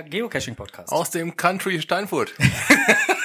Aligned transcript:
Der 0.00 0.08
Geocaching-Podcast. 0.08 0.90
Aus 0.92 1.10
dem 1.10 1.36
Country 1.36 1.82
Steinfurt. 1.82 2.32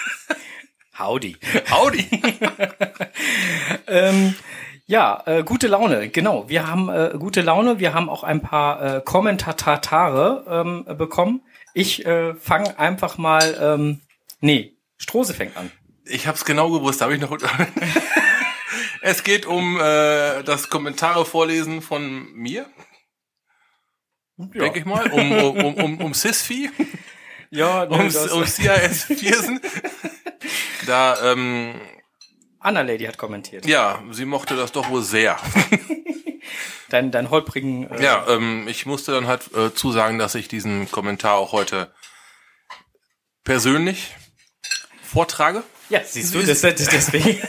Howdy. 1.00 1.38
Howdy. 1.72 2.06
ähm, 3.88 4.36
ja, 4.86 5.24
äh, 5.26 5.44
gute 5.44 5.68
Laune, 5.68 6.10
genau. 6.10 6.50
Wir 6.50 6.68
haben 6.68 6.90
äh, 6.90 7.14
gute 7.18 7.40
Laune. 7.40 7.80
Wir 7.80 7.94
haben 7.94 8.10
auch 8.10 8.24
ein 8.24 8.42
paar 8.42 8.98
äh, 8.98 9.02
Kommentatare 9.06 10.44
ähm, 10.50 10.98
bekommen. 10.98 11.44
Ich 11.74 12.06
äh, 12.06 12.36
fange 12.36 12.78
einfach 12.78 13.18
mal, 13.18 13.58
ähm, 13.58 14.02
nee, 14.42 14.76
Strose 14.98 15.34
fängt 15.34 15.56
an. 15.56 15.72
Ich 16.04 16.28
habe 16.28 16.36
es 16.36 16.44
genau 16.44 16.70
gewusst, 16.72 17.00
habe 17.00 17.16
ich 17.16 17.22
noch. 17.22 17.38
es 19.02 19.24
geht 19.24 19.46
um 19.46 19.80
äh, 19.80 20.44
das 20.44 20.70
Kommentare 20.70 21.24
vorlesen 21.24 21.82
von 21.82 22.34
mir. 22.34 22.66
Ja. 24.38 24.46
Denke 24.46 24.80
ich 24.80 24.86
mal. 24.86 25.12
Um, 25.12 25.32
um, 25.32 25.76
um, 25.76 26.02
um, 26.02 26.14
Sysfy. 26.14 26.70
Ja, 27.52 27.84
um, 27.84 28.02
um 28.02 28.46
CIS 28.46 29.04
Viersen. 29.04 29.62
da, 30.88 31.32
ähm, 31.32 31.80
Anna 32.60 32.82
Lady 32.82 33.06
hat 33.06 33.18
kommentiert. 33.18 33.66
Ja, 33.66 34.04
sie 34.12 34.26
mochte 34.26 34.58
das 34.58 34.74
doch 34.74 34.90
wohl 34.90 35.04
sehr. 35.04 35.38
dein, 36.90 37.12
dein 37.12 37.30
holprigen. 37.30 37.90
Äh 37.92 38.04
ja, 38.04 38.26
ähm, 38.28 38.68
ich 38.68 38.86
musste 38.86 39.14
dann 39.14 39.28
halt 39.28 39.56
äh, 39.56 39.74
zusagen, 39.74 40.18
dass 40.18 40.36
ich 40.36 40.50
diesen 40.50 40.92
Kommentar 40.92 41.36
auch 41.36 41.54
heute 41.54 41.94
persönlich 43.46 44.16
vortrage. 45.02 45.64
Ja, 45.90 46.04
siehst 46.04 46.34
du, 46.34 46.42
das, 46.42 46.62
das, 46.62 46.76
deswegen. 46.76 47.40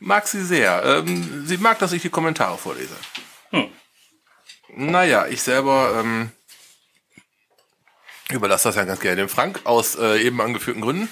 mag 0.00 0.26
sie 0.26 0.44
sehr. 0.44 0.82
Ähm, 0.84 1.46
sie 1.46 1.56
mag, 1.56 1.78
dass 1.78 1.92
ich 1.92 2.02
die 2.02 2.10
Kommentare 2.10 2.58
vorlese. 2.58 2.96
Hm. 3.50 3.70
Naja, 4.74 5.26
ich 5.26 5.42
selber 5.42 6.00
ähm, 6.00 6.30
überlasse 8.30 8.68
das 8.68 8.76
ja 8.76 8.84
ganz 8.84 9.00
gerne 9.00 9.16
dem 9.16 9.28
Frank 9.28 9.60
aus 9.64 9.96
äh, 9.96 10.22
eben 10.22 10.40
angeführten 10.40 10.82
Gründen. 10.82 11.08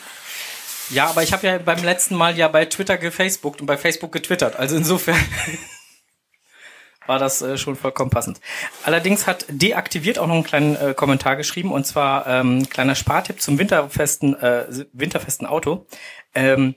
Ja, 0.90 1.06
aber 1.08 1.22
ich 1.22 1.32
habe 1.32 1.46
ja 1.46 1.58
beim 1.58 1.82
letzten 1.82 2.14
Mal 2.14 2.36
ja 2.38 2.48
bei 2.48 2.64
Twitter 2.66 2.96
gefacebookt 2.96 3.60
und 3.60 3.66
bei 3.66 3.76
Facebook 3.76 4.12
getwittert. 4.12 4.56
Also 4.56 4.76
insofern 4.76 5.18
war 7.06 7.18
das 7.18 7.42
äh, 7.42 7.58
schon 7.58 7.76
vollkommen 7.76 8.10
passend. 8.10 8.40
Allerdings 8.84 9.26
hat 9.26 9.46
deaktiviert 9.48 10.18
auch 10.18 10.26
noch 10.26 10.34
einen 10.34 10.44
kleinen 10.44 10.76
äh, 10.76 10.94
Kommentar 10.94 11.36
geschrieben 11.36 11.72
und 11.72 11.86
zwar 11.86 12.26
ähm, 12.26 12.68
kleiner 12.68 12.94
Spartipp 12.94 13.40
zum 13.40 13.58
winterfesten 13.58 14.34
äh, 14.34 14.66
winterfesten 14.92 15.46
Auto. 15.46 15.86
Ähm, 16.34 16.76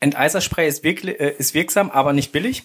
Enteiserspray 0.00 0.68
ist, 0.68 0.82
wirk 0.82 1.04
äh, 1.04 1.34
ist 1.38 1.54
wirksam, 1.54 1.90
aber 1.90 2.12
nicht 2.12 2.32
billig. 2.32 2.64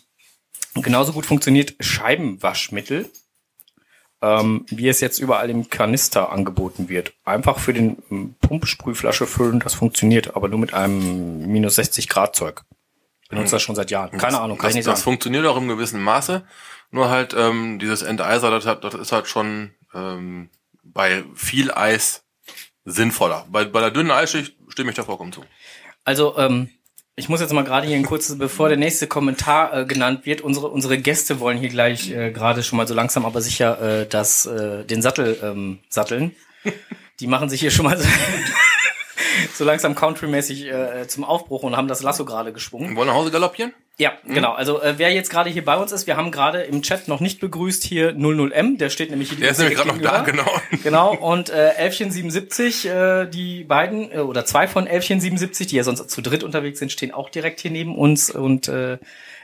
Genauso 0.75 1.13
gut 1.13 1.25
funktioniert 1.25 1.75
Scheibenwaschmittel 1.79 3.09
ähm, 4.21 4.65
wie 4.69 4.87
es 4.89 4.99
jetzt 4.99 5.19
überall 5.19 5.49
im 5.49 5.69
Kanister 5.69 6.31
angeboten 6.31 6.89
wird. 6.89 7.13
Einfach 7.23 7.59
für 7.59 7.73
den 7.73 7.97
ähm, 8.11 8.35
Pumpsprühflasche 8.41 9.27
füllen, 9.27 9.59
das 9.59 9.73
funktioniert, 9.73 10.35
aber 10.35 10.47
nur 10.49 10.59
mit 10.59 10.73
einem 10.73 11.47
minus 11.47 11.75
60 11.75 12.09
Grad 12.09 12.35
Zeug. 12.35 12.63
Benutze 13.29 13.51
das 13.55 13.61
schon 13.61 13.75
seit 13.75 13.91
Jahren. 13.91 14.11
Keine 14.11 14.33
das, 14.33 14.41
Ahnung, 14.41 14.57
kann 14.57 14.67
das, 14.67 14.71
ich 14.71 14.75
nicht 14.77 14.87
das 14.87 14.99
sagen. 14.99 15.03
funktioniert 15.03 15.45
auch 15.45 15.57
im 15.57 15.67
gewissen 15.67 16.01
Maße. 16.01 16.43
Nur 16.91 17.09
halt 17.09 17.35
ähm, 17.37 17.77
dieses 17.77 18.01
Enteiser, 18.01 18.49
das, 18.49 18.65
hat, 18.65 18.83
das 18.83 18.95
ist 18.95 19.11
halt 19.11 19.27
schon 19.27 19.71
ähm, 19.93 20.49
bei 20.83 21.23
viel 21.35 21.71
Eis 21.71 22.23
sinnvoller. 22.85 23.45
Bei, 23.49 23.65
bei 23.65 23.79
der 23.81 23.91
dünnen 23.91 24.09
Eisschicht 24.09 24.55
stimme 24.69 24.89
ich 24.89 24.95
da 24.95 25.03
vollkommen 25.03 25.31
zu. 25.31 25.43
Also 26.03 26.37
ähm, 26.39 26.69
ich 27.19 27.27
muss 27.29 27.41
jetzt 27.41 27.53
mal 27.53 27.63
gerade 27.63 27.85
hier 27.85 27.97
ein 27.97 28.05
kurzes, 28.05 28.37
bevor 28.37 28.69
der 28.69 28.77
nächste 28.77 29.05
Kommentar 29.05 29.77
äh, 29.77 29.85
genannt 29.85 30.25
wird. 30.25 30.41
Unsere 30.41 30.69
unsere 30.69 30.97
Gäste 30.97 31.39
wollen 31.39 31.57
hier 31.57 31.69
gleich 31.69 32.11
äh, 32.11 32.31
gerade 32.31 32.63
schon 32.63 32.77
mal 32.77 32.87
so 32.87 32.93
langsam, 32.93 33.25
aber 33.25 33.41
sicher 33.41 33.81
äh, 33.81 34.07
das 34.07 34.45
äh, 34.45 34.85
den 34.85 35.01
Sattel 35.01 35.37
ähm, 35.43 35.79
satteln. 35.89 36.31
Die 37.19 37.27
machen 37.27 37.49
sich 37.49 37.59
hier 37.59 37.71
schon 37.71 37.85
mal 37.85 37.97
so, 37.97 38.07
so 39.53 39.63
langsam 39.65 39.95
countrymäßig 39.95 40.67
äh, 40.67 41.07
zum 41.07 41.23
Aufbruch 41.23 41.63
und 41.63 41.75
haben 41.75 41.87
das 41.87 42.01
Lasso 42.01 42.25
gerade 42.25 42.53
geschwungen. 42.53 42.95
Wollen 42.95 43.07
nach 43.07 43.15
Hause 43.15 43.31
galoppieren? 43.31 43.73
Ja, 43.99 44.13
mhm. 44.23 44.33
genau. 44.33 44.53
Also 44.53 44.81
äh, 44.81 44.93
wer 44.97 45.11
jetzt 45.11 45.29
gerade 45.29 45.49
hier 45.49 45.65
bei 45.65 45.75
uns 45.75 45.91
ist, 45.91 46.07
wir 46.07 46.15
haben 46.15 46.31
gerade 46.31 46.61
im 46.61 46.81
Chat 46.81 47.09
noch 47.09 47.19
nicht 47.19 47.41
begrüßt 47.41 47.83
hier 47.83 48.11
00M, 48.13 48.77
der 48.77 48.89
steht 48.89 49.09
nämlich 49.09 49.29
hier. 49.29 49.39
Der 49.39 49.51
ist 49.51 49.59
nämlich 49.59 49.77
gerade 49.77 49.89
noch 49.89 50.01
da, 50.01 50.21
genau. 50.21 50.49
Genau, 50.83 51.13
und 51.15 51.49
äh, 51.49 51.73
Elfchen 51.73 52.09
77, 52.09 52.87
äh, 52.87 53.25
die 53.25 53.65
beiden, 53.65 54.09
äh, 54.11 54.19
oder 54.19 54.45
zwei 54.45 54.67
von 54.67 54.87
Elfchen 54.87 55.19
77, 55.19 55.67
die 55.67 55.75
ja 55.75 55.83
sonst 55.83 56.09
zu 56.09 56.21
dritt 56.21 56.43
unterwegs 56.43 56.79
sind, 56.79 56.93
stehen 56.93 57.13
auch 57.13 57.29
direkt 57.29 57.59
hier 57.59 57.71
neben 57.71 57.97
uns 57.97 58.29
und 58.29 58.69
äh, 58.69 58.99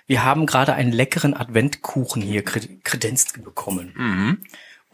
wir 0.08 0.24
haben 0.24 0.46
gerade 0.46 0.74
einen 0.74 0.94
leckeren 0.94 1.34
Adventkuchen 1.34 2.22
hier 2.22 2.44
kredenzt 2.44 3.44
bekommen. 3.44 3.94
Mhm. 3.97 4.38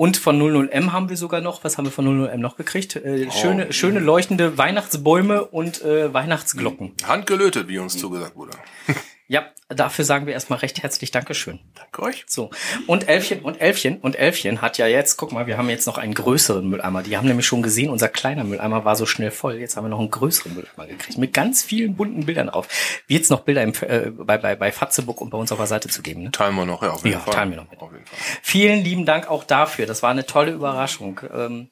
Und 0.02 0.18
von 0.18 0.42
00M 0.42 0.94
haben 0.94 1.10
wir 1.10 1.16
sogar 1.16 1.42
noch, 1.42 1.64
was 1.64 1.78
haben 1.78 1.86
wir 1.86 1.92
von 1.92 2.08
00M 2.08 2.38
noch 2.38 2.58
gekriegt? 2.58 2.96
Äh, 2.96 3.30
schöne, 3.30 3.68
oh. 3.70 3.72
schöne 3.72 4.00
leuchtende 4.00 4.58
Weihnachtsbäume 4.58 5.46
und 5.46 5.84
äh, 5.84 6.12
Weihnachtsglocken. 6.12 6.94
Handgelötet, 7.04 7.68
wie 7.68 7.78
uns 7.78 8.00
zugesagt 8.00 8.36
wurde. 8.36 8.58
Ja, 9.32 9.46
dafür 9.70 10.04
sagen 10.04 10.26
wir 10.26 10.34
erstmal 10.34 10.60
recht 10.60 10.84
herzlich 10.84 11.10
Dankeschön. 11.10 11.62
Danke 11.76 12.02
euch. 12.02 12.26
So. 12.28 12.50
Und 12.86 13.08
Elfchen 13.08 13.40
und 13.40 13.62
Elfchen 13.62 13.98
und 14.02 14.18
Elfchen 14.18 14.62
hat 14.62 14.78
ja 14.78 14.88
jetzt, 14.88 15.16
guck 15.16 15.32
mal, 15.32 15.48
wir 15.48 15.58
haben 15.58 15.70
jetzt 15.70 15.88
noch 15.88 15.98
einen 15.98 16.14
größeren 16.14 16.68
Mülleimer. 16.68 17.02
Die 17.02 17.16
haben 17.16 17.30
nämlich 17.30 17.46
schon 17.46 17.62
gesehen, 17.62 17.92
unser 17.92 18.10
kleiner 18.10 18.44
Mülleimer 18.44 18.84
war 18.84 18.98
so 18.98 19.06
schnell 19.06 19.32
voll. 19.32 19.56
Jetzt 19.56 19.78
haben 19.78 19.86
wir 19.86 19.90
noch 19.90 20.00
einen 20.00 20.12
größeren 20.12 20.54
Mülleimer 20.54 20.86
gekriegt. 20.86 21.18
Mit 21.18 21.32
ganz 21.32 21.64
vielen 21.64 21.96
bunten 21.96 22.26
Bildern 22.26 22.48
drauf. 22.48 22.68
Wie 23.08 23.16
jetzt 23.16 23.32
noch 23.32 23.40
Bilder 23.46 23.64
im, 23.64 23.72
äh, 23.88 24.10
bei, 24.10 24.38
bei, 24.38 24.58
bei 24.58 24.70
Fatzebook 24.70 25.22
und 25.22 25.30
bei 25.30 25.38
uns 25.38 25.50
auf 25.54 25.60
der 25.60 25.68
Seite 25.68 25.88
zu 25.88 26.02
geben. 26.02 26.24
Ne? 26.24 26.32
Teilen 26.32 26.56
wir 26.56 26.66
noch, 26.66 26.84
ja, 26.84 26.90
auf 26.90 27.06
jeden 27.06 27.14
ja, 27.14 27.20
Fall. 27.22 27.34
teilen 27.34 27.52
wir 27.52 27.58
noch 27.58 27.72
mit. 27.72 27.80
Auf 27.80 27.94
jeden 27.94 28.06
Fall. 28.06 28.20
Vielen 28.42 28.84
lieben 28.84 29.06
Dank 29.06 29.30
auch 29.30 29.46
dafür. 29.46 29.86
Das 29.86 30.04
war 30.04 30.10
eine 30.10 30.26
tolle 30.26 30.52
Überraschung. 30.52 31.22
Ähm, 31.34 31.70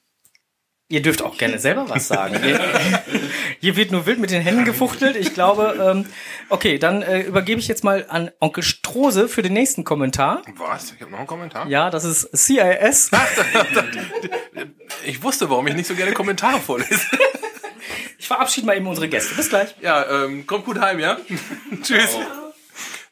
Ihr 0.91 1.03
dürft 1.03 1.21
auch 1.21 1.37
gerne 1.37 1.59
selber 1.59 1.87
was 1.87 2.07
sagen. 2.07 2.35
Hier 3.59 3.75
wird 3.75 3.91
nur 3.91 4.07
wild 4.07 4.17
mit 4.17 4.31
den 4.31 4.41
Händen 4.41 4.65
gefuchtelt. 4.65 5.15
Ich 5.15 5.35
glaube, 5.35 5.77
ähm, 5.79 6.07
okay, 6.49 6.79
dann 6.79 7.03
äh, 7.03 7.21
übergebe 7.21 7.59
ich 7.59 7.67
jetzt 7.67 7.83
mal 7.83 8.07
an 8.09 8.31
Onkel 8.39 8.63
Strose 8.63 9.27
für 9.27 9.43
den 9.43 9.53
nächsten 9.53 9.83
Kommentar. 9.83 10.41
Was? 10.57 10.93
Ich 10.95 11.01
habe 11.01 11.11
noch 11.11 11.19
einen 11.19 11.27
Kommentar? 11.27 11.67
Ja, 11.67 11.91
das 11.91 12.05
ist 12.05 12.35
CIS. 12.35 13.11
ich 15.05 15.21
wusste, 15.21 15.47
warum 15.51 15.67
ich 15.67 15.75
nicht 15.75 15.85
so 15.85 15.93
gerne 15.93 16.11
Kommentare 16.13 16.59
vorlese. 16.59 17.01
Ich 18.17 18.27
verabschiede 18.27 18.65
mal 18.65 18.75
eben 18.75 18.87
unsere 18.87 19.07
Gäste. 19.07 19.35
Bis 19.35 19.49
gleich. 19.49 19.75
Ja, 19.81 20.23
ähm, 20.23 20.47
kommt 20.47 20.65
gut 20.65 20.79
heim, 20.79 20.99
ja? 20.99 21.17
Tschüss. 21.83 22.15
Oh. 22.15 22.48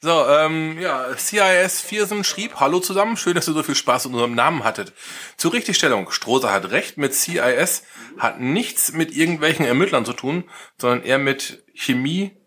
So, 0.08 0.26
ähm, 0.26 0.80
ja, 0.80 1.14
CIS 1.18 1.82
Viersen 1.82 2.24
schrieb, 2.24 2.62
hallo 2.62 2.80
zusammen, 2.80 3.18
schön, 3.18 3.36
dass 3.36 3.50
ihr 3.50 3.54
so 3.54 3.62
viel 3.62 3.76
Spaß 3.76 4.06
mit 4.06 4.14
unserem 4.14 4.36
Namen 4.36 4.64
hattet. 4.64 4.94
Zur 5.36 5.52
Richtigstellung, 5.52 6.12
Strohser 6.12 6.50
hat 6.50 6.72
recht, 6.72 6.98
mit 6.98 7.14
CIS 7.14 7.84
hat 8.18 8.40
nichts 8.40 8.94
mit 8.94 9.12
irgendwelchen 9.12 9.66
Ermittlern 9.66 10.06
zu 10.06 10.14
tun, 10.14 10.46
sondern 10.80 11.04
eher 11.04 11.18
mit 11.18 11.62
Chemie, 11.74 12.38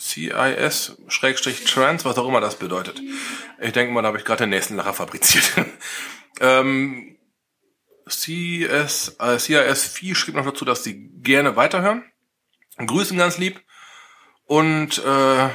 CIS, 0.00 0.96
Schrägstrich 1.06 1.64
Trans, 1.64 2.04
was 2.04 2.18
auch 2.18 2.26
immer 2.26 2.40
das 2.40 2.56
bedeutet. 2.56 3.00
Ich 3.60 3.70
denke 3.70 3.92
mal, 3.92 4.02
da 4.02 4.08
habe 4.08 4.18
ich 4.18 4.24
gerade 4.24 4.42
den 4.42 4.50
nächsten 4.50 4.74
Lacher 4.74 4.94
fabriziert. 4.94 5.52
ähm, 6.40 7.18
CS, 8.08 9.14
äh, 9.20 9.38
CIS 9.38 9.84
4 9.84 10.16
schrieb 10.16 10.34
noch 10.34 10.44
dazu, 10.44 10.64
dass 10.64 10.82
sie 10.82 11.08
gerne 11.22 11.54
weiterhören. 11.54 12.02
Grüßen 12.84 13.16
ganz 13.16 13.38
lieb. 13.38 13.62
Und 14.44 14.98
äh, 15.04 15.50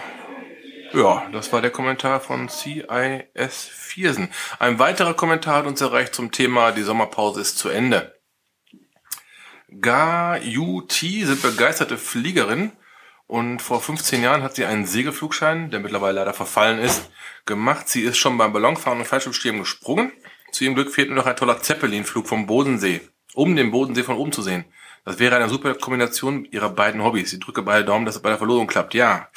ja, 0.93 1.27
das 1.31 1.51
war 1.51 1.61
der 1.61 1.71
Kommentar 1.71 2.19
von 2.19 2.49
CIS 2.49 3.69
Viersen. 3.71 4.29
Ein 4.59 4.79
weiterer 4.79 5.13
Kommentar 5.13 5.57
hat 5.57 5.65
uns 5.65 5.81
erreicht 5.81 6.15
zum 6.15 6.31
Thema 6.31 6.71
Die 6.71 6.83
Sommerpause 6.83 7.41
ist 7.41 7.57
zu 7.57 7.69
Ende. 7.69 8.19
Ga 9.81 10.37
Yu 10.37 10.81
Ti 10.81 11.25
sind 11.25 11.41
begeisterte 11.41 11.97
Fliegerin 11.97 12.71
und 13.27 13.61
vor 13.61 13.81
15 13.81 14.21
Jahren 14.21 14.43
hat 14.43 14.55
sie 14.55 14.65
einen 14.65 14.85
Segelflugschein, 14.85 15.71
der 15.71 15.79
mittlerweile 15.79 16.19
leider 16.19 16.33
verfallen 16.33 16.79
ist, 16.79 17.09
gemacht. 17.45 17.89
Sie 17.89 18.01
ist 18.01 18.17
schon 18.17 18.37
beim 18.37 18.53
Ballonfahren 18.53 18.99
und 18.99 19.05
Fallschirmstehen 19.05 19.59
gesprungen. 19.59 20.11
Zu 20.51 20.63
ihrem 20.63 20.75
Glück 20.75 20.91
fehlt 20.91 21.09
nur 21.09 21.17
noch 21.17 21.25
ein 21.25 21.35
toller 21.35 21.61
Zeppelinflug 21.61 22.27
vom 22.27 22.45
Bodensee, 22.45 23.01
um 23.33 23.55
den 23.55 23.71
Bodensee 23.71 24.03
von 24.03 24.17
oben 24.17 24.31
zu 24.31 24.43
sehen. 24.43 24.65
Das 25.05 25.19
wäre 25.19 25.35
eine 25.35 25.49
super 25.49 25.73
Kombination 25.73 26.45
ihrer 26.45 26.69
beiden 26.69 27.03
Hobbys. 27.03 27.33
Ich 27.33 27.39
drücke 27.39 27.63
beide 27.63 27.83
Daumen, 27.83 28.05
dass 28.05 28.15
es 28.15 28.21
bei 28.21 28.29
der 28.29 28.37
Verlosung 28.37 28.67
klappt. 28.67 28.93
Ja. 28.93 29.29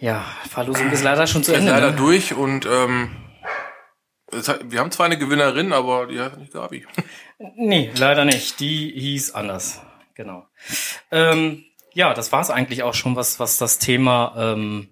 Ja, 0.00 0.24
Verlosung 0.48 0.90
ist 0.90 1.02
leider 1.02 1.26
schon 1.26 1.42
zu 1.42 1.52
Ende. 1.52 1.70
Ist 1.70 1.74
leider 1.74 1.90
ne? 1.90 1.96
durch 1.96 2.34
und 2.34 2.66
ähm, 2.66 3.10
wir 4.64 4.80
haben 4.80 4.90
zwar 4.90 5.06
eine 5.06 5.18
Gewinnerin, 5.18 5.72
aber 5.72 6.06
die 6.06 6.20
heißt 6.20 6.36
nicht 6.36 6.52
Gabi. 6.52 6.86
Nee, 7.56 7.92
leider 7.96 8.24
nicht. 8.24 8.58
Die 8.58 8.90
hieß 8.96 9.30
anders. 9.30 9.80
Genau. 10.14 10.48
Ähm, 11.12 11.64
ja, 11.94 12.12
das 12.12 12.32
war's 12.32 12.50
eigentlich 12.50 12.82
auch 12.82 12.94
schon, 12.94 13.14
was, 13.14 13.38
was 13.38 13.58
das 13.58 13.78
Thema 13.78 14.34
ähm, 14.36 14.88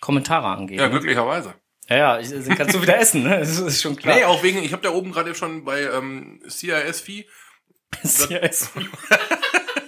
Kommentare 0.00 0.48
angeht. 0.48 0.78
Ja, 0.78 0.84
ne? 0.84 0.90
glücklicherweise. 0.90 1.54
Ja, 1.88 1.96
ja, 1.96 2.20
ich, 2.20 2.30
kannst 2.56 2.74
du 2.74 2.82
wieder 2.82 2.98
essen, 2.98 3.22
ne? 3.22 3.38
Das 3.38 3.58
ist 3.58 3.80
schon 3.80 3.96
klar. 3.96 4.16
Nee, 4.16 4.24
auch 4.24 4.42
wegen, 4.42 4.62
ich 4.62 4.72
habe 4.72 4.82
da 4.82 4.90
oben 4.90 5.12
gerade 5.12 5.34
schon 5.34 5.64
bei 5.64 5.82
ähm, 5.82 6.42
CIS-Fee. 6.46 7.26
CIS-Fee. 8.04 8.84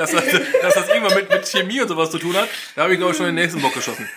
dass 0.00 0.10
das, 0.10 0.24
dass 0.62 0.74
das 0.74 0.88
irgendwann 0.88 1.14
mit, 1.16 1.30
mit 1.30 1.46
Chemie 1.48 1.80
und 1.80 1.88
sowas 1.88 2.10
zu 2.10 2.18
tun 2.18 2.34
hat, 2.36 2.48
da 2.74 2.82
habe 2.82 2.92
ich 2.92 2.98
glaube 2.98 3.12
ich 3.12 3.16
schon 3.16 3.26
den 3.26 3.34
nächsten 3.36 3.60
Bock 3.62 3.74
geschossen. 3.74 4.08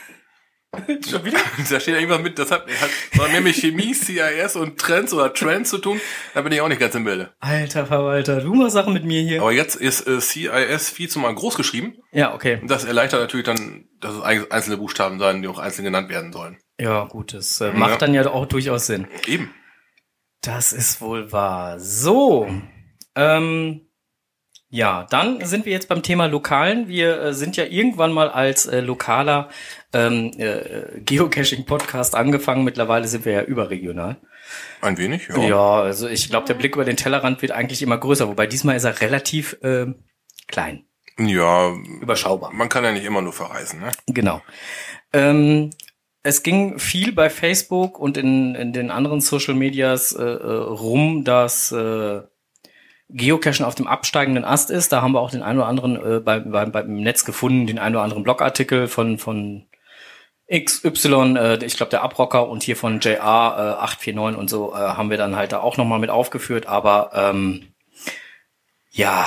Schon 1.08 1.24
wieder? 1.24 1.38
Da 1.70 1.80
steht 1.80 1.94
irgendwas 1.94 2.20
mit, 2.22 2.40
das 2.40 2.50
hat, 2.50 2.66
hat 2.68 2.90
war 3.20 3.28
nämlich 3.28 3.58
Chemie, 3.58 3.94
CIS 3.94 4.56
und 4.56 4.80
Trends 4.80 5.14
oder 5.14 5.32
Trends 5.32 5.70
zu 5.70 5.78
tun. 5.78 6.02
Da 6.34 6.42
bin 6.42 6.52
ich 6.52 6.62
auch 6.62 6.68
nicht 6.68 6.80
ganz 6.82 6.96
im 6.96 7.04
Bilde. 7.04 7.32
Alter 7.40 7.86
Verwalter, 7.86 8.42
du 8.42 8.56
machst 8.56 8.74
Sachen 8.74 8.92
mit 8.92 9.06
mir 9.06 9.22
hier. 9.22 9.40
Aber 9.42 9.52
jetzt 9.52 9.76
ist 9.76 10.08
äh, 10.08 10.20
CIS 10.20 10.90
viel 10.90 11.10
zu 11.10 11.20
mal 11.20 11.36
groß 11.36 11.54
geschrieben. 11.58 11.98
Ja, 12.12 12.34
okay. 12.34 12.58
Und 12.60 12.72
das 12.72 12.86
erleichtert 12.86 13.20
natürlich 13.22 13.46
dann, 13.46 13.86
dass 14.00 14.16
es 14.16 14.22
einzelne 14.24 14.78
Buchstaben 14.78 15.20
sein, 15.20 15.44
die 15.44 15.48
auch 15.48 15.60
einzeln 15.60 15.86
genannt 15.86 16.10
werden 16.10 16.34
sollen. 16.34 16.58
Ja, 16.80 17.04
gut, 17.04 17.36
das 17.36 17.62
äh, 17.62 17.72
macht 17.72 17.92
Ja. 17.92 17.98
dann 17.98 18.16
ja 18.16 18.26
auch 18.28 18.48
durchaus 18.48 18.88
Sinn. 18.88 19.08
Eben. 19.28 19.54
Das 20.42 20.74
ist 20.74 21.02
wohl 21.02 21.32
wahr. 21.32 21.80
So, 21.80 22.50
ähm, 23.16 23.82
ja, 24.74 25.06
dann 25.12 25.46
sind 25.46 25.68
wir 25.68 25.72
jetzt 25.72 25.88
beim 25.88 26.02
Thema 26.02 26.25
Lokalen. 26.25 26.88
Wir 26.88 27.22
äh, 27.22 27.34
sind 27.36 27.58
ja 27.58 27.64
irgendwann 27.64 28.12
mal 28.12 28.28
als 28.31 28.66
äh, 28.66 28.80
lokaler 28.80 29.50
ähm, 29.94 30.31
äh, 30.40 31.00
Geocaching-Podcast 31.00 32.16
angefangen. 32.16 32.64
Mittlerweile 32.64 33.08
sind 33.08 33.24
wir 33.24 33.34
ja 33.34 33.44
überregional. 33.44 34.18
Ein 34.81 34.98
wenig, 34.98 35.28
ja. 35.28 35.38
Ja, 35.38 35.81
also 35.81 36.08
ich 36.08 36.28
glaube, 36.28 36.48
der 36.48 36.56
Blick 36.56 36.74
über 36.74 36.86
den 36.86 36.98
Tellerrand 36.98 37.44
wird 37.44 37.52
eigentlich 37.52 37.84
immer 37.84 38.00
größer, 38.00 38.28
wobei 38.28 38.48
diesmal 38.48 38.75
ist 38.75 38.84
er 38.86 39.00
relativ 39.00 39.58
äh, 39.62 39.94
klein, 40.48 40.86
Ja, 41.20 41.72
überschaubar. 42.02 42.52
man 42.52 42.68
kann 42.68 42.84
ja 42.84 42.92
nicht 42.94 43.06
immer 43.06 43.22
nur 43.22 43.34
verreisen, 43.34 43.80
ne? 43.80 43.92
Genau. 44.08 44.42
Ähm, 45.14 45.70
es 46.24 46.42
ging 46.42 46.80
viel 46.80 47.12
bei 47.12 47.30
Facebook 47.30 48.00
und 48.00 48.18
in, 48.18 48.56
in 48.56 48.74
den 48.74 48.90
anderen 48.90 49.22
Social 49.22 49.54
Medias 49.54 50.14
äh, 50.14 50.24
äh, 50.24 50.52
rum, 50.52 51.24
dass 51.24 51.72
äh, 51.72 52.22
Geocachen 53.10 53.66
auf 53.66 53.76
dem 53.76 53.88
absteigenden 53.88 54.46
Ast 54.46 54.72
ist. 54.72 54.92
Da 54.92 55.02
haben 55.02 55.14
wir 55.14 55.20
auch 55.20 55.32
den 55.32 55.44
einen 55.44 55.60
oder 55.60 55.68
anderen 55.68 55.96
äh, 55.96 56.20
bei, 56.20 56.40
bei, 56.40 56.66
beim 56.66 56.96
Netz 56.96 57.26
gefunden, 57.26 57.68
den 57.68 57.80
einen 57.80 57.96
oder 57.96 58.04
anderen 58.04 58.24
Blogartikel 58.24 58.88
von 58.88 59.18
von 59.18 59.66
XY, 60.52 61.36
äh, 61.38 61.66
ich 61.66 61.78
glaube 61.78 61.90
der 61.90 62.04
Abrocker 62.04 62.48
und 62.48 62.64
hier 62.64 62.76
von 62.76 63.00
JR 63.00 63.18
äh, 63.20 63.84
849 63.84 64.38
und 64.40 64.50
so 64.50 64.74
äh, 64.74 64.78
haben 64.78 65.10
wir 65.10 65.18
dann 65.18 65.36
halt 65.36 65.52
da 65.52 65.60
auch 65.60 65.78
nochmal 65.78 66.00
mit 66.00 66.10
aufgeführt. 66.10 66.68
Aber 66.68 67.12
ähm, 67.14 67.74
ja, 68.92 69.26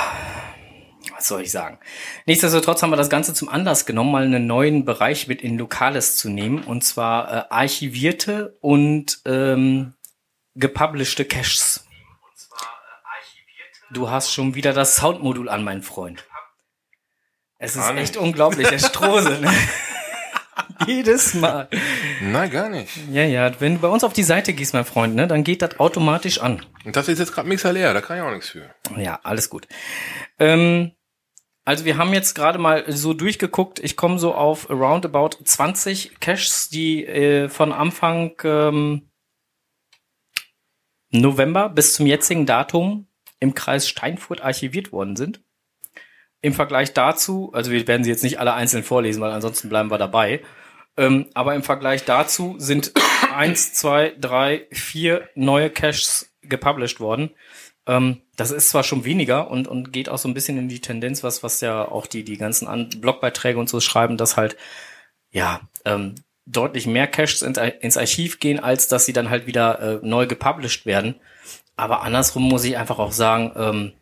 was 1.15 1.27
soll 1.27 1.41
ich 1.41 1.51
sagen? 1.51 1.79
Nichtsdestotrotz 2.25 2.83
haben 2.83 2.91
wir 2.91 2.97
das 2.97 3.09
Ganze 3.09 3.33
zum 3.33 3.49
Anlass 3.49 3.85
genommen, 3.85 4.11
mal 4.11 4.23
einen 4.23 4.45
neuen 4.45 4.85
Bereich 4.85 5.27
mit 5.27 5.41
in 5.41 5.57
Lokales 5.57 6.15
zu 6.15 6.29
nehmen, 6.29 6.63
und 6.63 6.83
zwar 6.83 7.31
äh, 7.31 7.43
archivierte 7.49 8.55
und 8.61 9.19
ähm, 9.25 9.93
gepublished 10.55 11.27
Caches. 11.27 11.86
Du 13.91 14.09
hast 14.09 14.33
schon 14.33 14.55
wieder 14.55 14.73
das 14.73 14.97
Soundmodul 14.97 15.47
an, 15.47 15.63
mein 15.63 15.81
Freund. 15.81 16.25
Es 17.57 17.75
ist 17.75 17.89
echt 17.91 18.17
unglaublich, 18.17 18.67
der 18.67 18.79
Strose. 18.79 19.39
Ne? 19.39 19.51
Jedes 20.85 21.33
Mal. 21.33 21.69
Nein, 22.21 22.51
gar 22.51 22.69
nicht. 22.69 22.91
Ja, 23.11 23.23
ja, 23.23 23.59
wenn 23.59 23.75
du 23.75 23.79
bei 23.79 23.87
uns 23.87 24.03
auf 24.03 24.13
die 24.13 24.23
Seite 24.23 24.53
gehst, 24.53 24.73
mein 24.73 24.85
Freund, 24.85 25.15
ne, 25.15 25.27
dann 25.27 25.43
geht 25.43 25.61
das 25.61 25.79
automatisch 25.79 26.39
an. 26.39 26.63
Und 26.85 26.95
das 26.95 27.07
ist 27.07 27.19
jetzt 27.19 27.33
gerade 27.33 27.47
Mixer 27.47 27.73
leer, 27.73 27.93
da 27.93 28.01
kann 28.01 28.17
ich 28.17 28.23
auch 28.23 28.31
nichts 28.31 28.49
für. 28.49 28.69
Ja, 28.95 29.19
alles 29.23 29.49
gut. 29.49 29.67
Ähm, 30.37 30.91
also 31.65 31.85
wir 31.85 31.97
haben 31.97 32.13
jetzt 32.13 32.35
gerade 32.35 32.59
mal 32.59 32.83
so 32.91 33.13
durchgeguckt. 33.13 33.79
Ich 33.79 33.97
komme 33.97 34.19
so 34.19 34.35
auf 34.35 34.69
roundabout 34.69 35.37
20 35.43 36.19
Caches, 36.19 36.69
die 36.69 37.05
äh, 37.05 37.49
von 37.49 37.71
Anfang 37.73 38.33
ähm, 38.43 39.09
November 41.09 41.69
bis 41.69 41.93
zum 41.93 42.05
jetzigen 42.05 42.45
Datum 42.45 43.06
im 43.39 43.53
Kreis 43.53 43.87
Steinfurt 43.87 44.41
archiviert 44.41 44.91
worden 44.91 45.15
sind. 45.15 45.41
Im 46.41 46.53
Vergleich 46.53 46.93
dazu, 46.93 47.51
also 47.53 47.71
wir 47.71 47.87
werden 47.87 48.03
sie 48.03 48.09
jetzt 48.09 48.23
nicht 48.23 48.39
alle 48.39 48.53
einzeln 48.53 48.83
vorlesen, 48.83 49.21
weil 49.21 49.31
ansonsten 49.31 49.69
bleiben 49.69 49.91
wir 49.91 49.97
dabei. 49.97 50.41
Ähm, 50.95 51.27
aber 51.33 51.55
im 51.55 51.63
Vergleich 51.63 52.05
dazu 52.05 52.55
sind 52.57 52.93
eins, 53.33 53.73
zwei, 53.73 54.15
drei, 54.19 54.67
vier 54.71 55.29
neue 55.35 55.69
Caches 55.69 56.33
gepublished 56.41 56.99
worden. 56.99 57.31
Ähm, 57.85 58.21
das 58.35 58.51
ist 58.51 58.69
zwar 58.69 58.83
schon 58.83 59.05
weniger 59.05 59.49
und, 59.49 59.67
und 59.67 59.91
geht 59.93 60.09
auch 60.09 60.17
so 60.17 60.27
ein 60.27 60.33
bisschen 60.33 60.57
in 60.57 60.69
die 60.69 60.81
Tendenz, 60.81 61.23
was, 61.23 61.43
was 61.43 61.61
ja 61.61 61.87
auch 61.87 62.05
die, 62.05 62.23
die 62.23 62.37
ganzen 62.37 62.67
An 62.67 62.89
Blogbeiträge 62.89 63.59
und 63.59 63.69
so 63.69 63.79
schreiben, 63.79 64.17
dass 64.17 64.37
halt, 64.37 64.57
ja, 65.31 65.61
ähm, 65.85 66.15
deutlich 66.45 66.87
mehr 66.87 67.07
Caches 67.07 67.41
in, 67.41 67.55
ins 67.55 67.97
Archiv 67.97 68.39
gehen, 68.39 68.59
als 68.59 68.87
dass 68.87 69.05
sie 69.05 69.13
dann 69.13 69.29
halt 69.29 69.47
wieder 69.47 69.79
äh, 69.79 69.99
neu 70.05 70.27
gepublished 70.27 70.85
werden. 70.85 71.15
Aber 71.77 72.01
andersrum 72.01 72.43
muss 72.43 72.63
ich 72.63 72.77
einfach 72.77 72.99
auch 72.99 73.11
sagen, 73.11 73.53
ähm, 73.55 73.93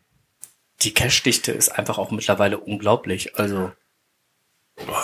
die 0.82 0.94
Cache-Dichte 0.94 1.52
ist 1.52 1.68
einfach 1.68 1.98
auch 1.98 2.10
mittlerweile 2.10 2.58
unglaublich. 2.58 3.38
Also, 3.38 3.72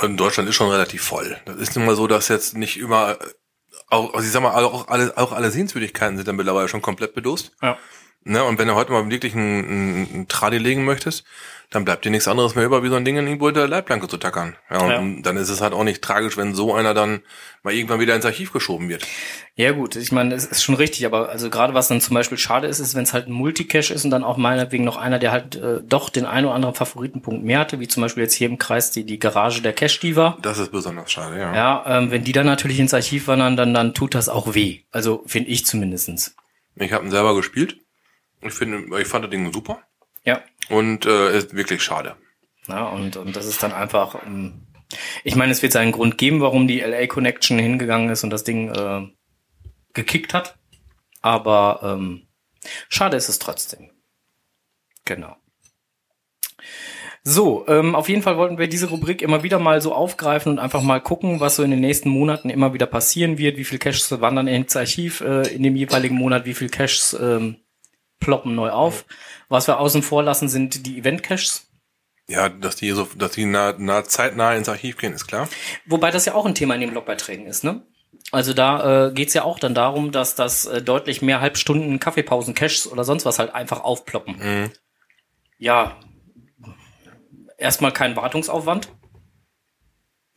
In 0.03 0.17
Deutschland 0.17 0.49
ist 0.49 0.57
schon 0.57 0.71
relativ 0.71 1.03
voll. 1.03 1.39
Das 1.47 1.57
ist 1.57 1.77
nun 1.77 1.87
mal 1.87 1.95
so, 1.95 2.07
dass 2.07 2.29
jetzt 2.29 2.57
nicht 2.57 2.79
immer, 2.79 3.19
auch, 3.89 4.13
also 4.15 4.27
ich 4.27 4.33
sag 4.33 4.43
mal, 4.43 4.65
auch 4.65 4.89
alle, 4.89 5.17
auch 5.17 5.33
alle 5.33 5.51
Sehenswürdigkeiten 5.51 6.17
sind 6.17 6.29
dann 6.29 6.37
mittlerweile 6.37 6.69
schon 6.69 6.83
komplett 6.83 7.15
bedost. 7.15 7.53
ja. 7.63 7.79
Ne? 8.25 8.45
Und 8.45 8.59
wenn 8.59 8.69
du 8.69 8.75
heute 8.75 8.93
mal 8.93 9.11
wirklich 9.11 9.35
einen, 9.35 9.65
einen, 9.65 10.15
einen 10.15 10.29
Tradi 10.29 10.59
legen 10.59 10.85
möchtest, 10.85 11.25
dann 11.73 11.85
bleibt 11.85 12.05
dir 12.05 12.11
nichts 12.11 12.29
anderes 12.29 12.55
mehr 12.55 12.65
über, 12.65 12.83
wie 12.83 12.89
so 12.89 12.95
ein 12.97 13.05
Ding 13.05 13.17
in 13.17 13.27
irgendwo 13.27 13.49
in 13.49 13.55
der 13.55 13.67
Leitplanke 13.67 14.07
zu 14.07 14.19
tackern. 14.19 14.57
Ja, 14.71 14.79
und 14.81 15.17
Ja. 15.17 15.23
dann 15.23 15.37
ist 15.37 15.49
es 15.49 15.61
halt 15.61 15.73
auch 15.73 15.85
nicht 15.85 16.03
tragisch, 16.03 16.37
wenn 16.37 16.55
so 16.55 16.75
einer 16.75 16.95
dann 16.95 17.23
mal 17.63 17.73
irgendwann 17.75 17.99
wieder 18.01 18.15
ins 18.15 18.25
Archiv 18.27 18.53
geschoben 18.53 18.89
wird. 18.89 19.07
Ja 19.55 19.73
gut, 19.73 19.97
ich 19.97 20.13
meine, 20.13 20.35
es 20.35 20.45
ist 20.45 20.63
schon 20.63 20.75
richtig, 20.75 21.05
aber 21.07 21.29
also 21.31 21.51
gerade 21.51 21.75
was 21.75 21.89
dann 21.89 22.01
zum 22.01 22.15
Beispiel 22.15 22.39
schade 22.39 22.67
ist, 22.67 22.79
ist, 22.79 22.95
wenn 22.95 23.03
es 23.05 23.13
halt 23.13 23.27
ein 23.29 23.33
Multicache 23.33 23.93
ist 23.93 24.05
und 24.05 24.11
dann 24.11 24.25
auch 24.25 24.37
meinetwegen 24.37 24.85
noch 24.85 24.97
einer, 24.97 25.19
der 25.19 25.33
halt 25.33 25.57
äh, 25.57 25.81
doch 25.83 26.09
den 26.11 26.25
einen 26.27 26.47
oder 26.47 26.55
anderen 26.55 26.75
Favoritenpunkt 26.75 27.45
mehr 27.45 27.59
hatte, 27.61 27.81
wie 27.81 27.89
zum 27.89 28.03
Beispiel 28.03 28.23
jetzt 28.23 28.35
hier 28.35 28.49
im 28.49 28.59
Kreis 28.59 28.91
die, 28.91 29.05
die 29.05 29.19
Garage 29.19 29.63
der 29.63 29.73
Cache-Diva. 29.73 30.39
Das 30.43 30.59
ist 30.59 30.73
besonders 30.73 31.11
schade, 31.13 31.39
ja. 31.39 31.55
Ja, 31.55 31.85
ähm, 31.87 32.11
wenn 32.11 32.25
die 32.25 32.33
dann 32.33 32.47
natürlich 32.47 32.81
ins 32.81 32.95
Archiv 32.95 33.27
wandern, 33.29 33.57
dann, 33.57 33.73
dann 33.75 33.95
tut 33.95 34.15
das 34.15 34.29
auch 34.29 34.55
weh. 34.55 34.81
Also 34.91 35.23
finde 35.27 35.51
ich 35.51 35.65
zumindestens. 35.67 36.35
Ich 36.77 36.93
habe 36.93 37.05
ihn 37.05 37.11
selber 37.11 37.35
gespielt. 37.35 37.77
Ich 38.41 38.55
finde, 38.55 38.99
ich 39.01 39.07
fand 39.07 39.25
das 39.25 39.31
Ding 39.31 39.53
super. 39.53 39.79
Ja. 40.25 40.43
Und 40.69 41.07
äh, 41.07 41.37
ist 41.37 41.55
wirklich 41.55 41.83
schade. 41.83 42.17
Ja, 42.69 42.87
und, 42.89 43.17
und 43.17 43.37
das 43.37 43.47
ist 43.47 43.63
dann 43.63 43.73
einfach. 43.73 44.25
Ähm, 44.27 44.67
ich 45.25 45.37
meine, 45.37 45.53
es 45.53 45.63
wird 45.63 45.73
seinen 45.73 45.93
Grund 45.93 46.19
geben, 46.19 46.41
warum 46.41 46.69
die 46.69 46.81
LA 46.81 47.07
Connection 47.07 47.59
hingegangen 47.59 48.11
ist 48.11 48.25
und 48.25 48.31
das 48.31 48.45
Ding 48.45 48.71
äh, 48.71 49.09
gekickt 49.95 50.35
hat. 50.35 50.59
Aber 51.23 51.81
ähm, 51.83 52.27
schade 52.89 53.17
ist 53.17 53.29
es 53.29 53.39
trotzdem. 53.39 53.91
Genau. 55.05 55.37
So, 57.25 57.65
ähm, 57.69 57.95
auf 57.95 58.09
jeden 58.09 58.23
Fall 58.23 58.37
wollten 58.37 58.59
wir 58.59 58.67
diese 58.67 58.89
Rubrik 58.89 59.23
immer 59.23 59.45
wieder 59.45 59.61
mal 59.61 59.81
so 59.81 59.95
aufgreifen 59.95 60.51
und 60.51 60.59
einfach 60.59 60.83
mal 60.83 61.01
gucken, 61.01 61.39
was 61.39 61.55
so 61.55 61.63
in 61.63 61.71
den 61.71 61.81
nächsten 61.81 62.09
Monaten 62.09 62.51
immer 62.51 62.75
wieder 62.75 62.87
passieren 62.87 63.39
wird, 63.39 63.57
wie 63.57 63.65
viel 63.65 63.79
Caches 63.79 64.21
wandern 64.21 64.49
ins 64.49 64.75
Archiv 64.75 65.21
äh, 65.21 65.43
in 65.55 65.63
dem 65.63 65.77
jeweiligen 65.77 66.17
Monat, 66.17 66.47
wie 66.47 66.55
viel 66.55 66.69
Caches 66.69 67.17
ähm, 67.21 67.59
ploppen 68.23 68.55
neu 68.55 68.71
auf. 68.71 69.05
Was 69.49 69.67
wir 69.67 69.79
außen 69.79 70.03
vor 70.03 70.23
lassen, 70.23 70.49
sind 70.49 70.87
die 70.87 70.99
Event-Caches. 70.99 71.69
Ja, 72.29 72.49
dass 72.49 72.77
die 72.77 72.91
so, 72.93 73.07
dass 73.17 73.33
die 73.33 73.45
nah, 73.45 73.75
nah, 73.77 74.05
zeitnah 74.05 74.55
ins 74.55 74.69
Archiv 74.69 74.97
gehen, 74.97 75.13
ist 75.13 75.27
klar. 75.27 75.49
Wobei 75.87 76.11
das 76.11 76.25
ja 76.25 76.35
auch 76.35 76.47
ein 76.47 76.55
Thema 76.55 76.75
in 76.75 76.81
den 76.81 76.91
Blogbeiträgen 76.91 77.47
ist, 77.47 77.65
ne? 77.65 77.83
Also 78.31 78.55
da 78.55 79.09
äh, 79.09 79.13
geht's 79.13 79.35
ja 79.35 79.43
auch 79.43 79.59
dann 79.59 79.75
darum, 79.75 80.13
dass 80.13 80.35
das 80.35 80.65
äh, 80.65 80.81
deutlich 80.81 81.21
mehr 81.21 81.41
Halbstunden 81.41 81.99
Kaffeepausen, 81.99 82.55
Caches 82.55 82.91
oder 82.91 83.05
sonst 83.05 83.27
was 83.27 83.39
halt 83.39 83.55
einfach 83.55 83.81
aufploppen. 83.81 84.37
Mhm. 84.39 84.71
Ja, 85.59 85.99
erstmal 87.59 87.93
kein 87.93 88.17
Wartungsaufwand. 88.17 88.89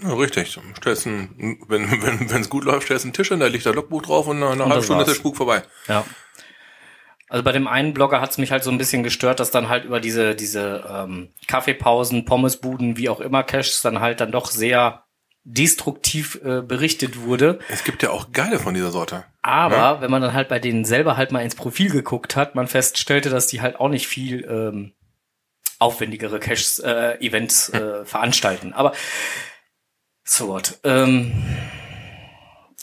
Ja, 0.01 0.13
richtig. 0.13 0.59
Stellst 0.77 1.05
ein, 1.05 1.59
wenn 1.67 1.89
wenn 2.01 2.29
wenn, 2.29 2.41
es 2.41 2.49
gut 2.49 2.65
läuft, 2.65 2.85
stellst 2.85 3.05
einen 3.05 3.13
Tisch 3.13 3.29
hin, 3.29 3.39
da 3.39 3.47
liegt 3.47 3.65
der 3.65 3.73
Logbuch 3.73 4.01
drauf 4.01 4.27
und 4.27 4.39
nach 4.39 4.51
einer 4.51 4.67
halben 4.67 4.83
Stunde 4.83 5.03
ist 5.03 5.09
der. 5.09 5.15
Spuk 5.15 5.37
vorbei. 5.37 5.63
Ja. 5.87 6.05
Also 7.27 7.43
bei 7.43 7.51
dem 7.51 7.67
einen 7.67 7.93
Blogger 7.93 8.21
hat's 8.21 8.37
mich 8.37 8.51
halt 8.51 8.63
so 8.63 8.69
ein 8.69 8.77
bisschen 8.77 9.03
gestört, 9.03 9.39
dass 9.39 9.49
dann 9.51 9.67
halt 9.67 9.83
über 9.85 9.99
diese, 9.99 10.35
diese 10.35 10.83
ähm, 10.87 11.29
Kaffeepausen, 11.47 12.25
Pommesbuden, 12.25 12.97
wie 12.97 13.09
auch 13.09 13.19
immer 13.19 13.43
Caches 13.43 13.81
dann 13.81 13.99
halt 13.99 14.21
dann 14.21 14.31
doch 14.31 14.51
sehr 14.51 15.05
destruktiv 15.43 16.39
äh, 16.43 16.61
berichtet 16.61 17.21
wurde. 17.21 17.59
Es 17.69 17.83
gibt 17.83 18.03
ja 18.03 18.09
auch 18.09 18.31
geile 18.31 18.59
von 18.59 18.73
dieser 18.73 18.91
Sorte. 18.91 19.25
Aber 19.43 20.01
wenn 20.01 20.09
man 20.09 20.21
dann 20.21 20.33
halt 20.33 20.49
bei 20.49 20.59
denen 20.59 20.85
selber 20.85 21.17
halt 21.17 21.31
mal 21.31 21.41
ins 21.41 21.55
Profil 21.55 21.91
geguckt 21.91 22.35
hat, 22.35 22.55
man 22.55 22.67
feststellte, 22.67 23.29
dass 23.29 23.47
die 23.47 23.61
halt 23.61 23.79
auch 23.79 23.89
nicht 23.89 24.07
viel 24.07 24.43
ähm, 24.49 24.93
aufwendigere 25.77 26.39
Caches, 26.39 26.79
äh, 26.79 27.19
Events 27.19 27.69
äh, 27.69 28.05
veranstalten. 28.05 28.73
Aber 28.73 28.93
so 30.23 30.47
what. 30.47 30.79
Ähm, 30.83 31.31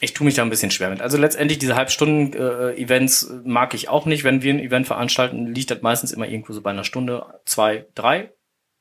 ich 0.02 0.14
tue 0.14 0.24
mich 0.24 0.34
da 0.34 0.42
ein 0.42 0.50
bisschen 0.50 0.72
schwer 0.72 0.90
mit. 0.90 1.00
Also 1.00 1.16
letztendlich 1.16 1.58
diese 1.60 1.76
Halbstunden-Events 1.76 3.34
mag 3.44 3.72
ich 3.72 3.88
auch 3.88 4.04
nicht. 4.04 4.24
Wenn 4.24 4.42
wir 4.42 4.52
ein 4.52 4.58
Event 4.58 4.88
veranstalten, 4.88 5.46
liegt 5.46 5.70
das 5.70 5.80
meistens 5.80 6.10
immer 6.10 6.26
irgendwo 6.26 6.52
so 6.52 6.60
bei 6.60 6.70
einer 6.70 6.82
Stunde, 6.82 7.24
zwei, 7.44 7.86
drei, 7.94 8.32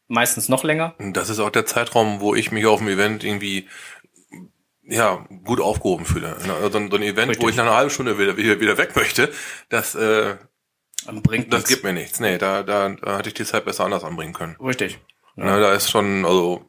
meistens 0.07 0.49
noch 0.49 0.63
länger. 0.63 0.95
Das 0.97 1.29
ist 1.29 1.39
auch 1.39 1.51
der 1.51 1.67
Zeitraum, 1.67 2.21
wo 2.21 2.33
ich 2.33 2.51
mich 2.51 2.65
auf 2.65 2.79
dem 2.79 2.87
Event 2.87 3.23
irgendwie 3.23 3.67
ja 4.83 5.27
gut 5.43 5.61
aufgehoben 5.61 6.05
fühle. 6.05 6.33
Also 6.33 6.69
so 6.71 6.77
ein, 6.79 6.89
so 6.89 6.97
ein 6.97 7.03
Event, 7.03 7.27
wo 7.27 7.45
Richtig. 7.45 7.49
ich 7.49 7.55
nach 7.55 7.65
einer 7.65 7.75
halben 7.75 7.91
Stunde 7.91 8.17
wieder 8.17 8.35
wieder, 8.35 8.59
wieder 8.59 8.79
weg 8.79 8.95
möchte, 8.95 9.31
das 9.69 9.93
äh, 9.93 10.37
Bringt 11.05 11.53
das 11.53 11.59
nichts. 11.59 11.69
gibt 11.69 11.83
mir 11.83 11.93
nichts. 11.93 12.19
Nee, 12.19 12.39
da, 12.39 12.63
da, 12.63 12.89
da 12.89 13.17
hatte 13.17 13.29
ich 13.29 13.35
die 13.35 13.45
Zeit 13.45 13.65
besser 13.65 13.85
anders 13.85 14.03
anbringen 14.03 14.33
können. 14.33 14.55
Richtig. 14.59 14.99
Ne, 15.35 15.59
da 15.59 15.73
ist 15.73 15.91
schon, 15.91 16.25
also 16.25 16.67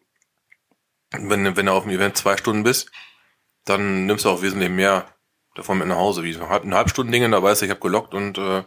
wenn, 1.11 1.57
wenn 1.57 1.67
du 1.67 1.73
auf 1.73 1.85
dem 1.85 1.93
Event 1.93 2.19
zwei 2.19 2.37
Stunden 2.37 2.63
bist, 2.63 2.91
dann 3.65 4.07
nimmst 4.07 4.25
du 4.25 4.31
auch 4.31 4.43
wesentlich 4.43 4.71
mehr 4.71 5.07
davon 5.55 5.79
mit 5.79 5.89
nach 5.89 5.97
Hause. 5.97 6.23
Wie 6.23 6.33
so 6.33 6.49
halb, 6.49 6.65
ein 6.65 6.75
Halbstunden-Ding, 6.75 7.31
da 7.31 7.43
weißt 7.43 7.63
du, 7.63 7.67
ich 7.67 7.71
habe 7.71 7.81
gelockt 7.81 8.15
und 8.15 8.39
äh, 8.39 8.63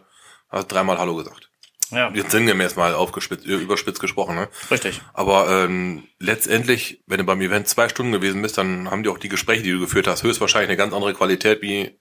hast 0.48 0.68
dreimal 0.68 0.98
Hallo 0.98 1.16
gesagt. 1.16 1.50
Ja, 1.90 2.10
Jetzt 2.12 2.32
sinngemäß 2.32 2.74
mal 2.74 2.94
aufgespitzt, 2.94 3.46
überspitzt 3.46 4.00
gesprochen, 4.00 4.34
ne? 4.34 4.48
richtig. 4.72 5.02
Aber 5.12 5.48
ähm, 5.48 6.02
letztendlich, 6.18 7.02
wenn 7.06 7.18
du 7.18 7.24
beim 7.24 7.40
Event 7.40 7.68
zwei 7.68 7.88
Stunden 7.88 8.10
gewesen 8.10 8.42
bist, 8.42 8.58
dann 8.58 8.90
haben 8.90 9.04
die 9.04 9.08
auch 9.08 9.18
die 9.18 9.28
Gespräche, 9.28 9.62
die 9.62 9.70
du 9.70 9.78
geführt 9.78 10.08
hast, 10.08 10.24
höchstwahrscheinlich 10.24 10.70
eine 10.70 10.76
ganz 10.76 10.92
andere 10.92 11.14
Qualität 11.14 11.62
wie 11.62 12.00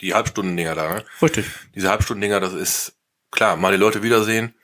die 0.00 0.14
Halbstunden-Dinger 0.14 0.76
da. 0.76 0.94
Ne? 0.94 1.04
Richtig. 1.20 1.46
Diese 1.74 1.90
Halbstunden-Dinger, 1.90 2.38
das 2.38 2.52
ist 2.52 2.96
klar, 3.32 3.56
mal 3.56 3.72
die 3.72 3.78
Leute 3.78 4.04
wiedersehen, 4.04 4.54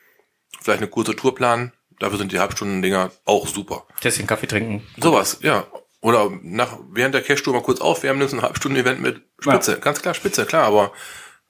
vielleicht 0.61 0.79
eine 0.79 0.89
kurze 0.89 1.17
Tour 1.17 1.35
planen, 1.35 1.73
dafür 1.99 2.17
sind 2.17 2.31
die 2.31 2.39
Halbstunden-Dinger 2.39 3.11
auch 3.25 3.47
super. 3.47 3.85
Tässchen 3.99 4.27
Kaffee 4.27 4.47
trinken. 4.47 4.87
Sowas, 4.97 5.39
ja. 5.41 5.67
Oder 6.01 6.31
nach 6.41 6.79
während 6.91 7.13
der 7.13 7.21
Cash-Tour 7.21 7.53
mal 7.53 7.61
kurz 7.61 7.79
aufwärmen, 7.79 8.19
nimmst 8.19 8.33
ein 8.33 8.41
Halbstunden-Event 8.41 9.01
mit 9.01 9.21
Spitze. 9.39 9.79
Ganz 9.79 10.01
klar 10.01 10.13
Spitze, 10.15 10.45
klar, 10.45 10.65
aber 10.65 10.91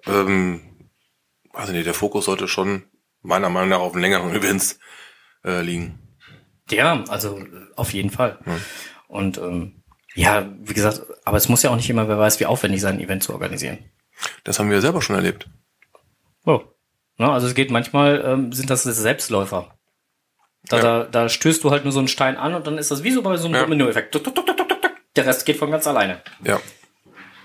ähm, 0.05 0.89
weiß 1.53 1.70
ich 1.70 1.75
nicht, 1.75 1.88
der 1.88 1.93
Fokus 1.93 2.25
sollte 2.25 2.48
schon 2.48 2.84
meiner 3.22 3.50
Meinung 3.50 3.70
nach 3.70 3.79
auf 3.79 3.96
längeren 3.96 4.29
Events 4.36 4.79
äh, 5.46 5.62
liegen. 5.62 6.00
Ja, 6.70 7.03
also 7.08 7.43
auf 7.75 7.93
jeden 7.93 8.10
Fall. 8.10 8.39
Und 9.08 9.38
ähm, 9.38 9.84
ja, 10.15 10.50
wie 10.60 10.74
gesagt, 10.74 11.01
aber 11.25 11.38
es 11.38 11.50
muss 11.50 11.63
ja 11.63 11.70
auch 11.70 11.75
nicht 11.75 11.89
immer, 11.89 12.08
wer 12.08 12.17
weiß, 12.17 12.39
wie 12.39 12.46
aufwendig 12.46 12.81
sein 12.81 13.00
Event 13.00 13.24
zu 13.24 13.34
organisieren. 13.34 13.79
Das 14.43 14.60
haben 14.60 14.70
wir 14.70 14.75
ja 14.75 14.81
selber 14.81 15.01
schon 15.01 15.15
erlebt. 15.15 15.50
Oh. 16.46 16.62
Na, 17.17 17.34
also 17.34 17.48
es 17.48 17.55
geht 17.55 17.72
manchmal, 17.72 18.24
ähm, 18.25 18.51
sind 18.51 18.70
das 18.70 18.84
Selbstläufer. 18.84 19.77
Da, 20.71 20.77
Ja. 20.77 20.83
da, 20.83 21.03
da 21.05 21.29
stößt 21.29 21.63
du 21.63 21.71
halt 21.71 21.83
nur 21.83 21.91
so 21.91 21.99
einen 21.99 22.07
Stein 22.07 22.37
an 22.37 22.53
und 22.55 22.65
dann 22.65 22.77
ist 22.77 22.91
das 22.91 23.03
wie 23.03 23.11
so 23.11 23.21
bei 23.21 23.35
so 23.37 23.45
einem 23.47 23.55
Ja. 23.55 23.61
Domino-Effekt. 23.61 24.19
Der 25.15 25.25
Rest 25.25 25.45
geht 25.45 25.57
von 25.57 25.69
ganz 25.71 25.85
alleine. 25.87 26.21
Ja. 26.43 26.59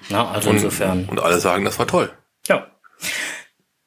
Na, 0.09 0.31
also 0.31 0.51
Und, 0.51 0.57
insofern. 0.57 1.07
und 1.07 1.21
alle 1.21 1.41
sagen, 1.41 1.65
das 1.65 1.79
war 1.79 1.87
toll. 1.87 2.13
Ja. 2.47 2.67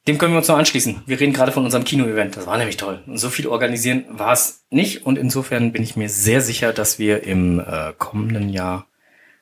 Dem 0.06 0.18
können 0.18 0.32
wir 0.34 0.38
uns 0.38 0.48
noch 0.48 0.58
anschließen. 0.58 1.02
Wir 1.06 1.18
reden 1.20 1.32
gerade 1.32 1.52
von 1.52 1.64
unserem 1.64 1.84
Kino-Event. 1.84 2.36
Das 2.36 2.46
war 2.46 2.58
nämlich 2.58 2.76
toll. 2.76 3.02
Und 3.06 3.18
so 3.18 3.30
viel 3.30 3.46
organisieren 3.46 4.04
war 4.10 4.32
es 4.32 4.64
nicht. 4.70 5.06
Und 5.06 5.16
insofern 5.18 5.72
bin 5.72 5.82
ich 5.82 5.96
mir 5.96 6.08
sehr 6.08 6.40
sicher, 6.40 6.72
dass 6.72 6.98
wir 6.98 7.22
im 7.24 7.60
äh, 7.60 7.92
kommenden 7.96 8.48
Jahr 8.50 8.86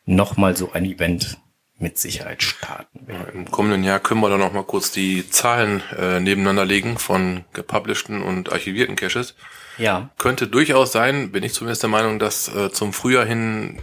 nochmal 0.04 0.56
so 0.56 0.72
ein 0.72 0.84
Event 0.84 1.38
mit 1.78 1.96
Sicherheit 1.98 2.42
starten 2.42 3.06
werden. 3.06 3.26
Im 3.34 3.50
kommenden 3.50 3.84
Jahr 3.84 4.00
können 4.00 4.20
wir 4.20 4.28
dann 4.28 4.40
noch 4.40 4.52
mal 4.52 4.64
kurz 4.64 4.90
die 4.90 5.28
Zahlen 5.30 5.80
äh, 5.96 6.18
nebeneinander 6.18 6.64
legen 6.64 6.98
von 6.98 7.44
gepublishten 7.52 8.22
und 8.22 8.50
archivierten 8.52 8.96
Caches. 8.96 9.36
Ja, 9.78 10.10
Könnte 10.18 10.48
durchaus 10.48 10.92
sein, 10.92 11.32
bin 11.32 11.42
ich 11.44 11.54
zumindest 11.54 11.82
der 11.82 11.90
Meinung, 11.90 12.18
dass 12.18 12.48
äh, 12.54 12.70
zum 12.70 12.92
Frühjahr 12.92 13.24
hin 13.24 13.80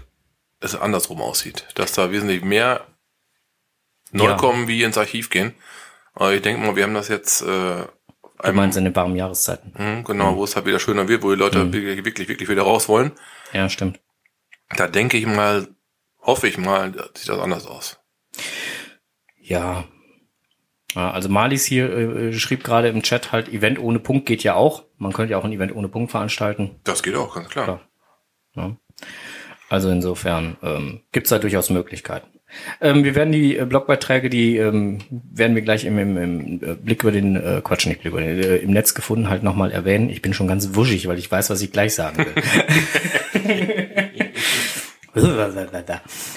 es 0.59 0.75
andersrum 0.75 1.21
aussieht. 1.21 1.65
Dass 1.75 1.93
da 1.93 2.11
wesentlich 2.11 2.43
mehr 2.43 2.85
neu 4.11 4.25
Ja. 4.29 4.35
kommen, 4.37 4.67
wie 4.67 4.83
ins 4.83 4.97
Archiv 4.97 5.29
gehen. 5.29 5.53
Aber 6.13 6.33
ich 6.33 6.41
denke 6.41 6.65
mal, 6.65 6.75
wir 6.75 6.83
haben 6.83 6.93
das 6.93 7.07
jetzt 7.07 7.41
äh, 7.41 7.85
du 8.43 8.53
meinst 8.53 8.77
in 8.77 8.83
den 8.85 8.95
warmen 8.95 9.15
Jahreszeiten. 9.15 9.73
Hm, 9.75 10.03
genau, 10.03 10.35
wo 10.35 10.43
es 10.43 10.55
halt 10.55 10.65
wieder 10.65 10.79
schöner 10.79 11.07
wird, 11.07 11.23
wo 11.23 11.31
die 11.31 11.37
Leute 11.37 11.71
wirklich, 11.73 12.03
wirklich, 12.05 12.27
wirklich 12.27 12.49
wieder 12.49 12.63
raus 12.63 12.87
wollen. 12.89 13.11
Ja, 13.53 13.69
stimmt. 13.69 13.99
Da 14.75 14.87
denke 14.87 15.17
ich 15.17 15.25
mal, 15.25 15.67
hoffe 16.21 16.47
ich 16.47 16.57
mal, 16.57 16.91
sieht 17.15 17.29
das 17.29 17.39
anders 17.39 17.65
aus. 17.67 17.99
Ja. 19.39 19.85
Also 20.95 21.27
Malis 21.29 21.65
hier 21.65 21.89
äh, 21.91 22.33
schrieb 22.33 22.63
gerade 22.63 22.87
im 22.87 23.03
Chat 23.03 23.31
halt, 23.31 23.49
Event 23.49 23.79
ohne 23.79 23.99
Punkt 23.99 24.25
geht 24.25 24.43
ja 24.43 24.55
auch. 24.55 24.84
Man 24.97 25.13
könnte 25.13 25.31
ja 25.31 25.37
auch 25.37 25.43
ein 25.43 25.51
Event 25.51 25.75
ohne 25.75 25.89
Punkt 25.89 26.11
veranstalten. 26.11 26.79
Das 26.83 27.03
geht 27.03 27.15
auch, 27.15 27.35
ganz 27.35 27.49
klar. 27.49 27.81
Ja. 28.55 28.75
Also 29.69 29.89
insofern 29.89 30.57
ähm, 30.61 31.01
gibt 31.11 31.25
es 31.25 31.29
da 31.31 31.39
durchaus 31.39 31.69
Möglichkeiten. 31.69 32.27
Ähm, 32.79 33.03
wir 33.03 33.15
werden 33.15 33.31
die 33.31 33.57
äh, 33.57 33.65
Blogbeiträge, 33.65 34.29
die 34.29 34.57
ähm, 34.57 34.99
werden 35.09 35.55
wir 35.55 35.63
gleich 35.63 35.85
im, 35.85 35.97
im, 35.97 36.17
im 36.17 36.63
äh, 36.63 36.75
Blick 36.75 37.03
über 37.03 37.11
den, 37.11 37.35
äh, 37.35 37.61
Quatsch, 37.63 37.87
nicht 37.87 38.01
Blick 38.01 38.13
über 38.13 38.21
den, 38.21 38.39
äh, 38.39 38.57
im 38.57 38.71
Netz 38.71 38.93
gefunden 38.93 39.29
halt 39.29 39.43
nochmal 39.43 39.71
erwähnen. 39.71 40.09
Ich 40.09 40.21
bin 40.21 40.33
schon 40.33 40.47
ganz 40.47 40.75
wuschig, 40.75 41.07
weil 41.07 41.17
ich 41.17 41.31
weiß, 41.31 41.49
was 41.49 41.61
ich 41.61 41.71
gleich 41.71 41.95
sagen 41.95 42.25
will. 42.25 42.33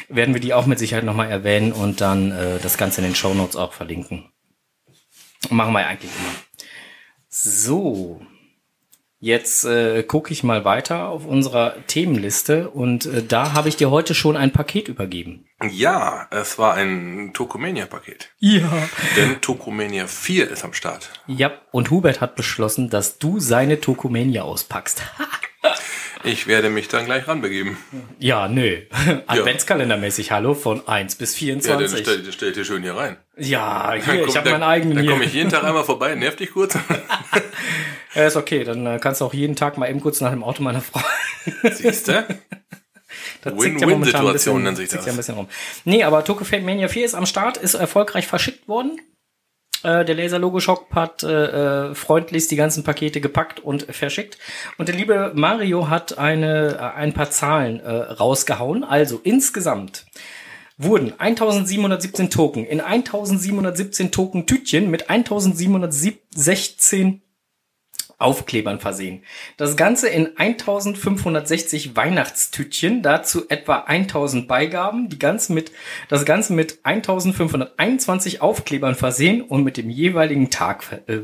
werden 0.09 0.35
wir 0.35 0.41
die 0.41 0.55
auch 0.55 0.67
mit 0.67 0.79
Sicherheit 0.79 1.05
nochmal 1.05 1.31
erwähnen 1.31 1.73
und 1.73 2.01
dann 2.01 2.33
äh, 2.33 2.59
das 2.63 2.79
Ganze 2.79 3.01
in 3.01 3.09
den 3.09 3.15
Shownotes 3.15 3.57
auch 3.57 3.73
verlinken. 3.73 4.25
Machen 5.51 5.73
wir 5.73 5.87
eigentlich 5.87 6.11
immer. 6.19 6.35
So, 7.29 8.21
Jetzt 9.21 9.65
äh, 9.65 10.05
gucke 10.05 10.33
ich 10.33 10.45
mal 10.45 10.65
weiter 10.65 11.09
auf 11.09 11.27
unserer 11.27 11.75
Themenliste 11.89 12.71
und 12.71 13.07
äh, 13.07 13.25
da 13.25 13.53
habe 13.53 13.69
ich 13.69 13.77
dir 13.77 13.91
heute 13.91 14.15
schon 14.15 14.37
ein 14.37 14.53
Paket 14.53 14.87
übergeben. 14.87 15.45
Ja, 15.71 16.29
es 16.31 16.57
war 16.57 16.75
ein 16.75 17.33
Tokomania-Paket. 17.35 18.31
Ja. 18.39 18.71
Denn 19.17 19.41
Tokomania 19.41 20.07
4 20.07 20.49
ist 20.49 20.65
am 20.65 20.73
Start. 20.73 21.11
Ja, 21.27 21.51
und 21.73 21.91
Hubert 21.91 22.21
hat 22.21 22.37
beschlossen, 22.37 22.91
dass 22.91 23.19
du 23.19 23.41
seine 23.41 23.81
Tokomania 23.81 24.43
auspackst. 24.43 25.03
Ich 26.25 26.47
werde 26.47 26.69
mich 26.71 26.89
dann 26.89 27.05
gleich 27.05 27.29
ranbegeben. 27.29 27.77
ja, 28.19 28.49
nö. 28.49 28.79
Adventskalendermäßig, 29.27 30.31
hallo, 30.33 30.55
von 30.55 30.87
1 30.87 31.15
bis 31.17 31.39
Ja, 31.41 31.55
dann 31.55 31.61
24. 31.63 31.99
stell, 32.01 32.23
dann 32.23 32.33
stell 32.33 32.49
ich 32.51 32.55
dir 32.57 32.65
schön 32.65 32.83
hier 32.83 32.97
rein. 32.97 33.17
Ja, 33.37 33.93
hier, 33.95 34.21
komm- 34.21 34.29
ich 34.29 34.37
habe 34.37 34.51
meinen 34.51 34.63
eigenen 34.63 34.97
Dann 34.97 35.07
komme 35.07 35.25
ich 35.25 35.33
jeden 35.35 35.51
Tag 35.51 35.65
einmal 35.65 35.85
vorbei, 35.85 36.15
nerv 36.15 36.37
dich 36.37 36.51
kurz. 36.53 36.77
Ja, 38.15 38.27
ist 38.27 38.37
okay, 38.37 38.65
dann 38.65 38.85
äh, 38.87 38.99
kannst 39.01 39.21
du 39.21 39.27
auch 39.27 39.35
jeden 39.35 39.55
Tag 39.55 39.77
mal 39.77 39.89
eben 39.89 40.01
kurz 40.01 40.21
nach 40.23 40.31
dem 40.31 40.43
Auto 40.43 40.63
meiner 40.63 40.81
Frau. 40.81 41.01
Siehst 41.71 42.09
du? 42.09 42.27
Win-win-Situation 43.45 44.57
ja 44.57 44.63
nennt 44.65 44.77
sich 44.79 44.89
das. 44.89 45.05
Ja 45.05 45.13
ein 45.13 45.17
bisschen 45.17 45.35
rum. 45.37 45.47
Nee, 45.85 46.03
aber 46.03 46.25
Tokyo 46.25 46.47
Mania 46.61 46.89
4 46.89 47.05
ist 47.05 47.15
am 47.15 47.27
Start, 47.27 47.59
ist 47.59 47.75
erfolgreich 47.75 48.27
verschickt 48.27 48.67
worden. 48.67 48.99
Äh, 49.83 50.05
der 50.05 50.15
Laser 50.15 50.39
Logo 50.39 50.61
Shop 50.61 50.89
hat 50.93 51.23
äh, 51.23 51.91
äh, 51.91 51.95
freundlichst 51.95 52.51
die 52.51 52.57
ganzen 52.57 52.85
Pakete 52.85 53.21
gepackt 53.21 53.61
und 53.61 53.85
verschickt. 53.95 54.39
Und 54.77 54.89
der 54.89 54.97
liebe 54.97 55.33
Mario 55.35 55.89
hat 55.89 56.19
eine, 56.19 56.77
äh, 56.77 56.99
ein 56.99 57.13
paar 57.13 57.31
Zahlen 57.31 57.81
äh, 57.81 57.91
rausgehauen. 57.91 58.85
Also 58.85 59.21
insgesamt 59.23 60.07
wurden 60.77 61.13
1717 61.19 62.31
Token 62.31 62.65
in 62.65 62.81
1717 62.81 64.11
Token 64.11 64.47
Tütchen 64.47 64.91
mit 64.91 65.11
1716 65.11 67.23
Aufklebern 68.19 68.81
versehen. 68.81 69.23
Das 69.57 69.77
Ganze 69.77 70.09
in 70.09 70.37
1560 70.37 71.95
Weihnachtstütchen, 71.95 73.03
dazu 73.03 73.49
etwa 73.49 73.79
1000 73.81 74.49
Beigaben, 74.49 75.09
die 75.09 75.19
ganze 75.19 75.53
mit, 75.53 75.71
das 76.09 76.25
Ganze 76.25 76.53
mit 76.53 76.81
1521 76.83 78.43
Aufklebern 78.43 78.97
versehen 78.97 79.41
und 79.41 79.63
mit 79.63 79.77
dem 79.77 79.89
jeweiligen 79.89 80.51
Tag, 80.51 81.03
äh, 81.07 81.21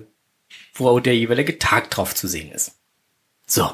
wo 0.74 1.00
der 1.00 1.16
jeweilige 1.16 1.58
Tag 1.58 1.90
drauf 1.90 2.14
zu 2.14 2.28
sehen 2.28 2.52
ist. 2.52 2.76
So. 3.46 3.70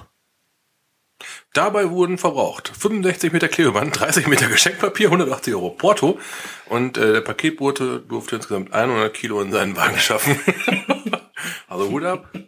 Dabei 1.52 1.90
wurden 1.90 2.16
verbraucht 2.16 2.72
65 2.78 3.32
Meter 3.32 3.48
Klebeband, 3.48 3.98
30 3.98 4.28
Meter 4.28 4.46
Geschenkpapier, 4.46 5.08
180 5.08 5.54
Euro 5.54 5.70
Porto 5.70 6.18
und 6.66 6.96
äh, 6.96 7.12
der 7.14 7.20
Paketbote 7.20 8.00
durfte 8.08 8.36
insgesamt 8.36 8.72
100 8.72 9.12
Kilo 9.12 9.40
in 9.42 9.52
seinen 9.52 9.76
Wagen 9.76 9.98
schaffen. 9.98 10.38
also 11.68 11.90
Hut 11.90 12.04
ab. 12.04 12.32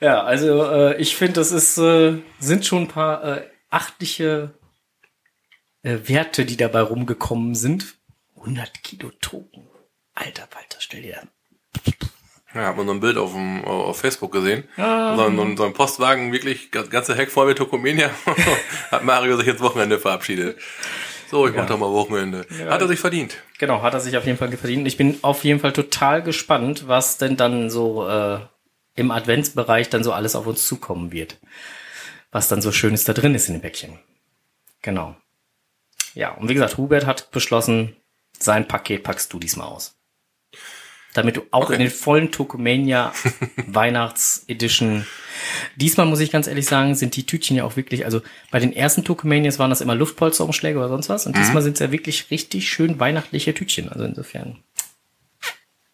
Ja, 0.00 0.22
also 0.22 0.64
äh, 0.70 0.96
ich 1.00 1.16
finde, 1.16 1.34
das 1.34 1.50
ist, 1.50 1.76
äh, 1.78 2.18
sind 2.38 2.64
schon 2.64 2.82
ein 2.82 2.88
paar 2.88 3.24
äh, 3.24 3.50
achtliche 3.68 4.54
äh, 5.82 5.98
Werte, 6.04 6.44
die 6.44 6.56
dabei 6.56 6.82
rumgekommen 6.82 7.54
sind. 7.54 7.96
100 8.36 8.82
Kilo 8.84 9.10
Token. 9.20 9.66
Alter, 10.14 10.48
Walter, 10.54 10.78
stell 10.78 11.02
dir 11.02 11.20
an. 11.20 11.28
Ja, 12.54 12.66
hat 12.66 12.76
man 12.76 12.86
so 12.86 12.92
ein 12.92 13.00
Bild 13.00 13.18
auf, 13.18 13.32
dem, 13.32 13.64
auf 13.64 13.98
Facebook 13.98 14.32
gesehen. 14.32 14.64
Ah. 14.76 15.16
So, 15.16 15.24
ein, 15.24 15.56
so, 15.56 15.64
ein, 15.64 15.74
Postwagen, 15.74 16.32
wirklich 16.32 16.70
das 16.70 16.88
ganze 16.88 17.14
Heck 17.14 17.30
voll 17.30 17.46
mit 17.46 17.58
Tokomania. 17.58 18.10
hat 18.90 19.04
Mario 19.04 19.36
sich 19.36 19.46
jetzt 19.46 19.60
Wochenende 19.60 19.98
verabschiedet. 19.98 20.58
So, 21.30 21.46
ich 21.46 21.54
mach 21.54 21.66
doch 21.66 21.78
mal 21.78 21.92
Wochenende. 21.92 22.46
Hat 22.68 22.80
er 22.80 22.88
sich 22.88 23.00
verdient. 23.00 23.36
Genau, 23.58 23.82
hat 23.82 23.92
er 23.92 24.00
sich 24.00 24.16
auf 24.16 24.24
jeden 24.24 24.38
Fall 24.38 24.50
verdient. 24.56 24.86
Ich 24.86 24.96
bin 24.96 25.18
auf 25.22 25.44
jeden 25.44 25.60
Fall 25.60 25.74
total 25.74 26.22
gespannt, 26.22 26.88
was 26.88 27.18
denn 27.18 27.36
dann 27.36 27.68
so 27.68 28.08
äh, 28.08 28.38
im 28.94 29.10
Adventsbereich 29.10 29.90
dann 29.90 30.02
so 30.02 30.12
alles 30.12 30.34
auf 30.34 30.46
uns 30.46 30.66
zukommen 30.66 31.12
wird. 31.12 31.38
Was 32.30 32.48
dann 32.48 32.62
so 32.62 32.72
Schönes 32.72 33.04
da 33.04 33.12
drin 33.12 33.34
ist 33.34 33.48
in 33.48 33.54
dem 33.54 33.60
Päckchen. 33.60 33.98
Genau. 34.80 35.16
Ja, 36.14 36.32
und 36.32 36.48
wie 36.48 36.54
gesagt, 36.54 36.78
Hubert 36.78 37.04
hat 37.04 37.30
beschlossen, 37.30 37.96
sein 38.38 38.66
Paket 38.66 39.02
packst 39.02 39.32
du 39.32 39.38
diesmal 39.38 39.68
aus. 39.68 39.97
Damit 41.18 41.36
du 41.36 41.42
auch 41.50 41.64
Okay. 41.64 41.74
in 41.74 41.80
den 41.80 41.90
vollen 41.90 42.30
Tokomania 42.30 43.12
Weihnachts-Edition. 43.66 45.04
Diesmal 45.76 46.06
muss 46.06 46.20
ich 46.20 46.30
ganz 46.30 46.46
ehrlich 46.46 46.66
sagen, 46.66 46.94
sind 46.94 47.16
die 47.16 47.26
Tütchen 47.26 47.56
ja 47.56 47.64
auch 47.64 47.76
wirklich, 47.76 48.04
also 48.04 48.22
bei 48.50 48.60
den 48.60 48.72
ersten 48.72 49.04
Tokomanias 49.04 49.58
waren 49.58 49.70
das 49.70 49.80
immer 49.80 49.94
Luftpolsterumschläge 49.94 50.78
oder 50.78 50.88
sonst 50.88 51.08
was. 51.08 51.26
Und 51.26 51.36
diesmal 51.36 51.62
sind 51.62 51.74
es 51.74 51.80
ja 51.80 51.90
wirklich 51.90 52.30
richtig 52.30 52.68
schön 52.68 53.00
weihnachtliche 53.00 53.52
Tütchen. 53.54 53.88
Also 53.88 54.04
insofern. 54.04 54.58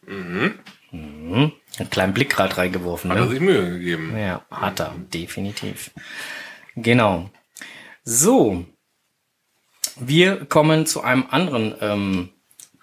Mhm. 0.07 0.55
Einen 0.93 1.91
kleinen 1.91 2.15
Blick 2.15 2.31
gerade 2.31 2.57
reingeworfen. 2.57 3.11
Hat 3.11 3.19
er 3.19 3.25
Ne? 3.25 3.31
sich 3.31 3.41
Mühe 3.41 3.71
gegeben. 3.79 4.17
Ja, 4.17 4.45
hat 4.51 4.81
er, 4.81 4.95
definitiv. 5.13 5.91
Genau. 6.77 7.31
So. 8.05 8.65
Wir 9.97 10.45
kommen 10.45 10.87
zu 10.87 11.03
einem 11.03 11.25
anderen 11.31 11.75
ähm, 11.81 12.29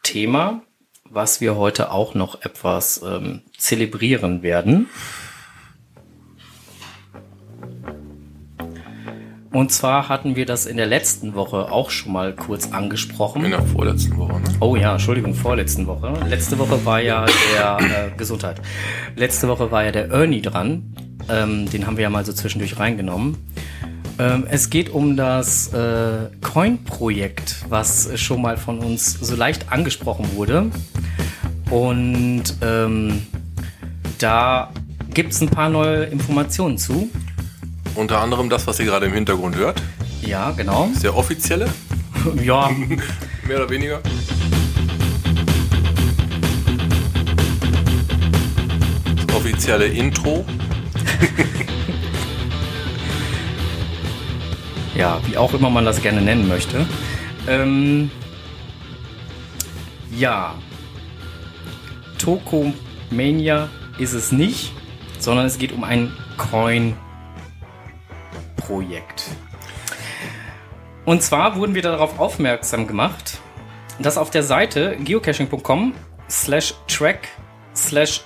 Thema, 0.04 0.64
was 1.12 1.42
wir 1.42 1.56
heute 1.56 1.92
auch 1.92 2.14
noch 2.14 2.42
etwas 2.42 3.02
ähm, 3.06 3.42
zelebrieren 3.58 4.44
werden. 4.44 4.88
Und 9.52 9.74
zwar 9.74 10.08
hatten 10.08 10.38
wir 10.38 10.46
das 10.46 10.66
in 10.66 10.78
der 10.78 10.86
letzten 10.86 11.34
Woche 11.36 11.70
auch 11.70 11.90
schon 11.90 12.14
mal 12.14 12.34
kurz 12.34 12.72
angesprochen. 12.72 13.44
In 13.44 13.52
der 13.52 13.62
vorletzten 13.62 14.16
Woche, 14.16 14.40
ne? 14.40 14.44
Oh 14.62 14.78
ja, 14.78 14.94
Entschuldigung, 14.94 15.34
vorletzten 15.34 15.88
Woche. 15.88 16.14
Letzte 16.30 16.58
Woche 16.58 16.86
war 16.86 17.02
ja 17.02 17.26
der 17.54 17.78
äh, 17.80 18.18
Gesundheit. 18.18 18.62
Letzte 19.18 19.50
Woche 19.50 19.70
war 19.70 19.84
ja 19.84 19.92
der 19.92 20.10
Ernie 20.10 20.42
dran. 20.42 20.96
Ähm, 21.30 21.70
den 21.70 21.86
haben 21.86 21.98
wir 21.98 22.04
ja 22.04 22.10
mal 22.10 22.26
so 22.26 22.32
zwischendurch 22.32 22.80
reingenommen. 22.80 23.38
Ähm, 24.22 24.46
es 24.52 24.70
geht 24.70 24.90
um 24.90 25.18
das 25.18 25.74
äh, 25.74 26.30
Coin-Projekt, 26.42 27.66
was 27.70 28.08
schon 28.20 28.40
mal 28.40 28.56
von 28.56 28.78
uns 28.78 29.14
so 29.14 29.36
leicht 29.36 29.72
angesprochen 29.72 30.36
wurde. 30.36 30.70
Und 31.72 32.44
ähm, 32.62 33.26
da 34.20 34.72
gibt 35.12 35.34
es 35.34 35.42
ein 35.42 35.50
paar 35.50 35.70
neue 35.70 36.04
Informationen 36.04 36.78
zu. 36.78 37.10
Unter 37.96 38.20
anderem 38.20 38.48
das, 38.48 38.68
was 38.68 38.80
ihr 38.80 38.86
gerade 38.86 39.08
im 39.08 39.14
Hintergrund 39.14 39.56
hört. 39.56 39.82
Ja, 40.22 40.52
genau. 40.52 40.88
Ist 40.94 41.04
der 41.04 41.18
offizielle, 41.18 41.68
Ja, 42.44 42.70
mehr 43.48 43.58
oder 43.58 43.70
weniger. 43.72 44.02
Das 49.16 49.36
offizielle 49.36 49.88
Intro. 49.88 50.46
ja, 55.02 55.20
wie 55.26 55.36
auch 55.36 55.54
immer 55.56 55.72
man 55.72 55.84
das 55.84 56.04
gerne 56.04 56.22
nennen 56.22 56.48
möchte. 56.48 56.86
Ähm, 57.48 58.12
ja, 60.16 60.54
Tokomania 62.20 63.68
ist 63.98 64.14
es 64.14 64.32
nicht, 64.32 64.72
sondern 65.18 65.48
es 65.48 65.58
geht 65.58 65.72
um 65.72 65.84
ein 65.84 66.14
Coin-Projekt. 66.38 66.96
Und 71.06 71.24
zwar 71.24 71.56
wurden 71.56 71.74
wir 71.74 71.82
darauf 71.82 72.20
aufmerksam 72.20 72.86
gemacht, 72.86 73.40
dass 73.98 74.20
auf 74.20 74.30
der 74.30 74.44
Seite 74.44 74.98
geocaching.com 75.04 75.96
slash 76.30 76.76
track 76.88 77.28
slash 77.76 78.22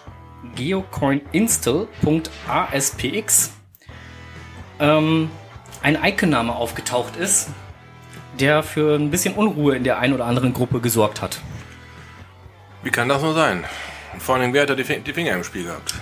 geocoininstall.aspx 0.55 3.51
ähm, 4.81 5.29
ein 5.85 5.99
Icon-Name 6.03 6.55
aufgetaucht 6.55 7.15
ist, 7.15 7.49
der 8.39 8.63
für 8.63 8.95
ein 8.95 9.11
bisschen 9.11 9.35
Unruhe 9.35 9.75
in 9.75 9.83
der 9.83 9.99
einen 9.99 10.15
oder 10.15 10.25
anderen 10.25 10.51
Gruppe 10.51 10.79
gesorgt 10.79 11.21
hat. 11.21 11.39
Wie 12.81 12.89
kann 12.89 13.07
das 13.07 13.21
nur 13.21 13.35
sein? 13.35 13.63
Und 14.11 14.23
vor 14.23 14.35
allem, 14.35 14.51
wer 14.51 14.63
hat 14.63 14.71
da 14.71 14.75
die, 14.75 14.83
Fi- 14.83 15.01
die 15.01 15.13
Finger 15.13 15.33
im 15.33 15.43
Spiel 15.43 15.65
gehabt? 15.65 15.93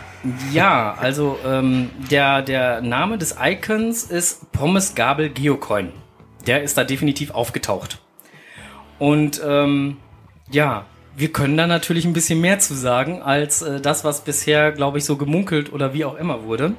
Ja, 0.53 0.93
also 0.97 1.37
ähm, 1.45 1.89
der, 2.09 2.41
der 2.41 2.79
Name 2.79 3.17
des 3.17 3.35
Icons 3.37 4.03
ist 4.03 4.53
Pommes 4.53 4.95
Gabel 4.95 5.27
Geocoin. 5.29 5.91
Der 6.47 6.63
ist 6.63 6.77
da 6.77 6.85
definitiv 6.85 7.31
aufgetaucht. 7.31 7.99
Und 8.99 9.41
ähm, 9.45 9.97
ja, 10.49 10.85
wir 11.17 11.33
können 11.33 11.57
da 11.57 11.67
natürlich 11.67 12.05
ein 12.05 12.13
bisschen 12.13 12.39
mehr 12.39 12.59
zu 12.59 12.73
sagen, 12.73 13.21
als 13.21 13.61
äh, 13.61 13.81
das, 13.81 14.05
was 14.05 14.21
bisher, 14.21 14.71
glaube 14.71 14.99
ich, 14.99 15.03
so 15.03 15.17
gemunkelt 15.17 15.73
oder 15.73 15.93
wie 15.93 16.05
auch 16.05 16.15
immer 16.15 16.43
wurde. 16.43 16.73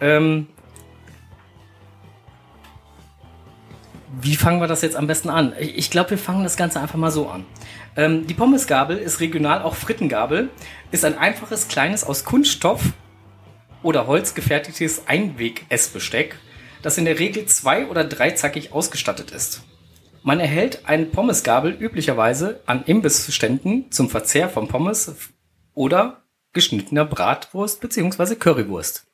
Ähm, 0.00 0.48
wie 4.20 4.36
fangen 4.36 4.60
wir 4.60 4.66
das 4.66 4.82
jetzt 4.82 4.96
am 4.96 5.06
besten 5.06 5.28
an? 5.28 5.54
Ich, 5.58 5.90
glaube, 5.90 6.10
wir 6.10 6.18
fangen 6.18 6.42
das 6.42 6.56
Ganze 6.56 6.80
einfach 6.80 6.98
mal 6.98 7.10
so 7.10 7.28
an. 7.28 7.44
Ähm, 7.96 8.26
die 8.26 8.34
Pommesgabel 8.34 8.98
ist 8.98 9.20
regional 9.20 9.62
auch 9.62 9.74
Frittengabel, 9.74 10.50
ist 10.90 11.04
ein 11.04 11.18
einfaches, 11.18 11.68
kleines 11.68 12.04
aus 12.04 12.24
Kunststoff 12.24 12.92
oder 13.82 14.06
Holz 14.06 14.34
gefertigtes 14.34 15.06
Einweg-Essbesteck, 15.06 16.36
das 16.82 16.98
in 16.98 17.04
der 17.04 17.18
Regel 17.18 17.46
zwei- 17.46 17.86
oder 17.86 18.04
dreizackig 18.04 18.72
ausgestattet 18.72 19.30
ist. 19.30 19.62
Man 20.22 20.40
erhält 20.40 20.86
eine 20.86 21.06
Pommesgabel 21.06 21.72
üblicherweise 21.72 22.60
an 22.66 22.84
Imbissständen 22.84 23.90
zum 23.90 24.10
Verzehr 24.10 24.48
von 24.48 24.68
Pommes 24.68 25.14
oder 25.72 26.24
geschnittener 26.52 27.04
Bratwurst 27.04 27.80
bzw. 27.80 28.34
Currywurst. 28.34 29.06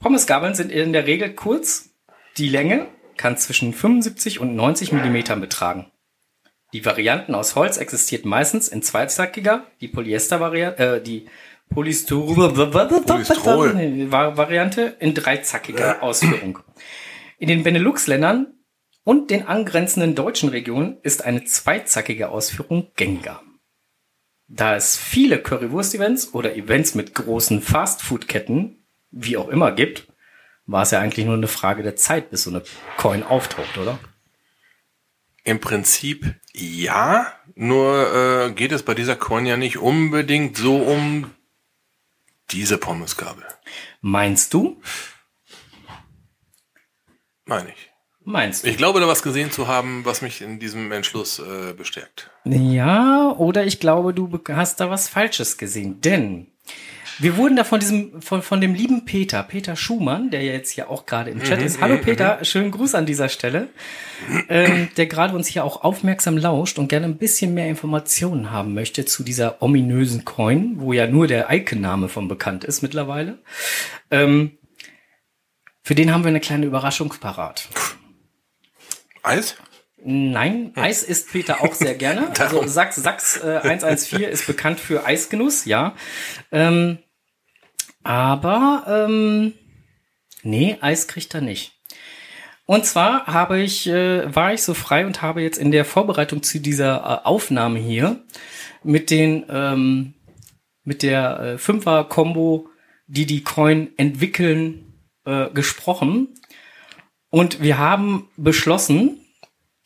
Pommesgabeln 0.00 0.54
sind 0.54 0.72
in 0.72 0.92
der 0.92 1.06
Regel 1.06 1.32
kurz. 1.34 1.93
Die 2.36 2.48
Länge 2.48 2.88
kann 3.16 3.36
zwischen 3.36 3.72
75 3.72 4.40
und 4.40 4.56
90 4.56 4.92
Millimetern 4.92 5.40
betragen. 5.40 5.90
Die 6.72 6.84
Varianten 6.84 7.36
aus 7.36 7.54
Holz 7.54 7.76
existiert 7.76 8.24
meistens 8.24 8.66
in 8.66 8.82
zweizackiger, 8.82 9.66
die 9.80 9.86
Polyester-Variante, 9.86 10.82
äh, 10.82 11.00
die 11.00 11.26
Polystyrol 11.70 12.52
Polystrol. 12.52 14.10
Variante 14.10 14.96
in 14.98 15.14
dreizackiger 15.14 16.02
Ausführung. 16.02 16.58
In 17.38 17.48
den 17.48 17.62
Benelux-Ländern 17.62 18.54
und 19.04 19.30
den 19.30 19.46
angrenzenden 19.46 20.16
deutschen 20.16 20.48
Regionen 20.48 20.98
ist 21.02 21.24
eine 21.24 21.44
zweizackige 21.44 22.30
Ausführung 22.30 22.90
gängiger. 22.96 23.42
Da 24.48 24.74
es 24.74 24.96
viele 24.96 25.40
Currywurst-Events 25.40 26.34
oder 26.34 26.56
Events 26.56 26.94
mit 26.94 27.14
großen 27.14 27.62
Fast-Food-Ketten, 27.62 28.84
wie 29.10 29.36
auch 29.36 29.48
immer, 29.48 29.72
gibt, 29.72 30.08
war 30.66 30.82
es 30.82 30.90
ja 30.90 31.00
eigentlich 31.00 31.26
nur 31.26 31.34
eine 31.34 31.48
Frage 31.48 31.82
der 31.82 31.96
Zeit, 31.96 32.30
bis 32.30 32.44
so 32.44 32.50
eine 32.50 32.62
Coin 32.96 33.22
auftaucht, 33.22 33.78
oder? 33.78 33.98
Im 35.44 35.60
Prinzip 35.60 36.34
ja, 36.54 37.32
nur 37.54 38.14
äh, 38.14 38.52
geht 38.52 38.72
es 38.72 38.82
bei 38.82 38.94
dieser 38.94 39.16
Coin 39.16 39.44
ja 39.44 39.56
nicht 39.56 39.78
unbedingt 39.78 40.56
so 40.56 40.76
um 40.76 41.30
diese 42.50 42.78
Pommesgabel. 42.78 43.44
Meinst 44.00 44.54
du? 44.54 44.80
Meine 47.44 47.68
ich. 47.70 47.90
Meinst 48.26 48.64
du? 48.64 48.68
Ich 48.68 48.78
glaube, 48.78 49.00
da 49.00 49.06
was 49.06 49.22
gesehen 49.22 49.50
zu 49.50 49.68
haben, 49.68 50.04
was 50.06 50.22
mich 50.22 50.40
in 50.40 50.58
diesem 50.58 50.90
Entschluss 50.92 51.40
äh, 51.40 51.74
bestärkt. 51.74 52.30
Ja, 52.44 53.34
oder 53.36 53.66
ich 53.66 53.80
glaube, 53.80 54.14
du 54.14 54.40
hast 54.48 54.80
da 54.80 54.88
was 54.88 55.08
Falsches 55.08 55.58
gesehen, 55.58 56.00
denn 56.00 56.46
wir 57.18 57.36
wurden 57.36 57.56
da 57.56 57.64
von 57.64 57.80
diesem, 57.80 58.20
von, 58.20 58.42
von 58.42 58.60
dem 58.60 58.74
lieben 58.74 59.04
Peter, 59.04 59.42
Peter 59.42 59.76
Schumann, 59.76 60.30
der 60.30 60.42
ja 60.42 60.52
jetzt 60.52 60.70
hier 60.70 60.90
auch 60.90 61.06
gerade 61.06 61.30
im 61.30 61.42
Chat 61.42 61.62
ist. 61.62 61.80
Hallo 61.80 61.98
Peter, 61.98 62.44
schönen 62.44 62.70
Gruß 62.70 62.94
an 62.94 63.06
dieser 63.06 63.28
Stelle, 63.28 63.68
ähm, 64.48 64.88
der 64.96 65.06
gerade 65.06 65.34
uns 65.34 65.46
hier 65.46 65.64
auch 65.64 65.82
aufmerksam 65.82 66.36
lauscht 66.36 66.78
und 66.78 66.88
gerne 66.88 67.06
ein 67.06 67.18
bisschen 67.18 67.54
mehr 67.54 67.68
Informationen 67.68 68.50
haben 68.50 68.74
möchte 68.74 69.04
zu 69.04 69.22
dieser 69.22 69.62
ominösen 69.62 70.24
Coin, 70.24 70.74
wo 70.76 70.92
ja 70.92 71.06
nur 71.06 71.26
der 71.26 71.50
Icon-Name 71.50 72.08
von 72.08 72.28
bekannt 72.28 72.64
ist 72.64 72.82
mittlerweile. 72.82 73.38
Ähm, 74.10 74.58
für 75.82 75.94
den 75.94 76.12
haben 76.12 76.24
wir 76.24 76.30
eine 76.30 76.40
kleine 76.40 76.66
Überraschung 76.66 77.14
parat. 77.20 77.68
Eis? 79.22 79.56
Nein, 80.06 80.72
Eis 80.74 81.02
isst 81.02 81.32
Peter 81.32 81.62
auch 81.62 81.72
sehr 81.72 81.94
gerne. 81.94 82.30
Also. 82.38 82.66
Sachs, 82.66 82.96
Sachs 82.96 83.38
äh, 83.38 83.60
114 83.62 84.22
ist 84.22 84.46
bekannt 84.46 84.78
für 84.78 85.06
Eisgenuss, 85.06 85.64
ja. 85.64 85.94
Ähm, 86.52 86.98
aber 88.04 89.06
ähm, 89.08 89.52
nee, 90.42 90.78
Eis 90.80 91.08
kriegt 91.08 91.34
er 91.34 91.40
nicht. 91.40 91.72
Und 92.66 92.86
zwar 92.86 93.26
habe 93.26 93.60
ich, 93.60 93.86
äh, 93.88 94.34
war 94.34 94.54
ich 94.54 94.62
so 94.62 94.72
frei 94.72 95.04
und 95.04 95.20
habe 95.20 95.42
jetzt 95.42 95.58
in 95.58 95.70
der 95.70 95.84
Vorbereitung 95.84 96.42
zu 96.42 96.60
dieser 96.60 96.96
äh, 96.96 97.26
Aufnahme 97.26 97.78
hier 97.78 98.22
mit 98.82 99.10
den 99.10 99.44
ähm, 99.48 100.14
mit 100.84 101.02
der 101.02 101.40
äh, 101.40 101.58
Fünfer-Kombo, 101.58 102.68
die 103.06 103.26
die 103.26 103.42
Coin 103.42 103.90
entwickeln, 103.96 104.94
äh, 105.24 105.50
gesprochen. 105.50 106.28
Und 107.30 107.60
wir 107.62 107.78
haben 107.78 108.28
beschlossen, 108.36 109.20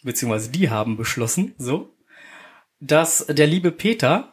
beziehungsweise 0.03 0.51
die 0.51 0.71
haben 0.71 0.97
beschlossen, 0.97 1.55
so, 1.57 1.95
dass 2.81 3.27
der 3.27 3.47
liebe 3.47 3.73
Peter, 3.73 4.33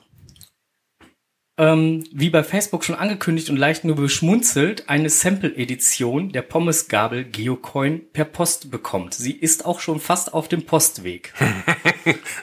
ähm, 1.58 2.04
wie 2.12 2.30
bei 2.30 2.44
Facebook 2.44 2.84
schon 2.84 2.96
angekündigt 2.96 3.50
und 3.50 3.58
leicht 3.58 3.86
nur 3.86 3.96
beschmunzelt, 3.96 4.90
eine 4.90 5.10
Sample-Edition 5.10 6.32
der 6.32 6.42
Pommesgabel 6.42 7.24
Geocoin 7.24 8.12
per 8.12 8.26
Post 8.26 8.72
bekommt. 8.72 9.14
Sie 9.14 9.32
ist 9.32 9.66
auch 9.66 9.80
schon 9.80 10.00
fast 10.00 10.34
auf 10.34 10.48
dem 10.48 10.66
Postweg. 10.66 11.34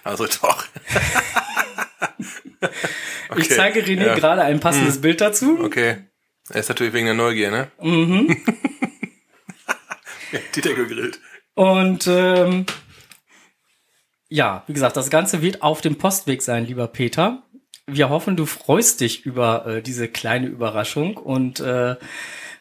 Also 0.04 0.26
doch. 0.26 0.66
Ich 3.36 3.48
zeige 3.48 3.80
René 3.80 4.06
ja. 4.06 4.14
gerade 4.14 4.42
ein 4.42 4.60
passendes 4.60 5.00
Bild 5.00 5.20
dazu. 5.20 5.58
Okay. 5.60 5.96
Er 6.50 6.60
ist 6.60 6.68
natürlich 6.68 6.92
wegen 6.92 7.06
der 7.06 7.14
Neugier, 7.14 7.50
ne? 7.50 7.70
Mhm. 7.80 8.36
die 10.54 10.60
Decke 10.60 10.86
gegrillt. 10.86 11.20
Und 11.54 12.06
ähm, 12.06 12.66
ja, 14.28 14.64
wie 14.66 14.72
gesagt, 14.72 14.96
das 14.96 15.10
Ganze 15.10 15.42
wird 15.42 15.62
auf 15.62 15.80
dem 15.80 15.96
Postweg 15.96 16.42
sein, 16.42 16.66
lieber 16.66 16.88
Peter. 16.88 17.42
Wir 17.86 18.10
hoffen, 18.10 18.36
du 18.36 18.46
freust 18.46 19.00
dich 19.00 19.26
über 19.26 19.66
äh, 19.66 19.82
diese 19.82 20.08
kleine 20.08 20.46
Überraschung 20.46 21.16
und 21.16 21.58
äh, 21.58 21.96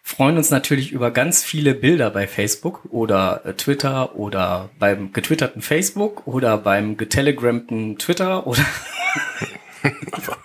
freuen 0.01 0.37
uns 0.37 0.49
natürlich 0.49 0.91
über 0.91 1.11
ganz 1.11 1.43
viele 1.43 1.75
Bilder 1.75 2.09
bei 2.09 2.27
Facebook 2.27 2.85
oder 2.89 3.45
äh, 3.45 3.53
Twitter 3.53 4.15
oder 4.15 4.71
beim 4.79 5.13
getwitterten 5.13 5.61
Facebook 5.61 6.25
oder 6.25 6.57
beim 6.57 6.97
getelegrammten 6.97 7.99
Twitter 7.99 8.47
oder 8.47 8.65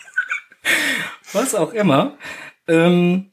was 1.33 1.55
auch 1.55 1.73
immer. 1.73 2.19
Ähm, 2.69 3.33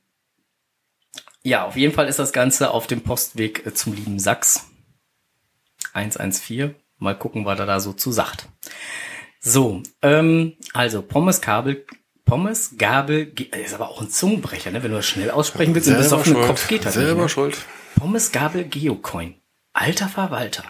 ja, 1.44 1.66
auf 1.66 1.76
jeden 1.76 1.94
Fall 1.94 2.08
ist 2.08 2.20
das 2.20 2.32
Ganze 2.32 2.72
auf 2.72 2.88
dem 2.88 3.02
Postweg 3.02 3.66
äh, 3.66 3.74
zum 3.74 3.94
lieben 3.94 4.18
Sachs. 4.18 4.70
114. 5.92 6.76
Mal 7.00 7.18
gucken, 7.18 7.44
was 7.44 7.60
er 7.60 7.66
da 7.66 7.82
so 7.82 7.92
zu 7.92 8.14
sagt. 8.14 8.48
So, 9.46 9.84
ähm, 10.02 10.54
also 10.72 11.02
Pommes 11.02 11.42
Kabel, 11.42 11.86
Pommes 12.24 12.76
Gabel, 12.78 13.34
ist 13.52 13.74
aber 13.74 13.90
auch 13.90 14.02
ein 14.02 14.10
Zungenbrecher, 14.10 14.72
ne? 14.72 14.82
Wenn 14.82 14.92
du 14.92 14.98
das 14.98 15.06
schnell 15.06 15.32
aussprechen 15.32 15.76
willst 15.76 15.90
und 15.90 15.96
das 15.96 16.14
auf 16.14 16.24
den 16.24 16.36
Kopf 16.36 16.70
geht 16.70 16.86
das 16.86 16.94
Selber 16.94 17.14
nicht, 17.14 17.24
ne? 17.24 17.30
schuld. 17.30 17.58
Pommes 17.96 18.32
Gabel 18.32 18.64
Geocoin. 18.64 19.36
Alter 19.74 20.08
Verwalter. 20.08 20.64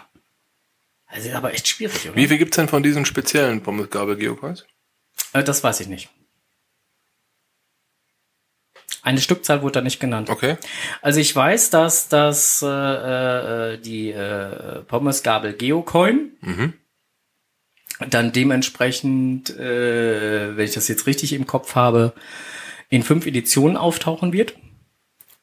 Das 1.14 1.24
ist 1.24 1.34
aber 1.34 1.54
echt 1.54 1.68
schwierig, 1.68 2.08
oder? 2.08 2.16
Wie 2.16 2.26
viel 2.26 2.38
gibt's 2.38 2.56
denn 2.56 2.66
von 2.66 2.82
diesen 2.82 3.04
speziellen 3.04 3.62
Pommesgabel 3.62 4.16
Geocoins? 4.16 4.66
Äh, 5.32 5.44
das 5.44 5.62
weiß 5.62 5.78
ich 5.78 5.86
nicht. 5.86 6.08
Eine 9.02 9.20
Stückzahl 9.20 9.62
wurde 9.62 9.74
da 9.74 9.80
nicht 9.82 10.00
genannt. 10.00 10.30
Okay. 10.30 10.56
Also 11.00 11.20
ich 11.20 11.36
weiß, 11.36 11.70
dass 11.70 12.08
das 12.08 12.60
äh, 12.62 12.66
äh, 13.74 13.78
die 13.78 14.10
äh, 14.10 14.80
Pommesgabel 14.82 15.52
Geocoin 15.52 16.32
dann 18.00 18.32
dementsprechend, 18.32 19.50
äh, 19.50 20.56
wenn 20.56 20.64
ich 20.64 20.74
das 20.74 20.88
jetzt 20.88 21.06
richtig 21.06 21.32
im 21.32 21.46
Kopf 21.46 21.74
habe, 21.74 22.12
in 22.90 23.02
fünf 23.02 23.26
Editionen 23.26 23.76
auftauchen 23.76 24.32
wird. 24.32 24.54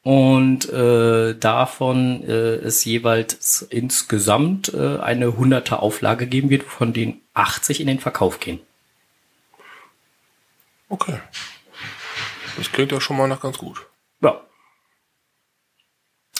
Und 0.04 0.68
äh, 0.68 1.34
davon 1.38 2.24
äh, 2.24 2.56
es 2.56 2.84
jeweils 2.84 3.62
insgesamt 3.62 4.74
äh, 4.74 4.98
eine 4.98 5.36
hunderte 5.36 5.78
Auflage 5.78 6.26
geben 6.26 6.50
wird, 6.50 6.64
von 6.64 6.92
denen 6.92 7.20
80 7.34 7.80
in 7.80 7.86
den 7.86 8.00
Verkauf 8.00 8.40
gehen. 8.40 8.58
Okay. 10.88 11.20
Das 12.56 12.72
klingt 12.72 12.90
ja 12.90 13.00
schon 13.00 13.16
mal 13.16 13.28
nach 13.28 13.40
ganz 13.40 13.58
gut. 13.58 13.86
Ja. 14.20 14.40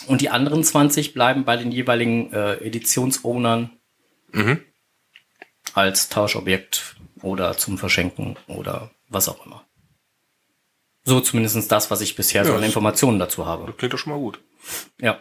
Und 0.09 0.21
die 0.21 0.29
anderen 0.31 0.65
20 0.65 1.15
bleiben 1.15 1.45
bei 1.45 1.57
den 1.57 1.71
jeweiligen 1.71 2.33
äh, 2.33 2.55
Editionsownern 2.55 3.71
als 5.75 6.09
Tauschobjekt 6.09 6.97
oder 7.23 7.57
zum 7.57 7.79
Verschenken 7.79 8.37
oder 8.47 8.91
was 9.09 9.29
auch 9.29 9.45
immer. 9.47 9.65
So 11.05 11.21
zumindest 11.21 11.71
das, 11.71 11.91
was 11.91 12.01
ich 12.01 12.15
bisher 12.15 12.45
so 12.45 12.53
Ja, 12.53 12.59
an 12.59 12.65
Informationen 12.65 13.19
dazu 13.19 13.47
habe. 13.47 13.67
Das 13.67 13.77
klingt 13.77 13.93
doch 13.93 13.99
schon 13.99 14.13
mal 14.13 14.19
gut. 14.19 14.41
Ja. 15.01 15.21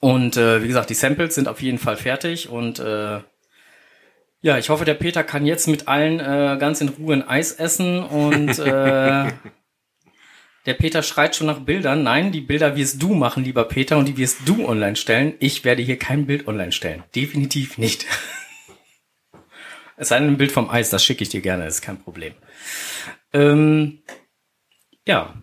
Und 0.00 0.36
äh, 0.36 0.62
wie 0.62 0.68
gesagt, 0.68 0.90
die 0.90 0.94
Samples 0.94 1.34
sind 1.34 1.48
auf 1.48 1.62
jeden 1.62 1.78
Fall 1.78 1.96
fertig 1.96 2.48
und 2.48 2.78
äh, 2.78 3.20
ja, 4.42 4.58
ich 4.58 4.68
hoffe, 4.68 4.84
der 4.84 4.92
Peter 4.92 5.24
kann 5.24 5.46
jetzt 5.46 5.66
mit 5.68 5.88
allen 5.88 6.20
äh, 6.20 6.58
ganz 6.60 6.82
in 6.82 6.90
Ruhe 6.90 7.14
ein 7.14 7.26
Eis 7.26 7.52
essen 7.52 8.04
und 8.04 8.58
äh, 8.58 9.32
der 10.66 10.74
Peter 10.74 11.02
schreit 11.02 11.34
schon 11.34 11.46
nach 11.46 11.60
Bildern. 11.60 12.02
Nein, 12.02 12.30
die 12.30 12.42
Bilder 12.42 12.76
wirst 12.76 13.02
du 13.02 13.14
machen, 13.14 13.42
lieber 13.42 13.64
Peter, 13.64 13.96
und 13.96 14.06
die 14.06 14.18
wirst 14.18 14.40
du 14.44 14.68
online 14.68 14.96
stellen. 14.96 15.32
Ich 15.40 15.64
werde 15.64 15.82
hier 15.82 15.98
kein 15.98 16.26
Bild 16.26 16.46
online 16.46 16.72
stellen. 16.72 17.02
Definitiv 17.14 17.78
nicht. 17.78 18.04
Es 19.96 20.08
sei 20.08 20.18
denn 20.18 20.28
ein 20.28 20.36
Bild 20.36 20.52
vom 20.52 20.70
Eis, 20.70 20.90
das 20.90 21.04
schicke 21.04 21.22
ich 21.22 21.28
dir 21.28 21.40
gerne, 21.40 21.66
ist 21.66 21.82
kein 21.82 22.00
Problem. 22.02 22.34
Ähm, 23.32 24.02
ja. 25.06 25.34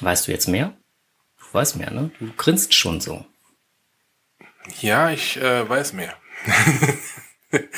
Weißt 0.00 0.26
du 0.26 0.32
jetzt 0.32 0.48
mehr? 0.48 0.76
Du 1.38 1.44
weißt 1.52 1.76
mehr, 1.76 1.90
ne? 1.90 2.10
Du 2.18 2.32
grinst 2.36 2.74
schon 2.74 3.00
so. 3.00 3.24
Ja, 4.80 5.10
ich 5.10 5.36
äh, 5.38 5.68
weiß 5.68 5.92
mehr. 5.92 6.14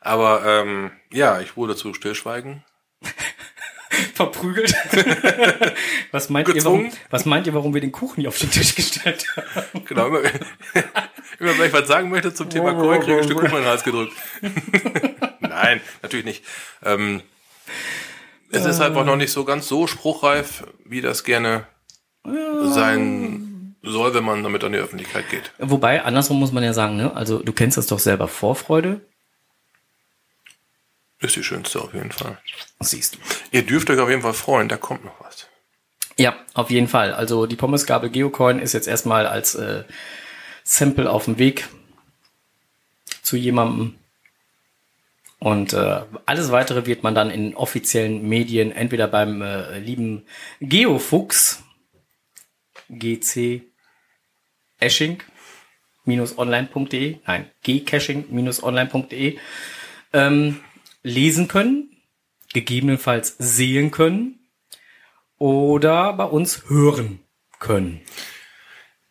Aber 0.00 0.44
ähm, 0.44 0.90
ja, 1.12 1.40
ich 1.40 1.56
wurde 1.56 1.76
zu 1.76 1.94
Stillschweigen. 1.94 2.64
Verprügelt. 4.14 4.74
was 6.12 6.30
meint 6.30 6.48
ihr, 6.48 6.64
warum, 6.64 6.90
was 7.10 7.24
meint 7.24 7.46
ihr, 7.46 7.54
warum 7.54 7.74
wir 7.74 7.80
den 7.80 7.92
Kuchen 7.92 8.20
hier 8.20 8.28
auf 8.28 8.38
den 8.38 8.50
Tisch 8.50 8.74
gestellt 8.74 9.26
haben? 9.36 9.84
Genau, 9.84 10.06
immer, 10.08 10.20
immer 11.38 11.58
wenn 11.58 11.66
ich 11.66 11.72
was 11.72 11.88
sagen 11.88 12.10
möchte 12.10 12.34
zum 12.34 12.50
Thema 12.50 12.74
Korn, 12.74 13.00
kriege 13.00 13.12
ich 13.12 13.18
ein 13.18 13.24
Stück 13.24 13.38
Kuchen 13.38 13.56
in 13.56 13.62
den 13.62 13.66
Hals 13.66 13.84
gedrückt. 13.84 14.12
Nein, 15.40 15.80
natürlich 16.02 16.26
nicht. 16.26 16.44
Ähm, 16.84 17.22
es 18.50 18.64
ist 18.64 18.80
einfach 18.80 19.04
noch 19.04 19.16
nicht 19.16 19.32
so 19.32 19.44
ganz 19.44 19.68
so 19.68 19.86
spruchreif, 19.86 20.64
wie 20.84 21.00
das 21.00 21.24
gerne 21.24 21.66
sein 22.24 23.76
soll, 23.82 24.14
wenn 24.14 24.24
man 24.24 24.42
damit 24.42 24.62
an 24.64 24.72
die 24.72 24.78
Öffentlichkeit 24.78 25.28
geht. 25.30 25.52
Wobei, 25.58 26.02
andersrum 26.02 26.38
muss 26.38 26.52
man 26.52 26.62
ja 26.62 26.72
sagen, 26.72 26.96
ne? 26.96 27.14
Also 27.14 27.38
du 27.38 27.52
kennst 27.52 27.78
das 27.78 27.86
doch 27.86 27.98
selber. 27.98 28.28
Vorfreude, 28.28 29.00
Ist 31.20 31.36
die 31.36 31.44
schönste 31.44 31.80
auf 31.82 31.92
jeden 31.92 32.12
Fall. 32.12 32.38
siehst 32.80 33.14
du. 33.14 33.18
Ihr 33.50 33.62
dürft 33.62 33.90
euch 33.90 33.98
auf 33.98 34.08
jeden 34.08 34.22
Fall 34.22 34.32
freuen, 34.32 34.68
da 34.68 34.76
kommt 34.76 35.04
noch 35.04 35.20
was. 35.20 35.46
Ja, 36.16 36.34
auf 36.54 36.70
jeden 36.70 36.88
Fall. 36.88 37.12
Also 37.12 37.46
die 37.46 37.56
Pommesgabel 37.56 38.10
Geocoin 38.10 38.58
ist 38.58 38.72
jetzt 38.72 38.88
erstmal 38.88 39.26
als 39.26 39.54
äh, 39.54 39.84
Sample 40.64 41.10
auf 41.10 41.26
dem 41.26 41.38
Weg 41.38 41.68
zu 43.22 43.36
jemandem. 43.36 43.94
Und 45.38 45.72
äh, 45.72 46.02
alles 46.26 46.50
weitere 46.50 46.84
wird 46.84 47.02
man 47.02 47.14
dann 47.14 47.30
in 47.30 47.54
offiziellen 47.54 48.28
Medien, 48.28 48.72
entweder 48.72 49.08
beim 49.08 49.40
äh, 49.40 49.78
lieben 49.78 50.26
Geofuchs, 50.60 51.62
GC 52.90 53.62
Esching 54.78 55.22
online.de, 56.36 57.18
nein, 57.26 57.50
gcaching-online.de 57.62 59.38
ähm, 60.12 60.60
lesen 61.02 61.48
können, 61.48 61.96
gegebenenfalls 62.52 63.36
sehen 63.38 63.90
können 63.90 64.40
oder 65.38 66.12
bei 66.12 66.24
uns 66.24 66.64
hören 66.68 67.20
können. 67.58 68.00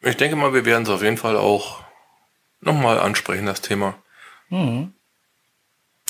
Ich 0.01 0.17
denke 0.17 0.35
mal, 0.35 0.53
wir 0.53 0.65
werden 0.65 0.83
es 0.83 0.89
auf 0.89 1.03
jeden 1.03 1.17
Fall 1.17 1.35
auch 1.35 1.83
nochmal 2.61 2.99
ansprechen, 2.99 3.45
das 3.45 3.61
Thema. 3.61 3.95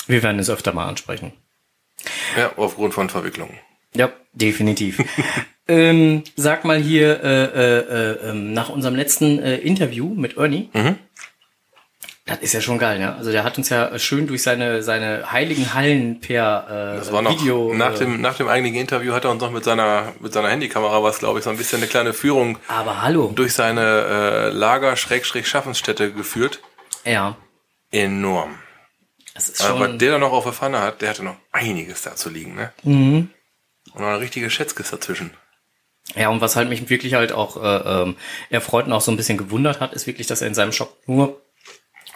Wir 0.06 0.22
werden 0.22 0.38
es 0.38 0.50
öfter 0.50 0.72
mal 0.72 0.86
ansprechen. 0.86 1.32
Ja, 2.36 2.52
aufgrund 2.56 2.94
von 2.94 3.10
Verwicklungen. 3.10 3.58
Ja, 3.94 4.12
definitiv. 4.32 5.02
ähm, 5.68 6.22
sag 6.36 6.64
mal 6.64 6.78
hier, 6.78 7.22
äh, 7.22 7.44
äh, 7.44 7.78
äh, 7.78 8.30
ähm, 8.30 8.52
nach 8.52 8.68
unserem 8.68 8.94
letzten 8.94 9.38
äh, 9.40 9.56
Interview 9.56 10.14
mit 10.14 10.36
Ernie, 10.36 10.70
das 12.30 12.38
ist 12.40 12.52
ja 12.54 12.60
schon 12.60 12.78
geil, 12.78 12.98
ne? 12.98 13.14
Also 13.16 13.30
der 13.32 13.44
hat 13.44 13.58
uns 13.58 13.68
ja 13.68 13.98
schön 13.98 14.26
durch 14.26 14.42
seine, 14.42 14.82
seine 14.82 15.30
heiligen 15.30 15.74
Hallen 15.74 16.20
per 16.20 16.94
äh, 16.94 16.96
Das 16.98 17.12
war 17.12 17.20
noch 17.22 17.38
Video. 17.40 17.74
nach 17.74 17.94
äh, 17.94 17.98
dem 17.98 18.20
nach 18.20 18.36
dem 18.36 18.48
eigentlichen 18.48 18.80
Interview 18.80 19.12
hat 19.12 19.24
er 19.24 19.30
uns 19.30 19.42
noch 19.42 19.50
mit 19.50 19.64
seiner 19.64 20.12
mit 20.20 20.32
seiner 20.32 20.48
Handykamera 20.48 21.02
was 21.02 21.18
glaube 21.18 21.38
ich 21.38 21.44
so 21.44 21.50
ein 21.50 21.56
bisschen 21.56 21.78
eine 21.80 21.86
kleine 21.88 22.12
Führung 22.12 22.58
aber 22.68 23.02
hallo. 23.02 23.32
durch 23.34 23.52
seine 23.54 23.80
äh, 23.82 24.48
Lager 24.50 24.96
Schrägstrich 24.96 25.46
Schaffensstätte 25.48 26.12
geführt. 26.12 26.60
Ja, 27.04 27.36
Enorm. 27.90 28.58
das 29.34 29.48
ist 29.48 29.62
Aber 29.64 29.86
schon. 29.86 29.98
der 29.98 30.12
da 30.12 30.18
noch 30.18 30.32
auf 30.32 30.44
der 30.44 30.52
Pfanne 30.52 30.80
hat, 30.80 31.02
der 31.02 31.10
hatte 31.10 31.24
noch 31.24 31.36
einiges 31.52 32.02
da 32.02 32.14
zu 32.14 32.28
liegen, 32.30 32.54
ne? 32.54 32.72
Und 32.84 33.30
noch 33.94 34.06
eine 34.08 34.20
richtige 34.20 34.50
Schätzkiste 34.50 34.96
dazwischen. 34.96 35.30
Ja, 36.14 36.28
und 36.28 36.40
was 36.40 36.56
halt 36.56 36.68
mich 36.68 36.88
wirklich 36.90 37.14
halt 37.14 37.32
auch 37.32 37.56
äh, 37.62 38.02
ähm, 38.02 38.16
erfreut 38.50 38.86
und 38.86 38.92
auch 38.92 39.00
so 39.00 39.10
ein 39.10 39.16
bisschen 39.16 39.38
gewundert 39.38 39.80
hat, 39.80 39.92
ist 39.92 40.06
wirklich, 40.06 40.26
dass 40.26 40.40
er 40.42 40.48
in 40.48 40.54
seinem 40.54 40.72
Shop 40.72 40.96
nur 41.06 41.40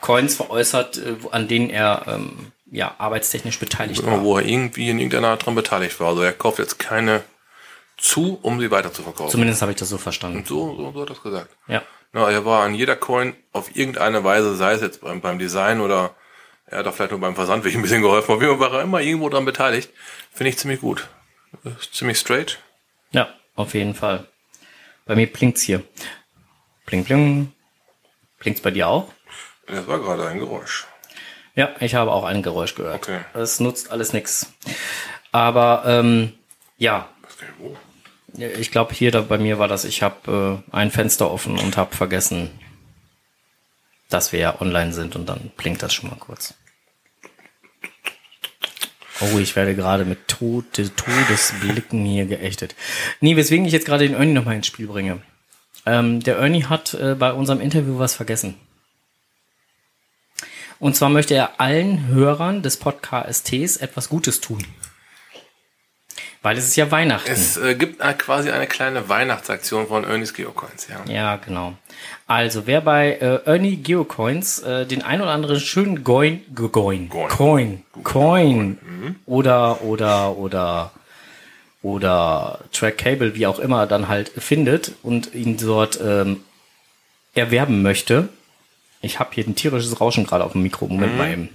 Coins 0.05 0.37
veräußert, 0.37 0.99
äh, 0.99 1.17
an 1.31 1.49
denen 1.49 1.71
er 1.71 2.05
ähm, 2.07 2.53
ja 2.71 2.95
arbeitstechnisch 2.99 3.59
beteiligt 3.59 4.03
Immer 4.03 4.13
war. 4.19 4.23
wo 4.23 4.37
er 4.37 4.45
irgendwie 4.45 4.91
in 4.91 4.99
irgendeiner 4.99 5.29
Art 5.29 5.47
dran 5.47 5.55
beteiligt 5.55 5.99
war. 5.99 6.09
Also 6.09 6.21
er 6.21 6.33
kauft 6.33 6.59
jetzt 6.59 6.79
keine 6.79 7.23
zu, 7.97 8.39
um 8.43 8.61
sie 8.61 8.71
weiter 8.71 8.93
zu 8.93 9.03
verkaufen. 9.03 9.31
Zumindest 9.31 9.63
habe 9.63 9.73
ich 9.73 9.79
das 9.79 9.89
so 9.89 9.97
verstanden. 9.97 10.45
So, 10.47 10.77
so, 10.77 10.93
so 10.93 11.01
hat 11.01 11.09
er 11.09 11.17
es 11.17 11.23
gesagt. 11.23 11.57
Ja. 11.69 11.83
Ja, 12.13 12.31
er 12.31 12.45
war 12.45 12.65
an 12.65 12.75
jeder 12.75 12.97
Coin 12.97 13.35
auf 13.53 13.75
irgendeine 13.75 14.23
Weise, 14.25 14.55
sei 14.57 14.75
es 14.75 14.83
jetzt 14.83 15.01
beim, 15.01 15.23
beim 15.23 15.39
Design 15.39 15.81
oder 15.81 16.15
er 16.67 16.81
hat 16.81 16.87
auch 16.87 16.93
vielleicht 16.95 17.13
nur 17.13 17.21
beim 17.21 17.35
Versand 17.35 17.65
ein 17.65 17.83
bisschen 17.83 18.03
geholfen. 18.03 18.35
Auf 18.35 18.43
jeden 18.43 18.59
Fall 18.59 18.71
war 18.71 18.79
er 18.79 18.85
immer 18.85 19.01
irgendwo 19.01 19.31
dran 19.31 19.47
beteiligt. 19.47 19.91
Finde 20.33 20.51
ich 20.51 20.59
ziemlich 20.59 20.83
gut. 20.83 21.09
Ist 21.81 21.95
ziemlich 21.95 22.19
straight. 22.19 22.59
Ja, 23.13 23.33
auf 23.55 23.73
jeden 23.73 23.95
Fall. 23.95 24.27
Bei 25.07 25.17
mir 25.17 25.33
blinkt's 25.33 25.63
hier. 25.63 25.83
Bling, 26.85 27.05
bling. 27.05 27.53
Blinkt's 28.39 28.61
bei 28.61 28.71
dir 28.71 28.87
auch? 28.87 29.09
Das 29.67 29.87
war 29.87 29.99
gerade 29.99 30.27
ein 30.29 30.39
Geräusch. 30.39 30.87
Ja, 31.55 31.71
ich 31.81 31.95
habe 31.95 32.13
auch 32.13 32.25
ein 32.25 32.43
Geräusch 32.43 32.75
gehört. 32.75 32.97
Okay. 32.97 33.21
Es 33.33 33.61
nutzt 33.61 33.91
alles 33.91 34.13
nix. 34.13 34.53
Aber 35.33 35.85
ähm, 35.87 36.33
ja, 36.79 37.09
ich 38.37 38.71
glaube 38.71 38.95
hier 38.95 39.11
da 39.11 39.21
bei 39.21 39.39
mir 39.39 39.59
war 39.59 39.69
das, 39.69 39.85
ich 39.85 40.03
habe 40.03 40.63
äh, 40.73 40.77
ein 40.77 40.91
Fenster 40.91 41.31
offen 41.31 41.59
und 41.59 41.77
habe 41.77 41.95
vergessen, 41.95 42.51
dass 44.09 44.33
wir 44.33 44.41
ja 44.41 44.61
online 44.61 44.93
sind 44.93 45.17
und 45.17 45.29
dann 45.29 45.53
blinkt 45.57 45.83
das 45.83 45.95
schon 45.95 46.11
mal 46.11 46.17
kurz. 46.17 46.55
Oh, 49.21 49.39
ich 49.39 49.55
werde 49.55 49.77
gerade 49.77 50.05
mit 50.05 50.27
Tode, 50.27 50.67
Todesblicken 50.73 52.05
hier 52.05 52.27
geächtet. 52.27 52.75
Nee, 53.21 53.37
weswegen 53.37 53.65
ich 53.65 53.73
jetzt 53.73 53.87
gerade 53.87 54.07
den 54.07 54.17
Ernie 54.17 54.33
nochmal 54.33 54.57
ins 54.57 54.67
Spiel 54.67 54.89
bringe. 54.89 55.23
Ähm, 55.87 56.21
der 56.21 56.39
Ernie 56.39 56.65
hat 56.65 56.95
äh, 56.95 57.15
bei 57.15 57.33
unserem 57.33 57.61
Interview 57.61 57.99
was 57.99 58.17
vergessen. 58.17 58.57
Und 60.85 60.95
zwar 60.95 61.09
möchte 61.09 61.33
er 61.33 61.63
allen 61.63 62.09
Hörern 62.09 62.61
des 62.61 62.77
Podcasts 62.77 63.79
etwas 63.79 64.11
Gutes 64.11 64.43
tun. 64.43 64.63
Weil 66.43 66.59
es 66.59 66.67
ist 66.67 66.77
ja 66.77 66.91
Weihnachten. 66.91 67.33
Es 67.33 67.57
äh, 67.57 67.75
gibt 67.75 68.03
äh, 68.03 68.13
quasi 68.13 68.51
eine 68.51 68.67
kleine 68.67 69.09
Weihnachtsaktion 69.09 69.87
von 69.87 70.05
Ernie's 70.05 70.35
Geocoins, 70.35 70.89
ja. 70.89 71.11
Ja, 71.11 71.37
genau. 71.37 71.73
Also, 72.27 72.67
wer 72.67 72.83
bei 72.83 73.13
äh, 73.13 73.41
Ernie 73.47 73.77
Geocoins 73.77 74.59
äh, 74.59 74.85
den 74.85 75.01
ein 75.01 75.23
oder 75.23 75.31
anderen 75.31 75.59
schönen 75.59 76.05
Coin, 76.05 76.43
Coin, 76.55 77.09
Coin. 77.09 77.29
Coin, 77.31 77.83
Coin 78.03 78.79
oder, 79.25 79.81
oder, 79.81 80.37
oder, 80.37 80.93
oder 81.81 82.61
Track 82.73 82.99
Cable, 82.99 83.35
wie 83.35 83.47
auch 83.47 83.59
immer, 83.59 83.87
dann 83.87 84.09
halt 84.09 84.29
findet 84.29 84.93
und 85.03 85.35
ihn 85.35 85.57
dort 85.57 85.99
ähm, 85.99 86.43
erwerben 87.33 87.81
möchte. 87.81 88.29
Ich 89.05 89.19
habe 89.21 89.31
hier 89.35 89.47
ein 89.47 89.55
tierisches 89.55 90.01
Rauschen 90.01 90.27
gerade 90.27 90.45
auf 90.45 90.53
dem 90.53 90.63
Mikro. 90.63 90.87
Moment 90.87 91.17
mal 91.17 91.31
eben. 91.31 91.49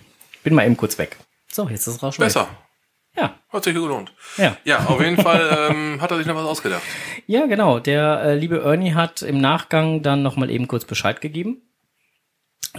Bin 0.43 0.53
mal 0.55 0.65
eben 0.65 0.77
kurz 0.77 0.97
weg. 0.97 1.17
So, 1.51 1.67
jetzt 1.67 1.87
ist 1.87 1.95
das 1.95 2.03
Rauschen 2.03 2.21
Besser. 2.23 2.41
weg. 2.41 2.49
Ja, 3.17 3.35
Hat 3.49 3.63
sich 3.63 3.73
gelohnt. 3.73 4.13
ja. 4.37 4.55
Ja, 4.63 4.85
auf 4.85 5.01
jeden 5.01 5.17
Fall 5.17 5.67
ähm, 5.71 5.99
hat 5.99 6.11
er 6.11 6.17
sich 6.17 6.27
noch 6.27 6.35
was 6.35 6.45
ausgedacht. 6.45 6.83
Ja, 7.27 7.47
genau. 7.47 7.79
Der 7.79 8.21
äh, 8.21 8.35
liebe 8.35 8.61
Ernie 8.61 8.93
hat 8.93 9.23
im 9.23 9.41
Nachgang 9.41 10.03
dann 10.03 10.21
nochmal 10.21 10.49
eben 10.49 10.67
kurz 10.67 10.85
Bescheid 10.85 11.19
gegeben, 11.19 11.61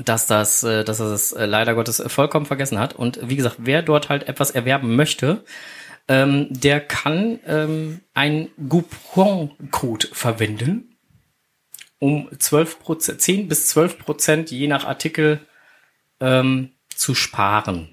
dass 0.04 0.26
das, 0.26 0.62
äh, 0.62 0.85
dass 0.85 1.00
er 1.00 1.11
das 1.11 1.33
äh, 1.33 1.46
leider 1.46 1.74
Gottes 1.74 2.02
vollkommen 2.06 2.46
vergessen 2.46 2.78
hat. 2.78 2.94
Und 2.94 3.18
wie 3.28 3.37
gesagt, 3.37 3.56
wer 3.59 3.83
dort 3.83 4.09
halt 4.09 4.28
etwas 4.28 4.52
erwerben 4.52 4.94
möchte, 4.94 5.44
ähm, 6.09 6.46
der 6.50 6.80
kann 6.80 7.40
ähm, 7.46 8.00
einen 8.14 8.48
Coupon-Code 8.68 10.09
verwenden, 10.12 10.89
um 12.00 12.28
12%, 12.30 13.18
10 13.18 13.46
bis 13.46 13.68
12 13.68 13.98
Prozent 14.00 14.50
je 14.50 14.66
nach 14.66 14.84
Artikel 14.84 15.46
ähm, 16.18 16.72
zu 16.94 17.14
sparen. 17.14 17.88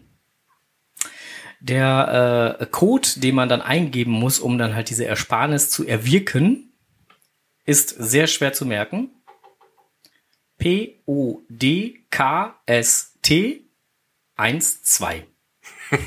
Der 1.59 2.57
äh, 2.59 2.65
Code, 2.67 3.07
den 3.17 3.35
man 3.35 3.49
dann 3.49 3.61
eingeben 3.61 4.11
muss, 4.11 4.39
um 4.39 4.57
dann 4.57 4.73
halt 4.73 4.89
diese 4.89 5.05
Ersparnis 5.05 5.69
zu 5.69 5.85
erwirken, 5.85 6.71
ist 7.65 7.89
sehr 7.89 8.25
schwer 8.27 8.53
zu 8.53 8.65
merken. 8.65 9.11
P-O-D-K-S-T 10.57 11.21
1-2. 14.37 15.23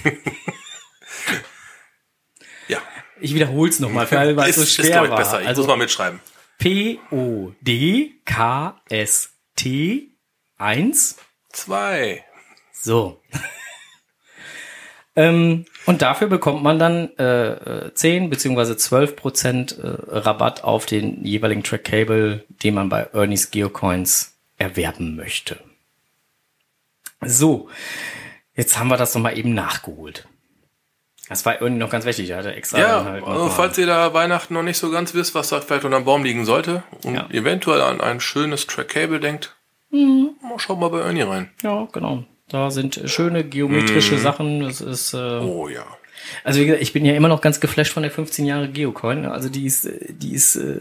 Ja. 2.69 2.79
Ich 3.21 3.35
wiederhole 3.35 3.69
es 3.69 3.81
nochmal, 3.81 4.11
weil 4.11 4.39
es 4.49 4.57
so 4.57 4.63
ist, 4.63 4.69
ist 4.69 4.75
schwer 4.77 4.91
glaube 4.93 5.07
ich, 5.07 5.11
war. 5.11 5.19
besser. 5.19 5.43
Ich 5.43 5.49
Also 5.49 5.63
muss 5.63 5.69
mal 5.69 5.77
mitschreiben. 5.77 6.21
P-O-D-K-S-T 6.61 7.57
1 10.59 11.17
Zwei. 11.53 12.25
So. 12.73 13.21
ähm, 15.17 15.65
und 15.87 16.03
dafür 16.03 16.29
bekommt 16.29 16.63
man 16.63 16.79
dann 16.79 17.17
äh, 17.19 17.87
äh, 17.87 17.95
10 17.95 18.31
beziehungsweise 18.31 18.77
12 18.77 19.17
Prozent 19.17 19.79
äh, 19.79 19.87
Rabatt 19.87 20.63
auf 20.63 20.87
den 20.87 21.25
jeweiligen 21.25 21.65
Track 21.65 21.85
Cable, 21.85 22.45
den 22.49 22.75
man 22.75 22.89
bei 22.89 23.09
Ernie's 23.13 23.51
Geocoins 23.51 24.37
erwerben 24.59 25.17
möchte. 25.17 25.59
So, 27.23 27.69
jetzt 28.55 28.79
haben 28.79 28.89
wir 28.89 28.97
das 28.97 29.15
nochmal 29.15 29.39
eben 29.39 29.55
nachgeholt. 29.55 30.29
Das 31.31 31.47
war 31.47 31.61
Ernie 31.63 31.77
noch 31.79 31.91
ganz 31.91 32.05
wichtig, 32.05 32.29
er 32.31 32.39
hatte 32.39 32.53
extra 32.55 32.79
Ja, 32.79 33.05
halt 33.05 33.25
also 33.25 33.49
falls 33.49 33.79
ihr 33.79 33.87
da 33.87 34.13
Weihnachten 34.13 34.53
noch 34.53 34.65
nicht 34.65 34.79
so 34.79 34.91
ganz 34.91 35.15
wisst, 35.15 35.35
was 35.35 35.49
da 35.49 35.61
vielleicht 35.61 35.85
unterm 35.85 36.05
Baum 36.05 36.25
liegen 36.25 36.45
sollte 36.45 36.83
und 37.05 37.15
Ja. 37.15 37.29
eventuell 37.31 37.81
an 37.81 38.01
ein 38.01 38.21
schönes 38.21 38.67
Track 38.67 38.89
Cable 38.89 39.21
denkt, 39.21 39.55
mal 39.91 40.59
schaut 40.59 40.81
mal 40.81 40.89
bei 40.89 41.01
Ernie 41.01 41.23
rein. 41.23 41.51
Ja, 41.63 41.89
genau. 41.93 42.25
Da 42.49 42.71
sind 42.73 43.01
schöne 43.07 43.45
geometrische 43.45 44.19
Sachen. 44.19 44.61
Das 44.61 44.81
ist, 44.81 45.15
äh, 45.15 45.39
Oh 45.39 45.69
ja. 45.69 45.87
Also 46.43 46.61
wie 46.61 46.67
gesagt, 46.67 46.83
ich 46.83 46.93
bin 46.93 47.05
ja 47.05 47.15
immer 47.15 47.29
noch 47.29 47.41
ganz 47.41 47.61
geflasht 47.61 47.93
von 47.93 48.03
der 48.03 48.11
15 48.13 48.45
Jahre 48.45 48.69
Geocoin. 48.69 49.25
Also 49.25 49.49
die 49.49 49.67
ist, 49.67 49.89
die 50.09 50.33
ist 50.35 50.57
äh, 50.57 50.81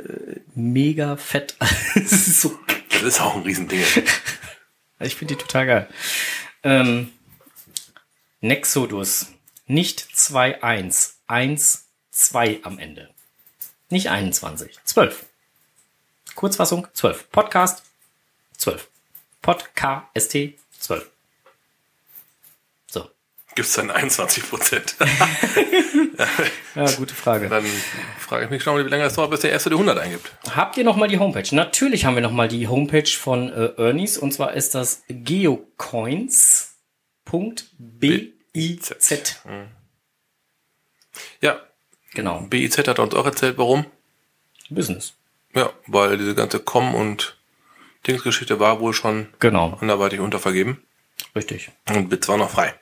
mega 0.56 1.16
fett. 1.16 1.56
Es 1.96 2.12
ist 2.12 2.42
so, 2.42 2.58
Das 2.92 3.04
ist 3.04 3.22
auch 3.22 3.36
ein 3.36 3.44
Riesending. 3.44 3.82
ich 5.00 5.16
finde 5.16 5.36
die 5.36 5.42
total 5.42 5.66
geil. 5.68 5.88
Ähm, 6.64 7.10
Nexodus. 8.42 9.28
Nicht 9.72 10.02
2-1. 10.16 11.14
1-2 11.28 12.64
am 12.64 12.80
Ende. 12.80 13.08
Nicht 13.92 14.10
21. 14.10 14.80
12. 14.84 15.28
Kurzfassung 16.34 16.88
12. 16.92 17.30
Podcast 17.30 17.84
12. 18.58 18.88
Podcast 19.44 20.08
12. 20.80 21.12
So. 22.88 23.12
Gibt's 23.54 23.74
dann 23.74 23.92
21 23.92 24.50
Prozent? 24.50 24.96
Ja, 26.76 26.86
gute 26.92 27.16
Frage. 27.16 27.48
Dann 27.48 27.64
frage 28.18 28.44
ich 28.46 28.52
mich 28.52 28.62
schon, 28.62 28.86
wie 28.86 28.90
lange 28.90 29.06
es 29.06 29.14
dauert, 29.14 29.32
bis 29.32 29.40
der 29.40 29.52
erste 29.52 29.70
die 29.70 29.76
100 29.76 29.98
eingibt. 29.98 30.34
Habt 30.54 30.76
ihr 30.76 30.84
noch 30.84 30.98
mal 30.98 31.08
die 31.08 31.18
Homepage? 31.18 31.56
Natürlich 31.56 32.04
haben 32.04 32.16
wir 32.16 32.22
noch 32.22 32.34
mal 32.34 32.50
die 32.50 32.68
Homepage 32.68 33.08
von 33.08 33.50
äh, 33.50 33.72
Ernies 33.78 34.18
und 34.18 34.34
zwar 34.34 34.54
ist 34.54 34.76
das 34.76 35.04
geocoins.biz. 38.54 39.42
Ja, 41.42 41.62
Genau, 42.16 42.42
BIZ 42.42 42.80
hat 42.80 42.98
uns 42.98 43.14
auch 43.14 43.26
erzählt, 43.26 43.60
warum. 43.60 43.86
Business. 44.72 45.14
Ja, 45.54 45.72
weil 45.86 46.18
diese 46.18 46.34
ganze 46.34 46.60
Com- 46.60 46.96
und 46.96 47.38
Dingsgeschichte 48.08 48.60
war 48.60 48.80
wohl 48.80 48.94
schon 48.94 49.28
Genau, 49.40 49.78
anderweitig 49.80 50.20
untervergeben. 50.20 50.82
richtig. 51.36 51.70
Und 51.88 52.10
Bits 52.10 52.28
war 52.28 52.38
noch 52.38 52.50
frei. 52.50 52.74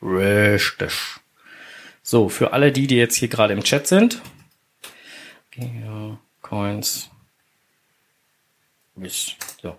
Richtig. 0.00 0.92
So, 2.02 2.30
für 2.30 2.54
alle 2.54 2.72
die, 2.72 2.86
die 2.86 2.96
jetzt 2.96 3.16
hier 3.16 3.28
gerade 3.28 3.52
im 3.52 3.62
Chat 3.62 3.86
sind. 3.86 4.22
Geocoins. 5.50 7.10
Bis. 8.94 9.32
So. 9.60 9.78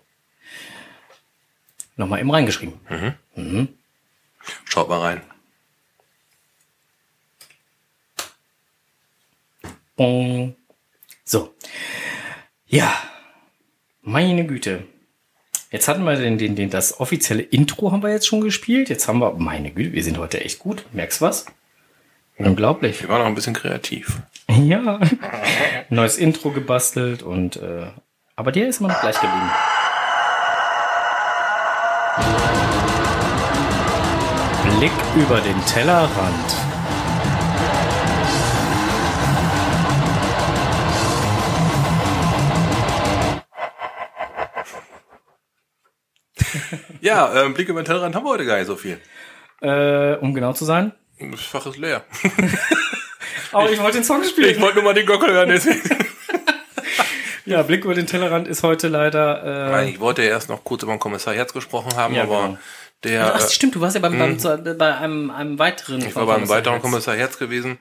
Nochmal 1.95 2.19
eben 2.19 2.29
reingeschrieben. 2.31 2.79
Schaut 4.65 4.89
mal 4.89 4.99
rein. 4.99 5.21
So. 11.23 11.53
Ja. 12.65 12.93
Meine 14.01 14.45
Güte. 14.47 14.83
Jetzt 15.69 15.87
hatten 15.87 16.03
wir 16.03 16.15
den, 16.15 16.37
den, 16.37 16.55
den, 16.55 16.69
das 16.69 16.99
offizielle 16.99 17.43
Intro 17.43 17.91
haben 17.91 18.03
wir 18.03 18.09
jetzt 18.09 18.27
schon 18.27 18.41
gespielt. 18.41 18.89
Jetzt 18.89 19.07
haben 19.07 19.19
wir, 19.19 19.33
meine 19.35 19.71
Güte, 19.71 19.93
wir 19.93 20.03
sind 20.03 20.17
heute 20.17 20.43
echt 20.43 20.59
gut. 20.59 20.85
Merkst 20.91 21.21
was? 21.21 21.45
Unglaublich. 22.37 23.01
Wir 23.01 23.09
waren 23.09 23.19
noch 23.19 23.27
ein 23.27 23.35
bisschen 23.35 23.53
kreativ. 23.53 24.21
Ja. 24.49 24.99
Neues 25.89 26.17
Intro 26.17 26.51
gebastelt 26.51 27.21
und, 27.23 27.57
äh, 27.57 27.87
aber 28.35 28.51
der 28.51 28.67
ist 28.67 28.79
immer 28.79 28.89
noch 28.89 29.01
gleich 29.01 29.21
geblieben. 29.21 29.49
Blick 34.81 34.91
über 35.15 35.39
den 35.41 35.63
Tellerrand. 35.67 36.55
Ja, 47.01 47.33
ähm, 47.43 47.53
Blick 47.53 47.69
über 47.69 47.81
den 47.81 47.85
Tellerrand 47.85 48.15
haben 48.15 48.25
wir 48.25 48.29
heute 48.31 48.45
gar 48.45 48.57
nicht 48.57 48.67
so 48.67 48.75
viel. 48.75 48.99
Äh, 49.61 50.15
um 50.15 50.33
genau 50.33 50.53
zu 50.53 50.65
sein. 50.65 50.93
Das 51.19 51.41
Fach 51.41 51.65
ist 51.65 51.77
leer. 51.77 52.03
Aber 53.51 53.69
ich 53.71 53.79
wollte 53.81 53.97
den 53.99 54.03
Song 54.03 54.23
spielen. 54.23 54.49
Ich 54.51 54.61
wollte 54.61 54.75
nur 54.75 54.85
mal 54.85 54.93
den 54.93 55.05
Gockel 55.05 55.31
hören. 55.33 55.49
deswegen. 55.49 55.81
Ja, 57.43 57.63
Blick 57.63 57.83
über 57.83 57.95
den 57.95 58.05
Tellerrand 58.05 58.47
ist 58.47 58.61
heute 58.61 58.87
leider. 58.87 59.73
Äh, 59.81 59.89
Ich 59.89 59.99
wollte 59.99 60.21
ja 60.23 60.29
erst 60.29 60.47
noch 60.47 60.63
kurz 60.63 60.83
über 60.83 60.93
den 60.93 60.99
Kommissar 60.99 61.33
Herz 61.33 61.51
gesprochen 61.51 61.95
haben, 61.97 62.13
Ja, 62.13 62.21
aber 62.23 62.41
genau. 62.43 62.57
Der, 63.03 63.35
Ach, 63.35 63.43
äh, 63.45 63.49
stimmt, 63.49 63.75
du 63.75 63.81
warst 63.81 63.95
ja 63.95 64.01
beim, 64.01 64.17
beim, 64.17 64.37
zu- 64.39 64.57
bei 64.77 64.95
einem, 64.97 65.31
einem 65.31 65.57
weiteren. 65.59 66.01
ich 66.05 66.15
war 66.15 66.25
beim 66.25 66.47
weiteren 66.49 66.81
Kommissar 66.81 67.15
Herz 67.15 67.37
gewesen. 67.37 67.79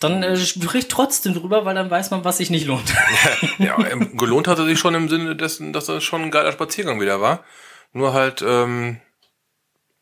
Dann 0.00 0.22
äh, 0.22 0.36
sprich 0.36 0.86
trotzdem 0.88 1.34
drüber, 1.34 1.64
weil 1.64 1.74
dann 1.74 1.90
weiß 1.90 2.10
man, 2.12 2.24
was 2.24 2.38
sich 2.38 2.50
nicht 2.50 2.66
lohnt. 2.66 2.94
Ja, 3.58 3.76
ähm, 3.90 4.16
gelohnt 4.16 4.46
hatte 4.46 4.64
sich 4.64 4.78
schon 4.78 4.94
im 4.94 5.08
Sinne 5.08 5.34
dessen, 5.34 5.72
dass 5.72 5.86
das 5.86 6.04
schon 6.04 6.22
ein 6.22 6.30
geiler 6.30 6.52
Spaziergang 6.52 7.00
wieder 7.00 7.20
war. 7.20 7.44
Nur 7.92 8.12
halt, 8.12 8.40
ähm, 8.46 9.00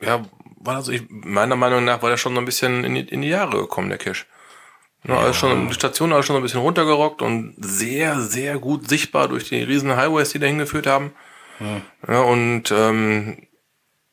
ja, 0.02 0.22
war 0.60 0.76
also 0.76 0.92
ich, 0.92 1.02
meiner 1.08 1.56
Meinung 1.56 1.84
nach 1.84 2.02
war 2.02 2.10
der 2.10 2.16
schon 2.18 2.34
so 2.34 2.40
ein 2.40 2.44
bisschen 2.44 2.84
in 2.84 2.94
die, 2.94 3.00
in 3.08 3.22
die 3.22 3.28
Jahre 3.28 3.56
gekommen, 3.58 3.88
der 3.88 3.96
Cash. 3.98 4.26
Ne, 5.04 5.16
also 5.16 5.32
schon, 5.32 5.68
die 5.68 5.74
Station 5.74 6.10
war 6.10 6.22
schon 6.22 6.34
so 6.34 6.40
ein 6.40 6.42
bisschen 6.42 6.60
runtergerockt 6.60 7.22
und 7.22 7.54
sehr, 7.58 8.20
sehr 8.20 8.58
gut 8.58 8.88
sichtbar 8.88 9.28
durch 9.28 9.48
die 9.48 9.62
riesen 9.62 9.96
Highways, 9.96 10.30
die 10.30 10.38
da 10.38 10.46
hingeführt 10.46 10.86
haben. 10.86 11.12
Ja, 12.06 12.20
und 12.20 12.64
ähm, 12.70 13.45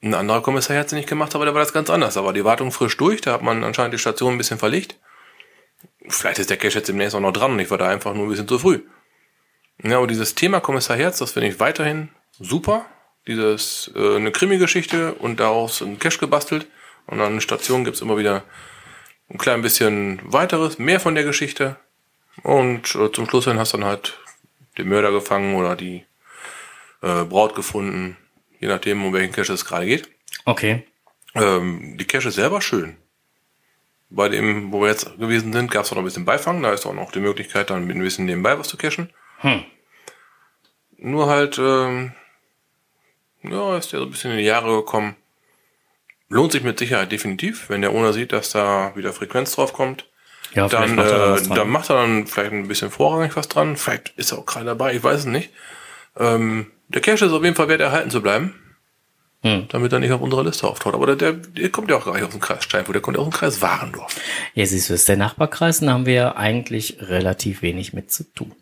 Ein 0.04 0.13
anderer 0.16 0.42
Kommissar 0.42 0.78
hat 0.78 0.89
sie 0.89 0.98
nicht 0.98 1.08
gemacht, 1.08 1.34
aber 1.34 1.46
der 1.46 1.54
war 1.54 1.62
das 1.62 1.72
ganz 1.72 1.89
anders. 1.89 2.16
Da 2.16 2.26
war 2.26 2.34
die 2.34 2.44
Wartung 2.44 2.74
frisch 2.74 2.98
durch, 2.98 3.22
da 3.22 3.32
hat 3.32 3.42
man 3.42 3.63
anscheinend 3.63 3.94
die 3.94 4.00
Station 4.00 4.34
ein 4.34 4.38
bisschen 4.38 4.60
verlegt. 4.60 5.00
Vielleicht 6.10 6.39
ist 6.39 6.50
der 6.50 6.58
Cash 6.58 6.76
jetzt 6.76 6.89
demnächst 6.89 7.16
auch 7.16 7.22
noch 7.22 7.32
dran 7.32 7.54
und 7.54 7.60
ich 7.60 7.72
war 7.72 7.78
da 7.78 7.88
einfach 7.88 8.13
nur 8.13 8.26
ein 8.26 8.30
bisschen 8.30 8.48
zu 8.48 8.60
früh. 8.60 8.82
Ja, 9.82 9.98
aber 9.98 10.08
dieses 10.08 10.36
Thema 10.36 10.60
Kommissar 10.60 10.98
Herz, 10.98 11.20
das 11.20 11.32
finde 11.32 11.48
ich 11.48 11.62
weiterhin 11.62 12.10
super. 12.38 12.86
Dieses, 13.28 13.92
äh, 13.96 14.18
eine 14.18 14.34
Krimi-Geschichte 14.34 15.13
und 15.13 15.39
daraus 15.39 15.82
ein 15.82 16.00
Cash 16.00 16.20
gebastelt. 16.20 16.68
Und 17.08 17.22
an 17.22 17.32
den 17.32 17.42
Stationen 17.42 17.86
gibt's 17.86 18.02
immer 18.02 18.18
wieder 18.18 18.44
ein 19.30 19.38
klein 19.38 19.62
bisschen 19.62 20.20
weiteres, 20.26 20.80
mehr 20.80 21.00
von 21.00 21.16
der 21.16 21.24
Geschichte. 21.24 21.78
Und 22.42 22.94
äh, 22.96 23.10
zum 23.12 23.30
Schluss 23.30 23.46
hin 23.46 23.58
hast 23.58 23.74
du 23.74 23.78
dann 23.78 23.88
halt 23.88 24.20
den 24.78 24.89
Mörder 24.89 25.12
gefangen 25.12 25.56
oder 25.56 25.78
die 25.78 26.06
äh, 27.02 27.24
Braut 27.24 27.56
gefunden, 27.56 28.18
je 28.63 28.69
nachdem, 28.69 29.04
um 29.04 29.12
welchen 29.12 29.34
Cache 29.34 29.52
es 29.52 29.65
gerade 29.65 29.86
geht. 29.86 30.10
Okay. 30.45 30.84
Ähm, 31.36 31.97
die 31.97 32.06
Cache 32.06 32.30
ist 32.30 32.36
selber 32.36 32.62
schön. 32.62 32.95
Bei 34.10 34.30
dem, 34.30 34.71
wo 34.71 34.80
wir 34.80 34.88
jetzt 34.88 35.19
gewesen 35.19 35.52
sind, 35.52 35.69
gab 35.69 35.84
es 35.84 35.91
auch 35.91 35.95
noch 35.95 36.02
ein 36.02 36.06
bisschen 36.06 36.23
Beifang. 36.23 36.63
Da 36.63 36.71
ist 36.71 36.86
auch 36.86 36.93
noch 36.93 37.12
die 37.12 37.19
Möglichkeit, 37.19 37.69
dann 37.69 37.86
mit 37.86 37.97
ein 37.97 38.02
bisschen 38.02 38.26
nebenbei 38.26 38.58
was 38.58 38.69
zu 38.69 38.78
cachen. 38.78 39.12
Hm. 39.39 39.65
Nur 40.97 41.28
halt, 41.28 41.58
ähm, 41.58 42.13
ja, 43.41 43.78
ist 43.78 43.91
der 43.91 43.99
so 43.99 44.06
ein 44.06 44.12
bisschen 44.12 44.32
in 44.32 44.38
die 44.38 44.45
Jahre 44.45 44.78
gekommen. 44.78 45.17
Lohnt 46.30 46.54
sich 46.54 46.63
mit 46.63 46.80
Sicherheit 46.80 47.12
definitiv, 47.12 47.69
wenn 47.69 47.82
der 47.82 47.91
Owner 47.91 48.13
sieht, 48.13 48.32
dass 48.32 48.52
da 48.52 48.95
wieder 48.95 49.12
Frequenz 49.12 49.56
drauf 49.56 49.73
kommt. 49.73 50.08
Ja, 50.54 50.69
dann, 50.69 50.95
macht 50.95 51.12
er 51.12 51.36
äh, 51.36 51.47
dann 51.49 51.69
macht 51.69 51.89
er 51.89 51.97
dann 51.97 52.28
vielleicht 52.28 52.54
ein 52.54 52.67
bisschen 52.69 52.91
vorrangig 52.91 53.36
was 53.36 53.49
dran. 53.49 53.76
Vielleicht 53.76 54.13
ist 54.15 54.32
er 54.32 54.38
auch 54.38 54.45
gerade 54.45 54.67
dabei, 54.67 54.95
ich 54.95 55.04
weiß 55.04 55.21
es 55.21 55.26
nicht. 55.26 55.49
Ähm, 56.17 56.71
der 56.93 57.01
Cache 57.01 57.25
ist 57.25 57.32
auf 57.32 57.43
jeden 57.43 57.56
Fall 57.56 57.67
wert, 57.67 57.82
erhalten 57.82 58.10
zu 58.12 58.21
bleiben, 58.21 58.56
Hm. 59.41 59.67
damit 59.69 59.91
er 59.91 59.99
nicht 59.99 60.12
auf 60.13 60.21
unserer 60.21 60.45
Liste 60.45 60.65
auftaucht. 60.65 60.95
Aber 60.95 61.06
der, 61.06 61.15
der, 61.17 61.34
der 61.34 61.69
kommt 61.69 61.89
ja 61.89 61.97
auch 61.97 62.06
gar 62.06 62.13
nicht 62.13 62.23
aus 62.23 62.32
dem 62.32 62.39
Kreis 62.39 62.63
Steinfurt, 62.63 62.95
der 62.95 63.01
kommt 63.01 63.17
ja 63.17 63.21
aus 63.23 63.29
dem 63.29 63.34
Kreis 63.38 63.62
Warendorf. 63.62 64.15
Ja, 64.53 64.65
siehst 64.65 64.89
du, 64.89 64.93
ist 64.93 65.10
der 65.10 65.17
Nachbarkreis, 65.17 65.82
da 65.82 65.91
haben 65.91 66.06
wir 66.06 66.13
ja 66.13 66.36
eigentlich 66.38 66.97
relativ 67.01 67.62
wenig 67.62 67.91
mit 67.91 68.10
zu 68.10 68.23
tun. 68.34 68.53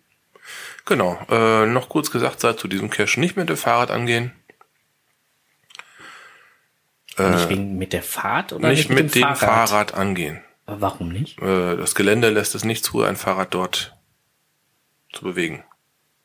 Genau. 0.86 1.20
Äh, 1.30 1.68
noch 1.68 1.88
kurz 1.88 2.10
gesagt, 2.10 2.40
sei 2.40 2.54
zu 2.54 2.68
diesem 2.68 2.90
Cache 2.90 3.20
nicht 3.20 3.38
mit 3.38 3.48
dem 3.50 3.58
Fahrrad 3.58 3.92
angehen. 3.92 4.32
nicht 7.20 7.50
wegen 7.50 7.78
mit 7.78 7.94
der 7.94 8.02
Fahrt 8.02 8.52
oder 8.54 8.70
Äh, 8.70 8.72
nicht 8.72 8.90
mit, 8.90 9.14
dem 9.14 9.22
dem 9.22 9.36
Fahrrad, 9.36 9.94
angehen. 9.94 10.42
Aber 10.66 10.82
Warum 10.82 11.10
nicht? 11.10 11.40
Äh, 11.40 11.78
das 11.78 11.94
Gelände 11.94 12.30
lässt 12.32 12.56
es 12.56 12.64
nicht 12.64 12.84
zu, 12.84 13.04
ein 13.04 13.16
Fahrrad 13.18 13.54
dort 13.54 13.96
zu 15.14 15.24
bewegen. 15.24 15.64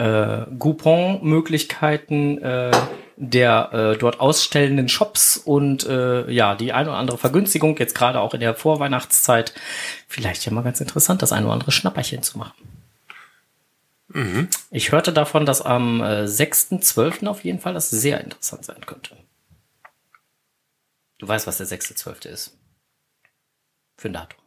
äh, 0.00 0.46
Coupon-Möglichkeiten 0.58 2.38
äh, 2.42 2.70
der 3.16 3.70
äh, 3.72 3.98
dort 3.98 4.18
ausstellenden 4.18 4.88
Shops 4.88 5.36
und 5.36 5.86
äh, 5.86 6.30
ja, 6.30 6.54
die 6.54 6.72
ein 6.72 6.88
oder 6.88 6.96
andere 6.96 7.18
Vergünstigung, 7.18 7.76
jetzt 7.76 7.94
gerade 7.94 8.18
auch 8.18 8.32
in 8.32 8.40
der 8.40 8.54
Vorweihnachtszeit. 8.54 9.52
Vielleicht 10.08 10.46
ja 10.46 10.52
mal 10.52 10.62
ganz 10.62 10.80
interessant, 10.80 11.20
das 11.20 11.32
ein 11.32 11.44
oder 11.44 11.52
andere 11.52 11.70
Schnapperchen 11.70 12.22
zu 12.22 12.38
machen. 12.38 12.54
Ich 14.70 14.90
hörte 14.90 15.12
davon, 15.12 15.46
dass 15.46 15.62
am 15.62 16.00
äh, 16.00 16.24
6.12. 16.24 17.28
auf 17.28 17.44
jeden 17.44 17.60
Fall 17.60 17.74
das 17.74 17.90
sehr 17.90 18.20
interessant 18.20 18.64
sein 18.64 18.84
könnte. 18.84 19.16
Du 21.18 21.28
weißt, 21.28 21.46
was 21.46 21.58
der 21.58 21.66
6.12. 21.66 22.26
ist. 22.26 22.56
Für 23.98 24.08
ein 24.08 24.14
Datum. 24.14 24.39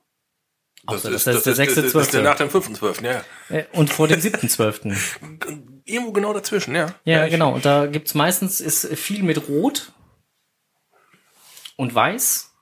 Das, 0.86 0.96
Außer, 1.06 1.12
ist, 1.12 1.28
das 1.28 1.36
das, 1.44 1.48
ist 1.48 1.58
der 1.60 1.68
ist, 1.68 1.78
das 1.78 1.86
ist 2.08 2.14
der 2.14 2.22
6.12. 2.22 2.24
nach 2.24 2.36
dem 2.36 2.50
5.12., 2.50 3.06
ja. 3.06 3.24
Äh, 3.50 3.64
Und 3.72 3.90
vor 3.90 4.08
dem 4.10 4.20
7.12. 4.22 4.98
Irgendwo 5.86 6.12
genau 6.12 6.34
dazwischen, 6.34 6.76
ja. 6.76 6.88
Ja, 7.06 7.26
ich- 7.26 7.32
genau. 7.32 7.54
Und 7.54 7.64
da 7.66 7.86
gibt's 7.86 8.14
meistens 8.16 8.60
ist 8.62 8.88
viel 8.98 9.24
mit 9.24 9.48
Rot 9.48 9.94
und 11.78 11.94
Weiß. 11.96 12.53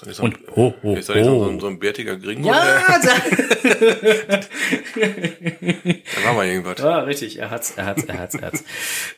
Ist 0.00 0.02
das 0.02 0.08
nicht 0.08 0.16
so 0.16 0.22
ein, 0.24 0.34
Und 0.34 0.56
ho, 0.56 0.74
ho, 0.84 0.94
ist 0.94 1.08
das 1.08 1.16
nicht 1.16 1.24
so, 1.24 1.32
ho. 1.32 1.44
so, 1.44 1.50
ein- 1.50 1.58
so 1.60 1.66
ein 1.66 1.78
bärtiger 1.80 2.16
Gringo? 2.16 2.48
Ja, 2.50 2.54
da 6.14 6.24
war 6.24 6.34
mal 6.34 6.46
irgendwas. 6.46 6.80
Ah, 6.80 7.00
richtig, 7.00 7.38
er 7.38 7.50
hat's, 7.50 7.72
er 7.72 7.86
hat's, 7.86 8.04
er 8.04 8.18
hat's, 8.18 8.34
er 8.34 8.42
hat's. 8.46 8.64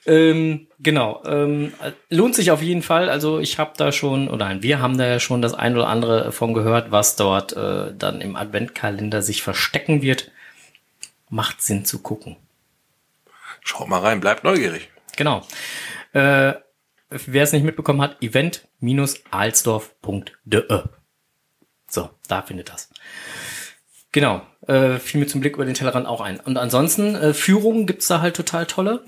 ähm, 0.06 0.68
genau, 0.78 1.22
ähm, 1.26 1.72
lohnt 2.08 2.34
sich 2.34 2.50
auf 2.50 2.62
jeden 2.62 2.82
Fall. 2.82 3.08
Also 3.10 3.38
ich 3.40 3.58
habe 3.58 3.72
da 3.76 3.92
schon, 3.92 4.28
oder 4.28 4.46
nein, 4.46 4.62
wir 4.62 4.80
haben 4.80 4.96
da 4.98 5.06
ja 5.06 5.20
schon 5.20 5.42
das 5.42 5.54
ein 5.54 5.74
oder 5.76 5.88
andere 5.88 6.32
von 6.32 6.54
gehört, 6.54 6.90
was 6.90 7.16
dort 7.16 7.52
äh, 7.54 7.92
dann 7.96 8.20
im 8.20 8.36
Adventkalender 8.36 9.22
sich 9.22 9.42
verstecken 9.42 10.02
wird. 10.02 10.30
Macht 11.28 11.62
Sinn 11.62 11.84
zu 11.84 12.00
gucken. 12.00 12.36
Schaut 13.62 13.88
mal 13.88 14.00
rein, 14.00 14.20
bleibt 14.20 14.44
neugierig. 14.44 14.88
Genau. 15.16 15.46
Äh, 16.12 16.54
wer 17.10 17.42
es 17.42 17.52
nicht 17.52 17.64
mitbekommen 17.64 18.00
hat, 18.00 18.22
event-alsdorf.de. 18.22 20.82
So, 21.88 22.10
da 22.28 22.42
findet 22.42 22.70
das. 22.70 22.88
Genau. 24.12 24.42
Äh, 24.66 24.98
fiel 24.98 25.20
mir 25.20 25.26
zum 25.26 25.40
Blick 25.40 25.54
über 25.54 25.64
den 25.64 25.74
Tellerrand 25.74 26.06
auch 26.06 26.20
ein. 26.20 26.40
Und 26.40 26.56
ansonsten, 26.56 27.14
äh, 27.14 27.34
Führungen 27.34 27.86
gibt's 27.86 28.06
da 28.06 28.20
halt 28.20 28.36
total 28.36 28.66
tolle. 28.66 29.04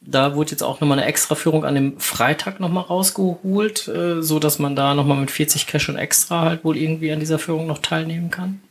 Da 0.00 0.34
wurde 0.34 0.52
jetzt 0.52 0.62
auch 0.62 0.80
nochmal 0.80 0.98
eine 0.98 1.08
extra 1.08 1.34
Führung 1.34 1.64
an 1.64 1.74
dem 1.74 1.98
Freitag 1.98 2.60
nochmal 2.60 2.84
rausgeholt, 2.84 3.88
äh, 3.88 4.22
so 4.22 4.38
dass 4.38 4.58
man 4.58 4.76
da 4.76 4.94
nochmal 4.94 5.18
mit 5.18 5.30
40 5.30 5.66
Cash 5.66 5.88
und 5.88 5.96
extra 5.96 6.42
halt 6.42 6.64
wohl 6.64 6.76
irgendwie 6.76 7.12
an 7.12 7.20
dieser 7.20 7.38
Führung 7.38 7.66
noch 7.66 7.78
teilnehmen 7.78 8.30
kann. 8.30 8.62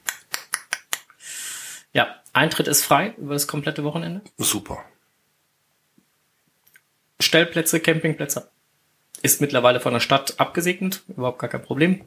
Ja, 1.94 2.16
Eintritt 2.34 2.68
ist 2.68 2.84
frei 2.84 3.14
über 3.18 3.34
das 3.34 3.48
komplette 3.48 3.84
Wochenende. 3.84 4.22
Super. 4.38 4.84
Stellplätze, 7.20 7.80
Campingplätze. 7.80 8.50
Ist 9.26 9.42
mittlerweile 9.42 9.80
von 9.80 9.92
der 9.94 10.00
Stadt 10.00 10.40
abgesegnet, 10.40 11.04
überhaupt 11.08 11.40
gar 11.40 11.50
kein 11.50 11.64
Problem. 11.64 12.02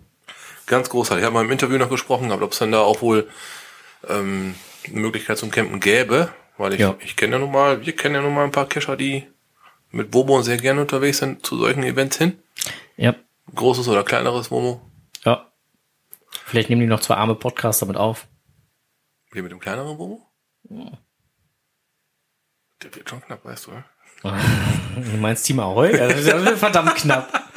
Ganz 0.66 0.88
großartig. 0.88 1.22
Ich 1.22 1.26
habe 1.26 1.34
mal 1.34 1.44
im 1.44 1.50
Interview 1.50 1.76
noch 1.78 1.90
gesprochen, 1.90 2.30
ob 2.30 2.52
es 2.52 2.58
dann 2.58 2.70
da 2.70 2.80
auch 2.80 3.02
wohl 3.02 3.28
ähm, 4.08 4.54
eine 4.86 5.00
Möglichkeit 5.00 5.36
zum 5.38 5.50
Campen 5.50 5.80
gäbe. 5.80 6.32
Weil 6.58 6.74
ich, 6.74 6.80
Ja. 6.80 6.94
ich 7.00 7.16
kenne 7.16 7.32
ja 7.34 7.38
nun 7.40 7.50
mal, 7.50 7.84
wir 7.84 7.96
kennen 7.96 8.14
ja 8.14 8.20
nun 8.20 8.34
mal 8.34 8.44
ein 8.44 8.52
paar 8.52 8.68
Kescher, 8.68 8.96
die 8.96 9.26
mit 9.90 10.12
Womo 10.14 10.42
sehr 10.42 10.58
gerne 10.58 10.80
unterwegs 10.82 11.18
sind 11.18 11.44
zu 11.44 11.56
solchen 11.58 11.82
Events 11.82 12.18
hin. 12.18 12.38
Ja, 12.96 13.14
Großes 13.54 13.88
oder 13.88 14.04
kleineres 14.04 14.50
Womo. 14.50 14.80
ja. 15.24 15.44
Vielleicht 16.44 16.68
nehmen 16.70 16.82
die 16.82 16.86
noch 16.86 17.00
zwei 17.00 17.14
arme 17.16 17.34
Podcaster 17.34 17.86
mit 17.86 17.96
auf. 17.96 18.26
Wie 19.32 19.42
mit 19.42 19.50
dem 19.52 19.58
kleineren 19.60 19.98
Womo? 19.98 20.24
Der 22.82 22.94
wird 22.94 23.08
schon 23.10 23.20
knapp, 23.22 23.44
weißt 23.44 23.66
du, 23.66 23.70
ne? 23.72 23.84
Du 24.22 25.16
meinst 25.20 25.46
Team 25.46 25.60
Ahoy? 25.60 25.96
Ja, 25.96 26.08
das 26.08 26.20
ist 26.24 26.58
verdammt 26.58 26.94
knapp. 26.96 27.32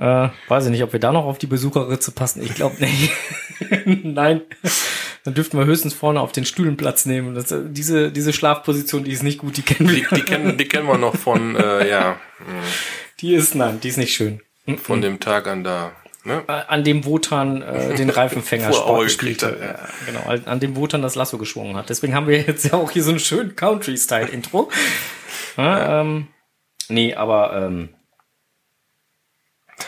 Äh, 0.00 0.28
weiß 0.46 0.66
ich 0.66 0.70
nicht, 0.70 0.84
ob 0.84 0.92
wir 0.92 1.00
da 1.00 1.10
noch 1.10 1.24
auf 1.24 1.38
die 1.38 1.48
Besucherritze 1.48 2.12
passen. 2.12 2.40
Ich 2.40 2.54
glaube 2.54 2.76
nicht. 2.78 3.10
Nein. 4.04 4.42
Dann 5.24 5.34
dürften 5.34 5.58
wir 5.58 5.66
höchstens 5.66 5.92
vorne 5.92 6.20
auf 6.20 6.30
den 6.30 6.44
Stühlen 6.44 6.76
Platz 6.76 7.04
nehmen. 7.04 7.34
Das, 7.34 7.50
äh, 7.50 7.62
diese, 7.68 8.12
diese 8.12 8.32
Schlafposition, 8.32 9.02
die 9.02 9.10
ist 9.10 9.24
nicht 9.24 9.38
gut, 9.38 9.56
die 9.56 9.62
kennen 9.62 9.88
Die, 9.88 9.96
wir. 10.08 10.08
die, 10.16 10.22
kennen, 10.22 10.56
die 10.56 10.68
kennen 10.68 10.86
wir 10.86 10.98
noch 10.98 11.16
von, 11.16 11.56
äh, 11.56 11.88
ja, 11.90 12.16
Die 13.18 13.34
ist, 13.34 13.56
nein, 13.56 13.80
die 13.80 13.88
ist 13.88 13.96
nicht 13.96 14.14
schön. 14.14 14.40
von 14.80 15.00
dem 15.02 15.18
Tag 15.18 15.48
an 15.48 15.64
da. 15.64 15.90
Ne? 16.28 16.44
Äh, 16.46 16.52
An 16.52 16.84
dem 16.84 17.04
Wotan 17.04 17.62
äh, 17.62 17.94
den 17.94 18.10
Reifenfänger 18.10 18.70
Auge 18.86 19.04
gespielt 19.04 19.42
hat. 19.42 19.58
Ja, 19.60 19.78
genau, 20.06 20.20
an- 20.46 20.60
dem 20.60 20.76
Wotan 20.76 21.02
das 21.02 21.14
Lasso 21.16 21.38
geschwungen 21.38 21.76
hat. 21.76 21.88
Deswegen 21.88 22.14
haben 22.14 22.28
wir 22.28 22.40
jetzt 22.40 22.64
ja 22.66 22.74
auch 22.74 22.90
hier 22.90 23.02
so 23.02 23.10
einen 23.10 23.18
schönen 23.18 23.56
Country-Style-Intro. 23.56 24.70
Ja, 25.56 26.00
ähm, 26.02 26.28
nee, 26.88 27.14
aber 27.14 27.54
ähm, 27.56 27.88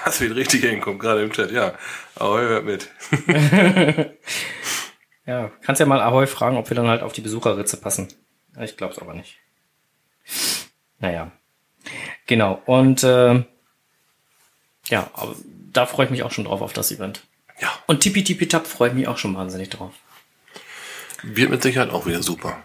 Das 0.04 0.20
wird 0.20 0.34
richtig 0.34 0.62
hinkommen, 0.64 0.98
gerade 0.98 1.22
im 1.22 1.30
Chat, 1.32 1.50
ja. 1.52 1.74
Aber 2.16 2.40
hört 2.40 2.64
mit. 2.64 2.88
ja, 5.26 5.50
kannst 5.62 5.80
ja 5.80 5.86
mal 5.86 6.00
Ahoy 6.00 6.26
fragen, 6.26 6.56
ob 6.56 6.68
wir 6.70 6.74
dann 6.74 6.88
halt 6.88 7.02
auf 7.02 7.12
die 7.12 7.20
Besucherritze 7.20 7.76
passen. 7.76 8.08
Ich 8.60 8.76
glaube 8.76 8.92
es 8.94 8.98
aber 8.98 9.14
nicht. 9.14 9.36
Naja. 10.98 11.30
Genau. 12.26 12.60
Und 12.66 13.02
äh, 13.04 13.42
ja, 14.88 15.10
aber 15.14 15.34
da 15.72 15.86
freue 15.86 16.06
ich 16.06 16.10
mich 16.10 16.22
auch 16.22 16.32
schon 16.32 16.44
drauf 16.44 16.60
auf 16.62 16.72
das 16.72 16.90
Event. 16.92 17.22
Ja, 17.60 17.68
Und 17.86 18.00
Tippi 18.00 18.24
Tippi 18.24 18.48
Tap 18.48 18.66
freue 18.66 18.88
ich 18.88 18.94
mich 18.94 19.08
auch 19.08 19.18
schon 19.18 19.34
wahnsinnig 19.34 19.68
drauf. 19.70 19.92
wird 21.22 21.50
mit 21.50 21.62
Sicherheit 21.62 21.90
auch 21.90 22.06
wieder 22.06 22.22
super. 22.22 22.56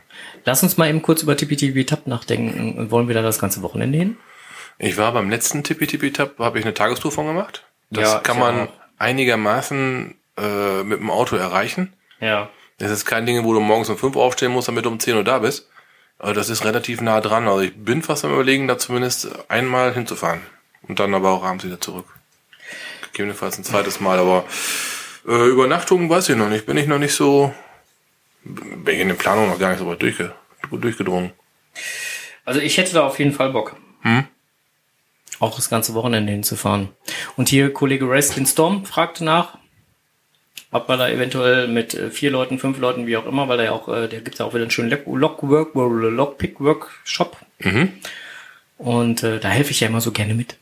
Lass 0.45 0.63
uns 0.63 0.77
mal 0.77 0.87
eben 0.89 1.01
kurz 1.01 1.21
über 1.23 1.35
Tippi 1.35 1.55
Tippi 1.57 1.85
Tap 1.85 2.07
nachdenken. 2.07 2.89
Wollen 2.91 3.07
wir 3.07 3.15
da 3.15 3.21
das 3.21 3.39
ganze 3.39 3.61
Wochenende 3.61 3.97
hin? 3.97 4.17
Ich 4.77 4.97
war 4.97 5.11
beim 5.11 5.29
letzten 5.29 5.63
Tippi 5.63 5.87
Tippi 5.87 6.11
Tap, 6.13 6.39
habe 6.39 6.59
ich 6.59 6.65
eine 6.65 6.73
Tagestour 6.73 7.11
von 7.11 7.25
gemacht. 7.27 7.65
Das 7.89 8.11
Ja, 8.13 8.19
kann 8.19 8.39
man 8.39 8.67
auch. 8.67 8.73
einigermaßen 8.97 10.15
äh, 10.37 10.83
mit 10.83 10.99
dem 10.99 11.09
Auto 11.09 11.35
erreichen. 11.35 11.93
Ja. 12.19 12.49
Das 12.77 12.91
ist 12.91 13.05
kein 13.05 13.25
Ding, 13.25 13.43
wo 13.43 13.53
du 13.53 13.59
morgens 13.59 13.89
um 13.89 13.97
5 13.97 14.15
Uhr 14.15 14.23
aufstehen 14.23 14.51
musst, 14.51 14.67
damit 14.67 14.85
du 14.85 14.89
um 14.89 14.99
10 14.99 15.15
Uhr 15.15 15.23
da 15.23 15.39
bist. 15.39 15.69
Aber 16.19 16.33
das 16.33 16.49
ist 16.49 16.63
relativ 16.65 17.01
nah 17.01 17.19
dran. 17.21 17.47
Also 17.47 17.61
ich 17.61 17.73
bin 17.75 18.01
fast 18.01 18.23
am 18.25 18.33
überlegen, 18.33 18.67
da 18.67 18.77
zumindest 18.77 19.27
einmal 19.49 19.93
hinzufahren. 19.93 20.41
Und 20.83 20.99
dann 20.99 21.13
aber 21.13 21.31
auch 21.31 21.43
abends 21.43 21.65
wieder 21.65 21.81
zurück. 21.81 22.05
Gegebenenfalls 23.15 23.57
ein 23.57 23.63
zweites 23.63 23.99
Mal. 24.01 24.19
Aber 24.19 24.45
äh, 25.27 25.47
Übernachtung 25.47 26.09
weiß 26.09 26.29
ich 26.29 26.35
noch 26.35 26.49
nicht. 26.49 26.65
Bin 26.65 26.77
ich 26.77 26.85
noch 26.85 26.99
nicht 26.99 27.13
so, 27.13 27.53
bin 28.43 28.93
ich 28.95 29.01
in 29.01 29.07
der 29.07 29.15
Planung 29.15 29.47
noch 29.49 29.57
gar 29.57 29.69
nicht 29.69 29.79
so 29.79 29.87
weit 29.87 30.01
durchge 30.01 30.33
durchgedrungen. 30.69 31.31
Also 32.43 32.59
ich 32.59 32.77
hätte 32.77 32.93
da 32.93 33.05
auf 33.05 33.17
jeden 33.19 33.31
Fall 33.31 33.51
Bock. 33.51 33.75
Hm? 34.01 34.25
Auch 35.39 35.55
das 35.55 35.69
ganze 35.69 35.93
Wochenende 35.93 36.31
hinzufahren. 36.31 36.89
Und 37.37 37.49
hier 37.49 37.71
Kollege 37.73 38.09
Wrestling 38.09 38.45
Storm 38.45 38.85
fragte 38.85 39.23
nach, 39.23 39.57
ob 40.71 40.87
man 40.89 40.99
da 40.99 41.07
eventuell 41.07 41.67
mit 41.67 41.93
äh, 41.93 42.09
vier 42.09 42.31
Leuten, 42.31 42.59
fünf 42.59 42.79
Leuten, 42.79 43.07
wie 43.07 43.15
auch 43.15 43.25
immer, 43.25 43.47
weil 43.47 43.57
da 43.57 43.63
ja 43.63 43.71
auch, 43.71 43.87
äh, 43.87 44.07
der 44.07 44.21
gibt 44.21 44.39
ja 44.39 44.45
auch 44.45 44.53
wieder 44.53 44.63
einen 44.63 44.71
schönen 44.71 44.89
Lock- 44.89 45.05
Lockwork, 45.07 45.73
Lockpick 45.73 46.59
Workshop. 46.59 47.37
Mhm. 47.59 47.93
Und 48.77 49.23
äh, 49.23 49.39
da 49.39 49.47
helfe 49.49 49.71
ich 49.71 49.79
ja 49.79 49.87
immer 49.87 50.01
so 50.01 50.11
gerne 50.11 50.33
mit. 50.33 50.57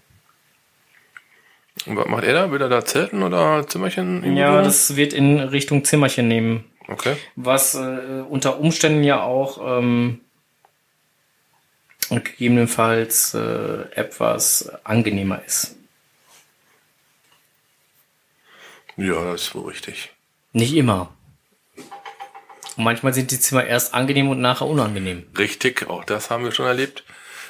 Und 1.86 1.98
was 1.98 2.08
macht 2.08 2.24
er 2.24 2.34
da? 2.34 2.52
Will 2.52 2.62
er 2.62 2.70
da 2.70 2.86
zelten 2.86 3.24
oder 3.24 3.68
Zimmerchen? 3.68 4.36
Ja, 4.36 4.54
wohnen? 4.54 4.64
das 4.64 4.96
wird 4.96 5.14
in 5.14 5.40
Richtung 5.40 5.84
Zimmerchen 5.84 6.28
nehmen. 6.28 6.66
Okay. 6.88 7.16
was 7.36 7.76
äh, 7.76 8.24
unter 8.30 8.60
Umständen 8.60 9.04
ja 9.04 9.24
auch 9.24 9.80
ähm, 9.80 10.20
gegebenenfalls 12.10 13.34
äh, 13.34 13.84
etwas 13.96 14.70
angenehmer 14.84 15.42
ist. 15.46 15.78
Ja, 18.98 19.32
das 19.32 19.44
ist 19.44 19.56
wohl 19.56 19.70
richtig. 19.70 20.12
Nicht 20.52 20.76
immer. 20.76 21.14
Und 22.76 22.84
manchmal 22.84 23.14
sind 23.14 23.32
die 23.32 23.40
Zimmer 23.40 23.66
erst 23.66 23.94
angenehm 23.94 24.30
und 24.30 24.42
nachher 24.42 24.68
unangenehm. 24.68 25.26
Richtig, 25.38 25.90
auch 25.90 26.04
das 26.04 26.30
haben 26.30 26.44
wir 26.44 26.52
schon 26.52 26.66
erlebt. 26.66 27.04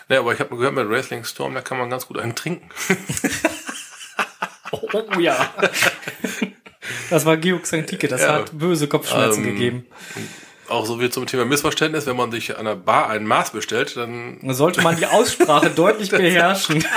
Naja, 0.09 0.21
aber 0.21 0.33
ich 0.33 0.39
habe 0.39 0.55
gehört, 0.55 0.75
mit 0.75 0.89
Wrestling 0.89 1.23
Storm, 1.23 1.53
da 1.53 1.61
kann 1.61 1.77
man 1.77 1.89
ganz 1.89 2.07
gut 2.07 2.19
einen 2.19 2.35
trinken. 2.35 2.69
Oh 4.81 5.19
ja. 5.19 5.53
Das 7.09 7.25
war 7.25 7.37
Georg 7.37 7.65
Santike, 7.65 8.09
das 8.09 8.21
Ja. 8.21 8.33
hat 8.33 8.57
böse 8.57 8.87
Kopfschmerzen 8.87 9.45
Ähm, 9.45 9.51
gegeben. 9.53 9.85
Auch 10.67 10.85
so 10.85 10.99
wie 10.99 11.09
zum 11.09 11.25
Thema 11.27 11.45
Missverständnis, 11.45 12.05
wenn 12.07 12.17
man 12.17 12.29
sich 12.31 12.57
an 12.57 12.65
der 12.65 12.75
Bar 12.75 13.09
ein 13.09 13.25
Maß 13.25 13.51
bestellt, 13.51 13.95
dann 13.95 14.39
Da 14.41 14.53
sollte 14.53 14.81
man 14.81 14.97
die 14.97 15.05
Aussprache 15.05 15.69
deutlich 15.75 16.09
beherrschen. 16.09 16.83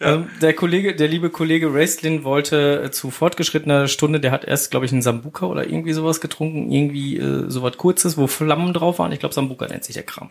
Ähm, 0.00 0.28
der 0.40 0.54
Kollege, 0.54 0.96
der 0.96 1.06
liebe 1.06 1.30
Kollege 1.30 1.72
Raistlin 1.72 2.24
wollte 2.24 2.82
äh, 2.86 2.90
zu 2.90 3.10
fortgeschrittener 3.12 3.86
Stunde, 3.86 4.18
der 4.18 4.32
hat 4.32 4.44
erst, 4.44 4.70
glaube 4.72 4.86
ich, 4.86 4.92
einen 4.92 5.02
Sambuka 5.02 5.46
oder 5.46 5.64
irgendwie 5.64 5.92
sowas 5.92 6.20
getrunken, 6.20 6.72
irgendwie 6.72 7.18
äh, 7.18 7.44
sowas 7.48 7.76
kurzes, 7.76 8.16
wo 8.16 8.26
Flammen 8.26 8.72
drauf 8.72 8.98
waren. 8.98 9.12
Ich 9.12 9.20
glaube, 9.20 9.34
Sambuka 9.34 9.66
nennt 9.68 9.84
sich 9.84 9.94
der 9.94 10.02
Kram. 10.02 10.30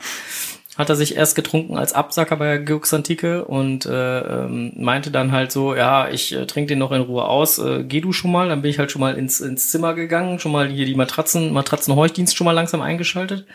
Hat 0.78 0.90
er 0.90 0.96
sich 0.96 1.18
erst 1.18 1.36
getrunken 1.36 1.78
als 1.78 1.92
Absacker 1.92 2.38
bei 2.38 2.58
Georgs 2.58 2.94
Antike 2.94 3.44
und 3.44 3.86
äh, 3.86 4.20
ähm, 4.20 4.72
meinte 4.78 5.12
dann 5.12 5.34
halt 5.34 5.52
so, 5.52 5.76
ja, 5.76 6.08
ich 6.08 6.34
äh, 6.34 6.46
trinke 6.48 6.70
den 6.70 6.80
noch 6.80 6.94
in 6.94 7.02
Ruhe 7.02 7.26
aus, 7.26 7.60
äh, 7.60 7.84
geh 7.84 8.00
du 8.00 8.14
schon 8.14 8.32
mal. 8.32 8.48
Dann 8.48 8.62
bin 8.62 8.72
ich 8.72 8.80
halt 8.80 8.90
schon 8.90 9.02
mal 9.02 9.16
ins, 9.16 9.42
ins 9.42 9.70
Zimmer 9.70 9.94
gegangen, 9.94 10.40
schon 10.40 10.54
mal 10.54 10.70
hier 10.70 10.86
die 10.86 10.96
Matratzen, 10.96 11.52
Matratzenhorchdienst 11.52 12.38
schon 12.38 12.46
mal 12.46 12.54
langsam 12.54 12.82
eingeschaltet. 12.82 13.46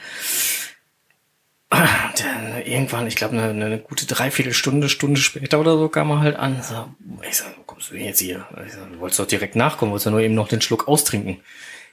Dann 1.70 2.62
irgendwann, 2.64 3.06
ich 3.06 3.16
glaube, 3.16 3.36
eine, 3.38 3.64
eine 3.64 3.78
gute 3.78 4.06
Dreiviertelstunde, 4.06 4.88
Stunde 4.88 5.20
später 5.20 5.58
oder 5.58 5.78
so 5.78 5.88
kam 5.88 6.10
er 6.10 6.20
halt 6.20 6.36
an. 6.36 6.62
So, 6.62 6.86
ich 7.28 7.38
sag, 7.38 7.56
wo 7.58 7.62
kommst 7.62 7.90
du 7.90 7.94
denn 7.94 8.04
jetzt 8.04 8.20
hier? 8.20 8.46
Ich 8.66 8.72
sag, 8.72 8.92
du 8.92 9.00
wolltest 9.00 9.20
doch 9.20 9.26
direkt 9.26 9.56
nachkommen, 9.56 9.90
wolltest 9.90 10.06
ja 10.06 10.12
nur 10.12 10.20
eben 10.20 10.34
noch 10.34 10.48
den 10.48 10.60
Schluck 10.60 10.86
austrinken. 10.86 11.40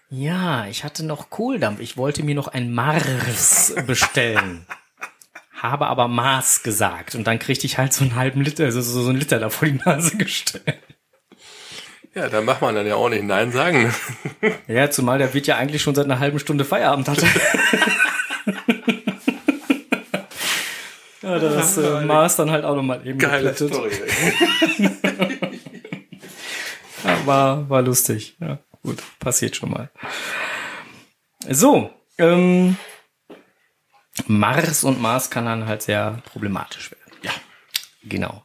Ja, 0.09 0.67
ich 0.67 0.83
hatte 0.83 1.03
noch 1.05 1.29
Kohldampf. 1.29 1.79
Ich 1.79 1.97
wollte 1.97 2.23
mir 2.23 2.35
noch 2.35 2.49
ein 2.49 2.71
Mars 2.71 3.73
bestellen. 3.87 4.65
Habe 5.63 5.87
aber 5.87 6.07
Maß 6.09 6.61
gesagt. 6.63 7.15
Und 7.15 7.25
dann 7.25 7.39
kriegte 7.39 7.65
ich 7.65 7.77
halt 7.77 7.93
so 7.93 8.03
einen 8.03 8.15
halben 8.15 8.41
Liter, 8.41 8.65
also 8.65 8.81
so 8.81 9.09
einen 9.09 9.17
Liter 9.17 9.39
da 9.39 9.49
vor 9.49 9.65
die 9.65 9.79
Nase 9.85 10.17
gestellt. 10.23 10.77
ja, 12.13 12.27
da 12.27 12.41
macht 12.41 12.61
man 12.61 12.75
dann 12.75 12.85
ja 12.85 12.95
auch 12.95 13.07
nicht 13.07 13.23
Nein 13.23 13.53
sagen. 13.53 13.95
Ja, 14.67 14.89
zumal 14.91 15.19
der 15.19 15.33
wird 15.33 15.47
ja 15.47 15.55
eigentlich 15.55 15.81
schon 15.81 15.95
seit 15.95 16.03
einer 16.03 16.19
halben 16.19 16.37
Stunde 16.39 16.65
Feierabend 16.65 17.07
hatte. 17.07 17.25
ja, 21.21 21.39
das 21.39 21.77
äh, 21.77 22.01
Maß 22.01 22.35
dann 22.35 22.51
halt 22.51 22.65
auch 22.65 22.75
nochmal 22.75 23.07
eben 23.07 23.17
Geile 23.17 23.53
geplättet. 23.53 23.73
Story. 23.73 23.91
Ja, 27.05 27.25
war, 27.25 27.69
war 27.69 27.81
lustig. 27.81 28.37
Ja, 28.39 28.59
gut, 28.81 29.03
passiert 29.19 29.57
schon 29.57 29.71
mal. 29.71 29.89
So, 31.49 31.89
ähm, 32.17 32.77
Mars 34.27 34.83
und 34.83 35.01
Mars 35.01 35.29
kann 35.29 35.45
dann 35.45 35.67
halt 35.67 35.81
sehr 35.81 36.21
problematisch 36.31 36.91
werden. 36.91 37.17
Ja, 37.21 37.31
genau. 38.03 38.43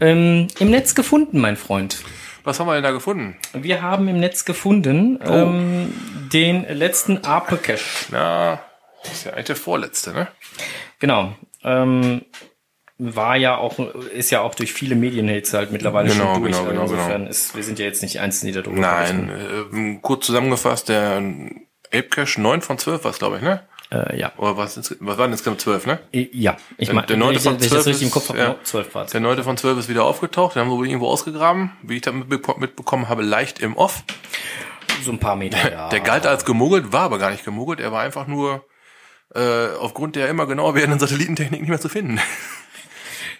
Ähm, 0.00 0.48
Im 0.58 0.70
Netz 0.70 0.94
gefunden, 0.94 1.40
mein 1.40 1.56
Freund. 1.56 1.98
Was 2.44 2.60
haben 2.60 2.68
wir 2.68 2.74
denn 2.74 2.84
da 2.84 2.92
gefunden? 2.92 3.36
Wir 3.52 3.82
haben 3.82 4.06
im 4.08 4.20
Netz 4.20 4.44
gefunden 4.44 5.18
ähm, 5.24 5.92
den 6.32 6.64
letzten 6.68 7.24
Ape-Cache. 7.24 8.06
Na, 8.12 8.60
das 9.02 9.12
ist 9.12 9.24
ja 9.24 9.32
eigentlich 9.32 9.46
der 9.46 9.56
vorletzte, 9.56 10.12
ne? 10.12 10.28
Genau. 11.00 11.34
Ähm, 11.64 12.22
war 12.98 13.36
ja 13.36 13.56
auch, 13.56 13.78
ist 14.14 14.30
ja 14.30 14.40
auch 14.40 14.54
durch 14.54 14.72
viele 14.72 14.94
Medien 14.94 15.28
jetzt 15.28 15.52
halt 15.54 15.70
mittlerweile 15.72 16.08
Genau, 16.08 16.34
schon 16.34 16.42
durch. 16.44 16.56
genau, 16.56 16.70
genau, 16.70 16.82
Insofern 16.82 17.18
genau. 17.18 17.30
ist, 17.30 17.54
wir 17.54 17.62
sind 17.62 17.78
ja 17.78 17.84
jetzt 17.84 18.00
nicht 18.02 18.14
die 18.14 18.20
Einzigen, 18.20 18.46
die 18.52 18.52
da 18.54 18.62
drüber 18.62 18.80
Nein, 18.80 19.28
äh, 19.28 19.98
kurz 20.00 20.26
zusammengefasst, 20.26 20.88
der 20.88 21.16
Ape 21.88 22.08
Cache 22.08 22.40
9 22.40 22.62
von 22.62 22.78
12 22.78 23.04
war 23.04 23.10
es, 23.10 23.18
glaube 23.18 23.36
ich, 23.36 23.42
ne? 23.42 23.66
Äh, 23.90 24.18
ja. 24.18 24.32
Oder 24.36 24.56
was, 24.56 24.76
was 25.00 25.18
waren 25.18 25.30
insgesamt 25.30 25.60
12, 25.60 25.86
ne? 25.86 25.98
Ja, 26.12 26.56
ich 26.76 26.92
meine, 26.92 27.06
der 27.06 27.16
neunte 27.16 27.40
von 27.40 27.58
12 27.58 27.86
richtig 27.86 28.02
im 28.06 28.10
Kopf 28.10 28.28
habe, 28.30 28.38
ja. 28.38 28.48
no, 28.48 28.56
12 28.62 28.94
war 28.94 29.04
es. 29.04 29.12
Der 29.12 29.20
9 29.20 29.42
von 29.44 29.56
12 29.56 29.78
ist 29.78 29.88
wieder 29.88 30.04
aufgetaucht, 30.04 30.56
den 30.56 30.62
haben 30.62 30.70
wir 30.70 30.76
wohl 30.76 30.86
irgendwo 30.88 31.08
ausgegraben, 31.08 31.72
wie 31.82 31.96
ich 31.96 32.02
das 32.02 32.14
mitbe- 32.14 32.58
mitbekommen 32.58 33.08
habe, 33.08 33.22
leicht 33.22 33.60
im 33.60 33.76
Off. 33.76 34.02
So 35.04 35.12
ein 35.12 35.18
paar 35.20 35.36
Meter, 35.36 35.70
ja. 35.70 35.88
Der 35.88 36.00
galt 36.00 36.26
als 36.26 36.44
gemuggelt, 36.44 36.92
war 36.92 37.02
aber 37.02 37.18
gar 37.18 37.30
nicht 37.30 37.44
gemuggelt, 37.44 37.78
er 37.80 37.92
war 37.92 38.02
einfach 38.02 38.26
nur 38.26 38.64
äh, 39.34 39.68
aufgrund 39.78 40.16
der 40.16 40.28
immer 40.28 40.46
genauer 40.46 40.74
werdenden 40.74 40.98
Satellitentechnik 40.98 41.60
nicht 41.60 41.68
mehr 41.70 41.80
zu 41.80 41.88
finden. 41.88 42.18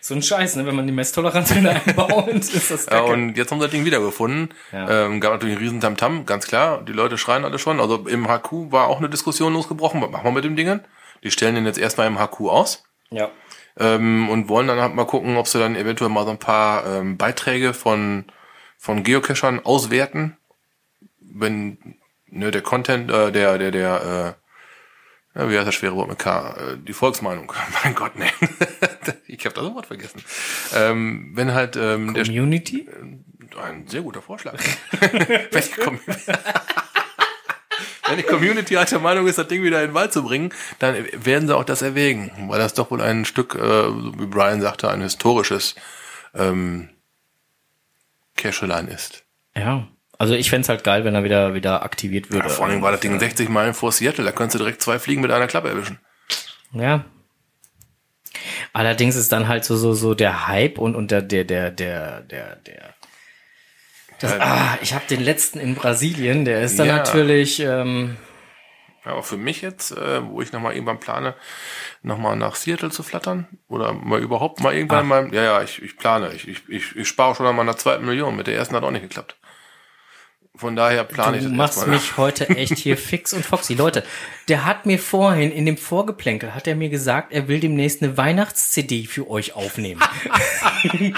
So 0.06 0.14
ein 0.14 0.22
Scheiß, 0.22 0.54
ne? 0.54 0.64
Wenn 0.66 0.76
man 0.76 0.86
die 0.86 0.92
Messtoleranz 0.92 1.52
wieder 1.54 1.80
einbaut, 1.86 2.28
ist 2.28 2.70
das 2.70 2.86
Ja, 2.86 3.00
kacke. 3.00 3.12
und 3.12 3.36
jetzt 3.36 3.50
haben 3.50 3.58
sie 3.58 3.64
das 3.66 3.72
Ding 3.72 3.84
wiedergefunden. 3.84 4.54
Ja. 4.72 5.06
Ähm, 5.06 5.20
gab 5.20 5.32
natürlich 5.32 5.56
einen 5.56 5.64
riesen 5.64 5.80
Tamtam, 5.80 6.26
ganz 6.26 6.46
klar. 6.46 6.82
Die 6.84 6.92
Leute 6.92 7.18
schreien 7.18 7.44
alle 7.44 7.58
schon. 7.58 7.80
Also 7.80 8.06
im 8.06 8.28
HQ 8.28 8.70
war 8.70 8.86
auch 8.86 8.98
eine 8.98 9.08
Diskussion 9.10 9.52
losgebrochen. 9.52 10.00
Was 10.00 10.10
machen 10.12 10.24
wir 10.24 10.30
mit 10.32 10.44
dem 10.44 10.54
Dingen? 10.54 10.80
Die 11.24 11.30
stellen 11.32 11.56
den 11.56 11.66
jetzt 11.66 11.78
erstmal 11.78 12.06
im 12.06 12.18
HQ 12.20 12.40
aus. 12.42 12.84
ja. 13.10 13.30
ähm, 13.80 14.28
und 14.28 14.48
wollen 14.48 14.68
dann 14.68 14.80
halt 14.80 14.94
mal 14.94 15.06
gucken, 15.06 15.36
ob 15.36 15.48
sie 15.48 15.58
dann 15.58 15.74
eventuell 15.74 16.10
mal 16.10 16.24
so 16.24 16.30
ein 16.30 16.38
paar 16.38 16.86
ähm, 16.86 17.16
Beiträge 17.16 17.74
von 17.74 18.26
von 18.78 19.02
Geocachern 19.02 19.58
auswerten, 19.64 20.36
wenn 21.20 21.96
ne, 22.28 22.50
der 22.52 22.62
Content, 22.62 23.10
äh, 23.10 23.32
der 23.32 23.58
der 23.58 23.70
der 23.72 24.36
ja, 25.36 25.50
wie 25.50 25.56
heißt 25.56 25.68
das 25.68 25.74
schwere 25.74 25.94
Wort 25.96 26.08
mit 26.08 26.18
K? 26.18 26.50
Äh, 26.52 26.78
Die 26.78 26.92
Volksmeinung. 26.92 27.52
Mein 27.84 27.94
Gott, 27.94 28.16
nee. 28.16 28.30
ich 29.26 29.44
habe 29.44 29.54
das 29.54 29.64
Wort 29.64 29.86
vergessen. 29.86 30.22
Ähm, 30.74 31.32
wenn 31.34 31.52
halt 31.52 31.76
ähm, 31.76 32.14
der 32.14 32.24
Community? 32.24 32.88
ein 33.62 33.86
sehr 33.86 34.02
guter 34.02 34.22
Vorschlag. 34.22 34.54
wenn, 35.00 35.18
die 35.18 35.28
wenn 38.08 38.16
die 38.16 38.22
Community 38.22 38.74
halt 38.74 38.90
der 38.90 38.98
Meinung 38.98 39.26
ist, 39.26 39.38
das 39.38 39.48
Ding 39.48 39.62
wieder 39.62 39.82
in 39.82 39.90
den 39.90 39.94
Wald 39.94 40.12
zu 40.12 40.22
bringen, 40.22 40.52
dann 40.78 40.94
werden 41.12 41.48
sie 41.48 41.56
auch 41.56 41.64
das 41.64 41.82
erwägen, 41.82 42.30
weil 42.48 42.58
das 42.58 42.74
doch 42.74 42.90
wohl 42.90 43.00
ein 43.00 43.24
Stück, 43.24 43.54
äh, 43.54 43.60
wie 43.60 44.26
Brian 44.26 44.60
sagte, 44.60 44.90
ein 44.90 45.00
historisches 45.00 45.74
ähm, 46.34 46.90
Cashline 48.36 48.88
ist. 48.88 49.24
Ja. 49.54 49.88
Also 50.18 50.34
ich 50.34 50.48
fänd's 50.50 50.68
halt 50.68 50.82
geil, 50.84 51.04
wenn 51.04 51.14
er 51.14 51.24
wieder, 51.24 51.54
wieder 51.54 51.82
aktiviert 51.82 52.30
würde. 52.30 52.48
Ja, 52.48 52.54
vor 52.54 52.66
allem 52.66 52.80
war 52.82 52.92
das 52.92 53.00
Ding 53.00 53.18
60 53.18 53.48
Meilen 53.48 53.74
vor 53.74 53.92
Seattle, 53.92 54.24
da 54.24 54.32
könntest 54.32 54.54
du 54.54 54.58
direkt 54.58 54.80
zwei 54.82 54.98
Fliegen 54.98 55.20
mit 55.20 55.30
einer 55.30 55.46
Klappe 55.46 55.68
erwischen. 55.68 55.98
Ja. 56.72 57.04
Allerdings 58.72 59.16
ist 59.16 59.32
dann 59.32 59.48
halt 59.48 59.64
so, 59.64 59.76
so, 59.76 59.92
so 59.94 60.14
der 60.14 60.46
Hype 60.48 60.78
und, 60.78 60.94
und 60.94 61.10
der, 61.10 61.22
der, 61.22 61.44
der, 61.44 61.70
der, 61.70 62.20
der, 62.22 62.56
der. 62.56 62.94
Das, 64.20 64.32
ah, 64.40 64.78
ich 64.80 64.94
habe 64.94 65.04
den 65.08 65.22
letzten 65.22 65.58
in 65.58 65.74
Brasilien, 65.74 66.44
der 66.46 66.62
ist 66.62 66.78
dann 66.78 66.86
Ja. 66.86 66.96
natürlich, 66.96 67.60
ähm, 67.60 68.16
Ja, 69.04 69.12
aber 69.12 69.22
für 69.22 69.36
mich 69.36 69.60
jetzt, 69.60 69.92
äh, 69.92 70.26
wo 70.26 70.40
ich 70.40 70.52
nochmal 70.52 70.72
irgendwann 70.74 70.98
plane, 71.00 71.34
nochmal 72.02 72.36
nach 72.36 72.54
Seattle 72.54 72.90
zu 72.90 73.02
flattern 73.02 73.46
oder 73.68 73.92
mal 73.92 74.20
überhaupt 74.20 74.60
mal 74.60 74.74
irgendwann 74.74 75.06
mal, 75.06 75.34
ja, 75.34 75.42
ja, 75.42 75.62
ich, 75.62 75.82
ich 75.82 75.96
plane, 75.98 76.32
ich, 76.34 76.48
ich, 76.48 76.68
ich, 76.68 76.96
ich 76.96 77.06
spare 77.08 77.34
schon 77.34 77.46
an 77.46 77.56
meiner 77.56 77.76
zweiten 77.76 78.06
Million, 78.06 78.34
mit 78.36 78.46
der 78.46 78.56
ersten 78.56 78.74
hat 78.74 78.82
auch 78.84 78.90
nicht 78.90 79.02
geklappt. 79.02 79.36
Von 80.56 80.74
daher 80.74 81.04
plane 81.04 81.36
ich 81.36 81.42
du 81.42 81.50
das 81.50 81.56
machst 81.56 81.78
erstmal. 81.78 81.96
mich 81.96 82.16
heute 82.16 82.48
echt 82.48 82.78
hier 82.78 82.96
fix 82.98 83.32
und 83.32 83.44
foxy. 83.44 83.74
Leute, 83.74 84.04
der 84.48 84.64
hat 84.64 84.86
mir 84.86 84.98
vorhin 84.98 85.52
in 85.52 85.66
dem 85.66 85.76
Vorgeplänkel, 85.76 86.54
hat 86.54 86.66
er 86.66 86.76
mir 86.76 86.88
gesagt, 86.88 87.32
er 87.32 87.48
will 87.48 87.60
demnächst 87.60 88.02
eine 88.02 88.16
Weihnachts-CD 88.16 89.04
für 89.04 89.28
euch 89.28 89.54
aufnehmen. 89.54 90.00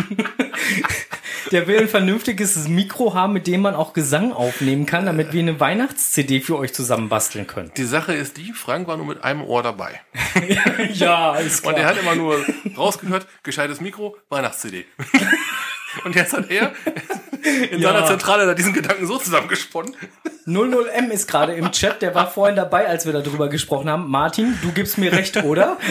der 1.52 1.66
will 1.66 1.78
ein 1.78 1.88
vernünftiges 1.88 2.68
Mikro 2.68 3.14
haben, 3.14 3.32
mit 3.32 3.46
dem 3.46 3.60
man 3.60 3.74
auch 3.74 3.92
Gesang 3.92 4.32
aufnehmen 4.32 4.86
kann, 4.86 5.06
damit 5.06 5.32
wir 5.32 5.40
eine 5.40 5.60
Weihnachts-CD 5.60 6.40
für 6.40 6.58
euch 6.58 6.74
zusammen 6.74 7.08
basteln 7.08 7.46
können. 7.46 7.70
Die 7.76 7.84
Sache 7.84 8.14
ist 8.14 8.36
die, 8.36 8.52
Frank 8.52 8.88
war 8.88 8.96
nur 8.96 9.06
mit 9.06 9.22
einem 9.22 9.42
Ohr 9.44 9.62
dabei. 9.62 10.00
ja, 10.92 11.36
ist 11.36 11.64
Und 11.64 11.74
er 11.74 11.86
hat 11.86 11.98
immer 11.98 12.16
nur 12.16 12.44
rausgehört, 12.76 13.26
gescheites 13.42 13.80
Mikro, 13.80 14.16
Weihnachts-CD. 14.30 14.84
Und 16.04 16.14
jetzt 16.14 16.32
hat 16.32 16.50
er 16.50 16.72
in 17.70 17.80
Ja. 17.80 17.92
seiner 17.92 18.06
Zentrale 18.06 18.46
da 18.46 18.54
diesen 18.54 18.72
Gedanken 18.72 19.06
so 19.06 19.18
zusammengesponnen. 19.18 19.94
00M 20.46 21.08
ist 21.10 21.26
gerade 21.28 21.54
im 21.54 21.72
Chat, 21.72 22.02
der 22.02 22.14
war 22.14 22.30
vorhin 22.30 22.56
dabei, 22.56 22.86
als 22.86 23.06
wir 23.06 23.12
darüber 23.12 23.48
gesprochen 23.48 23.88
haben. 23.90 24.10
Martin, 24.10 24.58
du 24.62 24.72
gibst 24.72 24.98
mir 24.98 25.12
recht, 25.12 25.36
oder? 25.38 25.76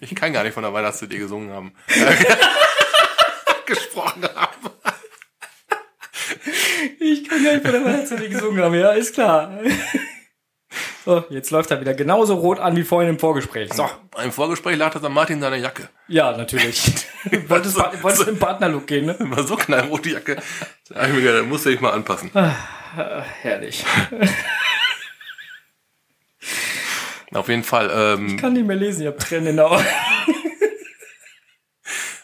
Ich 0.00 0.14
kann 0.14 0.32
gar 0.32 0.44
nicht 0.44 0.54
von 0.54 0.62
der 0.62 0.72
Weihnachts-CD 0.72 1.18
gesungen 1.18 1.50
haben. 1.52 1.72
gesprochen 3.66 4.22
haben. 4.34 4.70
Ich 7.00 7.28
kann 7.28 7.42
gar 7.42 7.52
nicht 7.54 7.62
von 7.64 7.72
der 7.72 7.84
Weihnachts-CD 7.84 8.28
gesungen 8.28 8.62
haben, 8.62 8.74
ja, 8.74 8.92
ist 8.92 9.14
klar. 9.14 9.58
So, 11.04 11.24
jetzt 11.30 11.50
läuft 11.50 11.70
er 11.70 11.80
wieder 11.80 11.94
genauso 11.94 12.34
rot 12.34 12.58
an 12.58 12.76
wie 12.76 12.82
vorhin 12.82 13.10
im 13.10 13.18
Vorgespräch. 13.18 13.72
So, 13.72 13.88
Im 14.22 14.32
Vorgespräch 14.32 14.76
lag 14.76 14.92
das 14.92 15.04
an 15.04 15.12
Martin 15.12 15.40
seine 15.40 15.56
Jacke. 15.58 15.88
ja, 16.08 16.36
natürlich. 16.36 16.84
wolltest, 17.48 17.76
wolltest 18.02 18.28
im 18.28 18.38
Partnerlook 18.38 18.86
gehen, 18.86 19.06
ne? 19.06 19.16
War 19.20 19.42
so 19.44 19.56
knallrot 19.56 20.04
die 20.04 20.10
Jacke. 20.12 20.36
Da 20.88 21.00
hab 21.00 21.08
ich 21.08 21.14
mir 21.14 21.20
gedacht, 21.22 21.40
da 21.40 21.46
musste 21.46 21.70
ich 21.70 21.80
mal 21.80 21.90
anpassen. 21.92 22.30
Herrlich. 23.42 23.84
Auf 27.32 27.48
jeden 27.48 27.64
Fall, 27.64 27.90
ähm, 27.92 28.28
Ich 28.28 28.36
kann 28.40 28.52
nicht 28.52 28.66
mehr 28.66 28.76
lesen, 28.76 29.00
ich 29.02 29.08
hab 29.08 29.18
Tränen 29.18 29.48
in 29.48 29.56
den 29.56 29.64
Augen. 29.66 29.84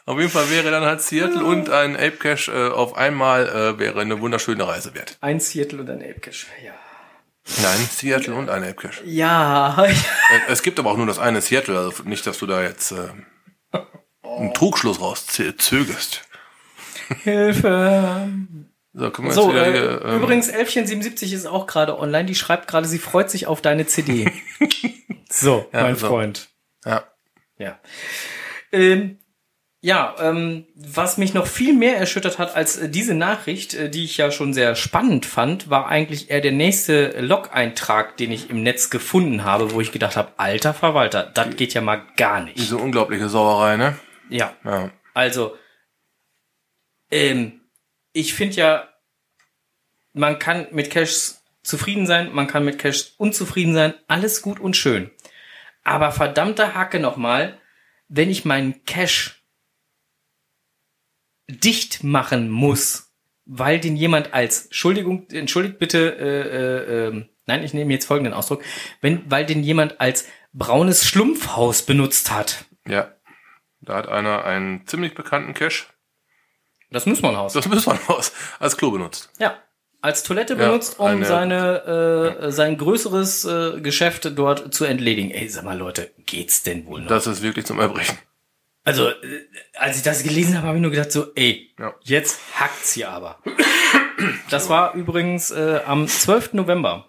auf 0.06 0.18
jeden 0.18 0.30
Fall 0.30 0.48
wäre 0.50 0.70
dann 0.70 0.84
halt 0.84 1.02
Seattle 1.02 1.44
und 1.44 1.68
ein 1.68 1.96
Ape 1.96 2.12
Cash 2.12 2.48
äh, 2.48 2.68
auf 2.68 2.94
einmal 2.96 3.48
äh, 3.48 3.78
wäre 3.80 4.00
eine 4.00 4.20
wunderschöne 4.20 4.66
Reise 4.66 4.94
wert. 4.94 5.18
Ein 5.20 5.40
Seattle 5.40 5.80
und 5.80 5.90
ein 5.90 6.00
Ape 6.00 6.20
Cash, 6.20 6.46
ja. 6.64 6.72
Nein, 7.62 7.88
Seattle 7.90 8.34
und 8.34 8.48
ein 8.48 8.62
Ape 8.62 8.74
Cash. 8.74 9.02
Ja, 9.04 9.84
Äh, 9.84 9.92
Es 10.48 10.62
gibt 10.62 10.78
aber 10.78 10.90
auch 10.92 10.96
nur 10.96 11.06
das 11.06 11.18
eine 11.18 11.40
Seattle, 11.40 11.78
also 11.78 12.02
nicht, 12.04 12.26
dass 12.26 12.38
du 12.38 12.46
da 12.46 12.62
jetzt 12.62 12.92
äh, 12.92 13.08
einen 14.22 14.54
Trugschluss 14.54 15.00
rauszögerst. 15.00 16.22
Hilfe. 17.22 18.28
So, 18.92 19.10
können 19.10 19.28
wir 19.28 19.34
So, 19.34 19.52
jetzt 19.52 19.72
wieder 19.72 20.02
äh, 20.04 20.14
ähm, 20.14 20.22
übrigens, 20.22 20.52
Elfchen77 20.52 21.32
ist 21.32 21.46
auch 21.46 21.66
gerade 21.66 21.98
online. 21.98 22.24
Die 22.26 22.34
schreibt 22.34 22.66
gerade, 22.68 22.86
sie 22.88 22.98
freut 22.98 23.30
sich 23.30 23.46
auf 23.46 23.60
deine 23.62 23.86
CD. 23.86 24.32
so, 25.30 25.68
Ja, 25.72 25.82
mein 25.82 25.96
so. 25.96 26.08
Freund. 26.08 26.48
Ja, 26.84 27.04
Ja. 27.58 27.78
Ähm, 28.72 29.19
ja, 29.82 30.14
ähm, 30.20 30.66
was 30.74 31.16
mich 31.16 31.32
noch 31.32 31.46
viel 31.46 31.72
mehr 31.72 31.96
erschüttert 31.96 32.38
hat 32.38 32.54
als 32.54 32.76
äh, 32.76 32.88
diese 32.90 33.14
Nachricht, 33.14 33.72
äh, 33.74 33.88
die 33.88 34.04
ich 34.04 34.18
ja 34.18 34.30
schon 34.30 34.52
sehr 34.52 34.74
spannend 34.74 35.24
fand, 35.24 35.70
war 35.70 35.88
eigentlich 35.88 36.30
eher 36.30 36.42
der 36.42 36.52
nächste 36.52 37.18
Log-Eintrag, 37.20 38.18
den 38.18 38.30
ich 38.30 38.50
im 38.50 38.62
Netz 38.62 38.90
gefunden 38.90 39.44
habe, 39.44 39.72
wo 39.72 39.80
ich 39.80 39.90
gedacht 39.90 40.16
habe, 40.16 40.32
alter 40.36 40.74
Verwalter, 40.74 41.22
das 41.22 41.56
geht 41.56 41.72
ja 41.72 41.80
mal 41.80 42.02
gar 42.16 42.40
nicht. 42.42 42.58
diese 42.58 42.76
unglaubliche 42.76 43.28
Sauerei, 43.30 43.76
ne? 43.78 43.98
Ja, 44.28 44.54
Ja. 44.64 44.90
also, 45.14 45.56
ähm, 47.10 47.60
ich 48.12 48.34
finde 48.34 48.56
ja, 48.56 48.88
man 50.12 50.38
kann 50.38 50.66
mit 50.72 50.90
Cash 50.90 51.32
zufrieden 51.62 52.06
sein, 52.06 52.32
man 52.32 52.46
kann 52.48 52.64
mit 52.64 52.78
Cash 52.78 53.14
unzufrieden 53.16 53.74
sein, 53.74 53.94
alles 54.08 54.42
gut 54.42 54.60
und 54.60 54.76
schön. 54.76 55.10
Aber 55.84 56.12
verdammte 56.12 56.74
Hacke 56.74 57.00
nochmal, 57.00 57.58
wenn 58.08 58.28
ich 58.28 58.44
meinen 58.44 58.84
Cash 58.84 59.39
dicht 61.50 62.02
machen 62.04 62.50
muss, 62.50 63.12
weil 63.46 63.80
den 63.80 63.96
jemand 63.96 64.32
als 64.34 64.66
Entschuldigung, 64.66 65.26
entschuldigt 65.30 65.78
bitte, 65.78 65.98
äh, 66.18 67.04
äh, 67.04 67.08
ähm, 67.08 67.28
nein, 67.46 67.64
ich 67.64 67.74
nehme 67.74 67.92
jetzt 67.92 68.06
folgenden 68.06 68.32
Ausdruck, 68.34 68.62
wenn, 69.00 69.28
weil 69.30 69.44
den 69.46 69.62
jemand 69.62 70.00
als 70.00 70.26
braunes 70.52 71.04
Schlumpfhaus 71.06 71.82
benutzt 71.82 72.30
hat. 72.30 72.64
Ja. 72.86 73.12
Da 73.80 73.94
hat 73.96 74.08
einer 74.08 74.44
einen 74.44 74.86
ziemlich 74.86 75.14
bekannten 75.14 75.54
Cache, 75.54 75.84
Das 76.90 77.06
Nussmannhaus. 77.06 77.52
das 77.54 77.66
müssen 77.68 77.92
wir 77.92 78.14
aus, 78.14 78.32
als 78.58 78.76
Klo 78.76 78.90
benutzt. 78.90 79.30
Ja, 79.38 79.56
als 80.02 80.22
Toilette 80.22 80.54
Ja, 80.54 80.66
benutzt, 80.66 80.98
um 80.98 81.06
eine- 81.06 81.24
seine 81.24 82.36
äh, 82.42 82.52
sein 82.52 82.76
größeres 82.78 83.44
äh, 83.46 83.80
Geschäft 83.80 84.30
dort 84.36 84.72
zu 84.74 84.84
entledigen. 84.84 85.30
Ey, 85.30 85.48
sag 85.48 85.64
mal 85.64 85.78
Leute, 85.78 86.10
geht's 86.26 86.62
denn 86.62 86.86
wohl 86.86 87.00
noch? 87.00 87.08
Das 87.08 87.26
ist 87.26 87.42
wirklich 87.42 87.64
zum 87.66 87.80
Erbrechen. 87.80 88.18
Also, 88.84 89.08
äh, 89.08 89.46
als 89.74 89.96
ich 89.98 90.02
das 90.02 90.22
gelesen 90.22 90.56
habe, 90.56 90.66
habe 90.68 90.76
ich 90.78 90.82
nur 90.82 90.90
gedacht 90.90 91.12
so, 91.12 91.32
ey, 91.34 91.74
Ja. 91.78 91.94
jetzt 92.02 92.38
hackt's 92.58 92.92
hier 92.94 93.10
aber. 93.10 93.38
Das 94.50 94.68
war 94.68 94.94
übrigens 94.94 95.50
äh, 95.50 95.80
am 95.86 96.06
12. 96.08 96.52
November, 96.54 97.08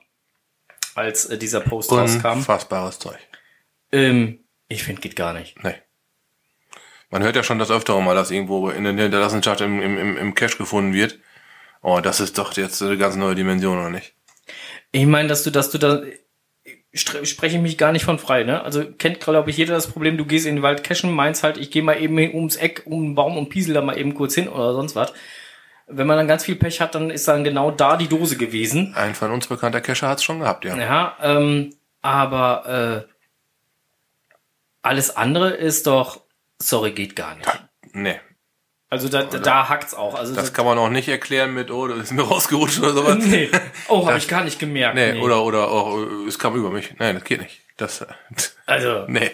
als 0.95 1.26
äh, 1.26 1.38
dieser 1.38 1.59
Post 1.61 1.91
rauskam. 1.91 2.38
Unfassbares 2.39 2.99
Zeug. 2.99 3.17
Ähm, 3.91 4.39
ich 4.69 4.84
finde, 4.84 5.01
geht 5.01 5.15
gar 5.15 5.34
nicht. 5.34 5.61
Nee. 5.63 5.76
Man 7.09 7.24
hört 7.24 7.36
ja 7.36 7.43
schon 7.43 7.59
das 7.59 7.72
öftere 7.72 8.01
Mal, 8.01 8.15
dass 8.15 8.32
irgendwo 8.32 8.69
in 8.69 8.86
der 8.86 8.93
Hinterlassenschaft 8.93 9.59
im, 9.59 9.82
im, 9.82 9.97
im, 9.97 10.17
im 10.17 10.34
Cache 10.34 10.57
gefunden 10.57 10.93
wird. 10.93 11.19
Oh, 11.82 11.99
das 11.99 12.22
ist 12.22 12.38
doch 12.38 12.53
jetzt 12.55 12.82
eine 12.82 12.97
ganz 12.97 13.15
neue 13.17 13.36
Dimension, 13.36 13.78
oder 13.78 13.89
nicht? 13.89 14.13
Ich 14.93 15.05
meine, 15.05 15.28
dass 15.28 15.43
du, 15.43 15.51
dass 15.51 15.69
du 15.72 15.78
da 15.78 16.01
spreche 16.94 17.56
ich 17.56 17.62
mich 17.62 17.78
gar 17.78 17.92
nicht 17.92 18.04
von 18.04 18.20
frei, 18.20 18.44
ne? 18.44 18.64
Also 18.64 18.86
kennt 18.86 19.22
glaube 19.22 19.50
ich 19.50 19.58
jeder 19.58 19.74
das 19.74 19.88
Problem, 19.88 20.18
du 20.18 20.26
gehst 20.26 20.46
in 20.46 20.58
den 20.58 20.64
Wald 20.64 20.84
cashen, 20.84 21.12
meinst 21.12 21.44
halt, 21.44 21.58
ich 21.58 21.72
gehe 21.72 21.84
mal 21.84 22.02
eben 22.02 22.18
ums 22.18 22.58
Eck, 22.58 22.84
um 22.86 23.04
einen 23.04 23.16
Baum 23.16 23.38
und 23.38 23.50
piesel 23.50 23.74
da 23.74 23.82
mal 23.82 23.98
eben 23.98 24.14
kurz 24.14 24.36
hin 24.36 24.50
oder 24.50 24.74
sonst 24.74 24.96
was. 24.96 25.14
Wenn 25.88 26.08
man 26.08 26.18
dann 26.18 26.28
ganz 26.28 26.46
viel 26.46 26.56
Pech 26.56 26.80
hat, 26.82 26.96
dann 26.96 27.10
ist 27.10 27.28
dann 27.28 27.44
genau 27.44 27.72
da 27.72 27.98
die 27.98 28.08
Dose 28.08 28.38
gewesen. 28.38 28.94
Ein 28.96 29.16
von 29.16 29.32
uns 29.32 29.48
bekannter 29.48 29.82
Cacher 29.82 30.10
hat's 30.10 30.24
schon 30.24 30.39
gehabt, 30.39 30.66
ja. 30.66 30.78
Ja, 30.78 31.18
ähm, 31.22 31.76
aber 32.02 33.06
äh, 33.08 33.12
alles 34.82 35.16
andere 35.16 35.52
ist 35.52 35.88
doch, 35.88 36.22
sorry, 36.60 36.92
geht 36.92 37.16
gar 37.16 37.36
nicht. 37.36 37.50
Nee. 37.94 38.20
Also 38.92 39.08
da, 39.08 39.24
da, 39.24 39.39
da 39.39 39.70
hackt's 39.70 39.94
auch. 39.94 40.16
Also 40.16 40.36
Das 40.36 40.52
kann 40.52 40.66
man 40.66 40.78
auch 40.78 40.89
nicht 40.89 41.08
erklären 41.08 41.54
mit, 41.54 41.72
oh, 41.72 41.88
das 41.88 42.00
ist 42.00 42.12
mir 42.12 42.24
rausgerutscht 42.24 42.80
oder 42.80 42.92
sowas. 42.92 43.20
nee. 43.20 43.50
Oh, 43.88 44.06
habe 44.06 44.18
ich 44.18 44.28
gar 44.28 44.44
nicht 44.44 44.60
gemerkt. 44.60 44.96
Nee, 44.96 45.14
nee. 45.14 45.22
oder, 45.22 45.44
oder 45.44 45.70
auch, 45.70 45.98
äh, 45.98 46.28
es 46.28 46.38
kam 46.38 46.56
über 46.56 46.70
mich. 46.70 46.94
Nein, 47.00 47.16
das 47.16 47.24
geht 47.24 47.42
nicht. 47.42 47.62
Das, 47.78 48.06
also 48.66 49.06
nee. 49.08 49.32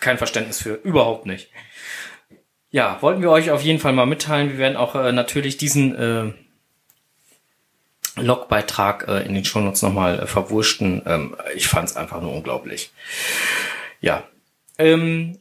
kein 0.00 0.18
Verständnis 0.18 0.60
für, 0.60 0.74
überhaupt 0.74 1.24
nicht. 1.24 1.48
Ja, 2.70 3.00
wollten 3.00 3.22
wir 3.22 3.30
euch 3.30 3.50
auf 3.50 3.62
jeden 3.62 3.78
Fall 3.78 3.94
mal 3.94 4.04
mitteilen. 4.04 4.50
Wir 4.50 4.58
werden 4.58 4.76
auch 4.76 4.94
äh, 4.94 5.12
natürlich 5.12 5.56
diesen 5.56 5.96
äh, 5.96 6.32
Logbeitrag 8.20 9.08
äh, 9.08 9.22
in 9.22 9.32
den 9.32 9.46
Shownotes 9.46 9.80
nochmal 9.80 10.20
äh, 10.20 10.26
verwurschten. 10.26 11.00
Ähm, 11.06 11.36
ich 11.54 11.68
fand 11.68 11.88
es 11.88 11.96
einfach 11.96 12.20
nur 12.20 12.34
unglaublich. 12.34 12.92
Ja. 14.02 14.24
Ähm, 14.76 15.38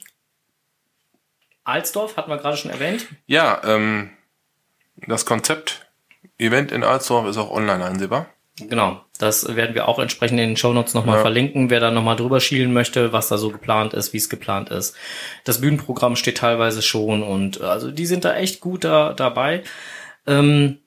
Alsdorf 1.63 2.17
hatten 2.17 2.29
wir 2.29 2.37
gerade 2.37 2.57
schon 2.57 2.71
erwähnt. 2.71 3.07
Ja, 3.25 3.61
ähm, 3.65 4.09
das 5.07 5.25
Konzept 5.25 5.87
Event 6.37 6.71
in 6.71 6.83
Alsdorf 6.83 7.27
ist 7.27 7.37
auch 7.37 7.51
online 7.51 7.83
einsehbar. 7.85 8.27
Genau, 8.59 9.03
das 9.17 9.55
werden 9.55 9.73
wir 9.73 9.87
auch 9.87 9.97
entsprechend 9.97 10.39
in 10.39 10.49
den 10.49 10.57
Shownotes 10.57 10.93
nochmal 10.93 11.15
Ja. 11.17 11.21
verlinken, 11.21 11.71
wer 11.71 11.79
da 11.79 11.89
nochmal 11.89 12.15
drüber 12.15 12.39
schielen 12.39 12.71
möchte, 12.71 13.11
was 13.11 13.27
da 13.27 13.37
so 13.39 13.49
geplant 13.49 13.93
ist, 13.95 14.13
wie 14.13 14.17
es 14.17 14.29
geplant 14.29 14.69
ist. 14.69 14.95
Das 15.43 15.59
Bühnenprogramm 15.61 16.15
steht 16.15 16.37
teilweise 16.37 16.83
schon 16.83 17.23
und 17.23 17.61
äh, 17.61 17.63
also 17.63 17.89
die 17.89 18.05
sind 18.05 18.25
da 18.25 18.35
echt 18.35 18.59
gut 18.59 18.83
da, 18.83 19.13
dabei. 19.13 19.63
Ähm, 20.27 20.77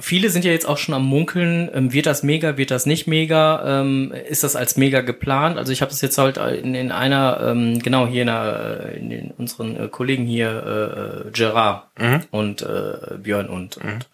viele 0.00 0.30
sind 0.30 0.44
ja 0.44 0.52
jetzt 0.52 0.66
auch 0.68 0.78
schon 0.78 0.94
am 0.94 1.04
Munkeln, 1.04 1.68
ähm, 1.74 1.92
wird 1.92 2.06
das 2.06 2.22
mega, 2.22 2.56
wird 2.56 2.70
das 2.70 2.86
nicht 2.86 3.06
mega, 3.06 3.80
ähm, 3.80 4.12
ist 4.28 4.44
das 4.44 4.54
als 4.56 4.76
mega 4.76 5.00
geplant? 5.00 5.58
Also 5.58 5.72
ich 5.72 5.80
habe 5.82 5.90
das 5.90 6.00
jetzt 6.00 6.18
halt 6.18 6.36
in, 6.36 6.74
in 6.74 6.92
einer, 6.92 7.40
ähm, 7.42 7.78
genau 7.80 8.06
hier 8.06 8.22
in, 8.22 8.28
einer, 8.28 8.92
in 8.92 9.10
den, 9.10 9.30
unseren 9.32 9.76
äh, 9.76 9.88
Kollegen 9.88 10.24
hier, 10.24 11.24
äh, 11.26 11.30
Gerard 11.32 11.84
und 12.30 12.62
äh, 12.62 13.16
Björn 13.18 13.48
und, 13.48 13.76
und 13.78 14.08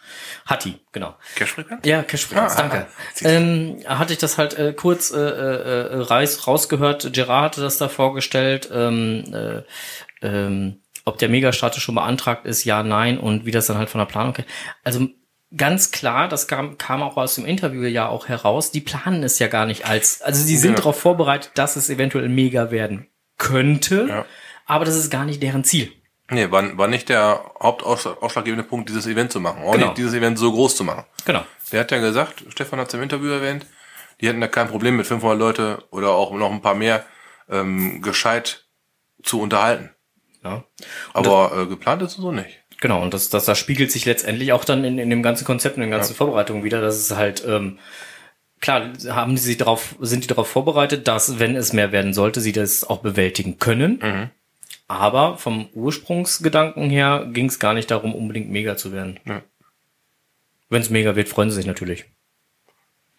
Hatti, 0.47 0.77
genau. 0.93 1.15
Cashfrequenz? 1.37 1.87
Ja, 1.87 2.03
Cashfrequenz, 2.03 2.55
Ah, 2.55 2.63
danke. 2.63 2.87
ah. 2.87 3.29
Ähm, 3.29 3.77
hatte 3.87 4.13
ich 4.15 4.19
das 4.19 4.39
halt 4.39 4.59
äh, 4.59 4.73
kurz 4.73 5.11
äh, 5.13 5.19
äh, 5.19 5.97
raus, 5.97 6.47
rausgehört. 6.47 7.13
Gerard 7.13 7.45
hatte 7.53 7.61
das 7.61 7.77
da 7.79 7.89
vorgestellt. 7.89 8.71
Ähm, 8.73 9.25
äh, 9.35 9.63
ähm, 10.27 10.77
ob 11.05 11.19
der 11.19 11.29
Megastatus 11.29 11.83
schon 11.83 11.95
beantragt 11.95 12.47
ist, 12.47 12.65
ja, 12.65 12.83
nein, 12.83 13.19
und 13.19 13.45
wie 13.45 13.51
das 13.51 13.67
dann 13.67 13.77
halt 13.77 13.91
von 13.91 13.99
der 13.99 14.07
Planung. 14.07 14.35
Also 14.83 15.09
ganz 15.57 15.91
klar, 15.91 16.29
das 16.29 16.49
kam, 16.49 16.79
kam 16.79 17.03
auch 17.03 17.17
aus 17.17 17.35
dem 17.37 17.47
Interview 17.47 17.83
ja 17.83 18.09
auch 18.09 18.29
heraus, 18.29 18.71
die 18.71 18.81
planen 18.81 19.23
es 19.23 19.39
ja 19.39 19.47
gar 19.49 19.67
nicht 19.67 19.87
als, 19.87 20.23
also 20.23 20.43
sie 20.43 20.57
sind 20.57 20.73
Ja. 20.73 20.77
darauf 20.79 20.99
vorbereitet, 21.01 21.53
dass 21.55 21.77
es 21.77 21.91
eventuell 21.91 22.29
mega 22.29 22.71
werden 22.71 23.09
könnte, 23.39 24.07
Ja. 24.09 24.25
aber 24.67 24.85
das 24.85 24.97
ist 24.97 25.11
gar 25.11 25.25
nicht 25.25 25.43
deren 25.43 25.65
Ziel. 25.65 25.93
Nee, 26.31 26.51
war, 26.51 26.77
war 26.79 26.89
nicht 26.89 27.09
der 27.11 27.53
hauptausschlaggebende 27.63 28.65
Punkt, 28.65 28.89
dieses 28.89 29.07
Event 29.07 29.31
zu 29.31 29.41
machen. 29.41 29.63
Auch 29.63 29.73
Genau. 29.73 29.87
nicht 29.87 29.99
dieses 29.99 30.15
Event 30.15 30.39
so 30.39 30.51
groß 30.53 30.75
zu 30.77 30.83
machen. 30.85 31.05
Genau. 31.27 31.45
Der 31.71 31.81
hat 31.81 31.91
ja 31.91 31.99
gesagt, 31.99 32.45
Stefan 32.49 32.79
hat 32.81 32.89
es 32.89 32.95
im 32.95 33.03
Interview 33.03 33.29
erwähnt, 33.31 33.67
die 34.21 34.29
hätten 34.29 34.41
da 34.41 34.49
kein 34.49 34.69
Problem 34.69 34.97
mit 34.97 35.07
500 35.07 35.39
Leute 35.39 35.85
oder 35.91 36.11
auch 36.13 36.33
noch 36.33 36.51
ein 36.51 36.63
paar 36.63 36.75
mehr 36.75 37.05
ähm, 37.51 38.01
gescheit 38.01 38.65
zu 39.23 39.39
unterhalten. 39.41 39.91
Ja. 40.43 40.65
Aber 41.13 41.53
äh, 41.63 41.67
geplant 41.67 42.01
ist 42.03 42.13
es 42.13 42.17
so 42.17 42.33
nicht. 42.33 42.64
Genau, 42.85 43.01
und 43.01 43.15
das, 43.15 43.31
das, 43.31 43.47
das 43.47 43.59
spiegelt 43.59 43.91
sich 43.91 44.05
letztendlich 44.05 44.53
auch 44.53 44.63
dann 44.63 44.85
in, 44.85 44.99
in 44.99 45.09
dem 45.09 45.23
ganzen 45.23 45.47
Konzept 45.47 45.77
und 45.77 45.81
den 45.81 45.91
ganzen 45.91 46.15
Vorbereitungen 46.15 46.65
wieder, 46.65 46.83
dass 46.83 46.97
es 46.97 47.17
halt, 47.17 47.43
ähm, 47.49 47.79
klar, 48.61 48.91
haben 49.09 49.39
sie 49.39 49.45
sich 49.45 49.57
darauf, 49.57 49.95
sind 50.01 50.25
die 50.25 50.29
darauf 50.29 50.49
vorbereitet, 50.49 51.09
dass, 51.09 51.39
wenn 51.39 51.57
es 51.57 51.73
mehr 51.73 51.93
werden 51.93 52.13
sollte, 52.13 52.43
sie 52.43 52.53
das 52.53 52.85
auch 52.85 52.99
bewältigen 52.99 53.59
können. 53.59 54.03
Aber 54.87 55.39
vom 55.39 55.71
Ursprungsgedanken 55.73 56.91
her 56.91 57.27
ging 57.33 57.47
es 57.47 57.59
gar 57.59 57.73
nicht 57.73 57.91
darum, 57.91 58.15
unbedingt 58.15 58.51
mega 58.51 58.77
zu 58.77 58.93
werden. 58.93 59.19
Ja. 59.25 59.41
Wenn 60.69 60.83
es 60.83 60.91
mega 60.91 61.17
wird, 61.17 61.31
freuen 61.31 61.49
sie 61.49 61.57
sich 61.57 61.67
natürlich. 61.67 62.05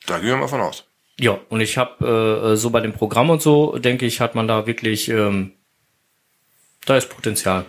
Da 0.06 0.20
gehen 0.20 0.28
wir 0.28 0.38
mal 0.38 0.48
von 0.48 0.62
aus. 0.62 0.84
Ja, 1.20 1.40
und 1.50 1.62
ich 1.62 1.80
habe 1.80 2.52
äh, 2.52 2.56
so 2.56 2.70
bei 2.70 2.82
dem 2.82 2.94
Programm 2.94 3.32
und 3.32 3.42
so, 3.42 3.80
denke 3.80 4.06
ich, 4.06 4.22
hat 4.22 4.36
man 4.36 4.48
da 4.48 4.68
wirklich, 4.68 5.10
ähm, 5.10 5.54
da 6.86 6.98
ist 6.98 7.10
Potenzial. 7.10 7.66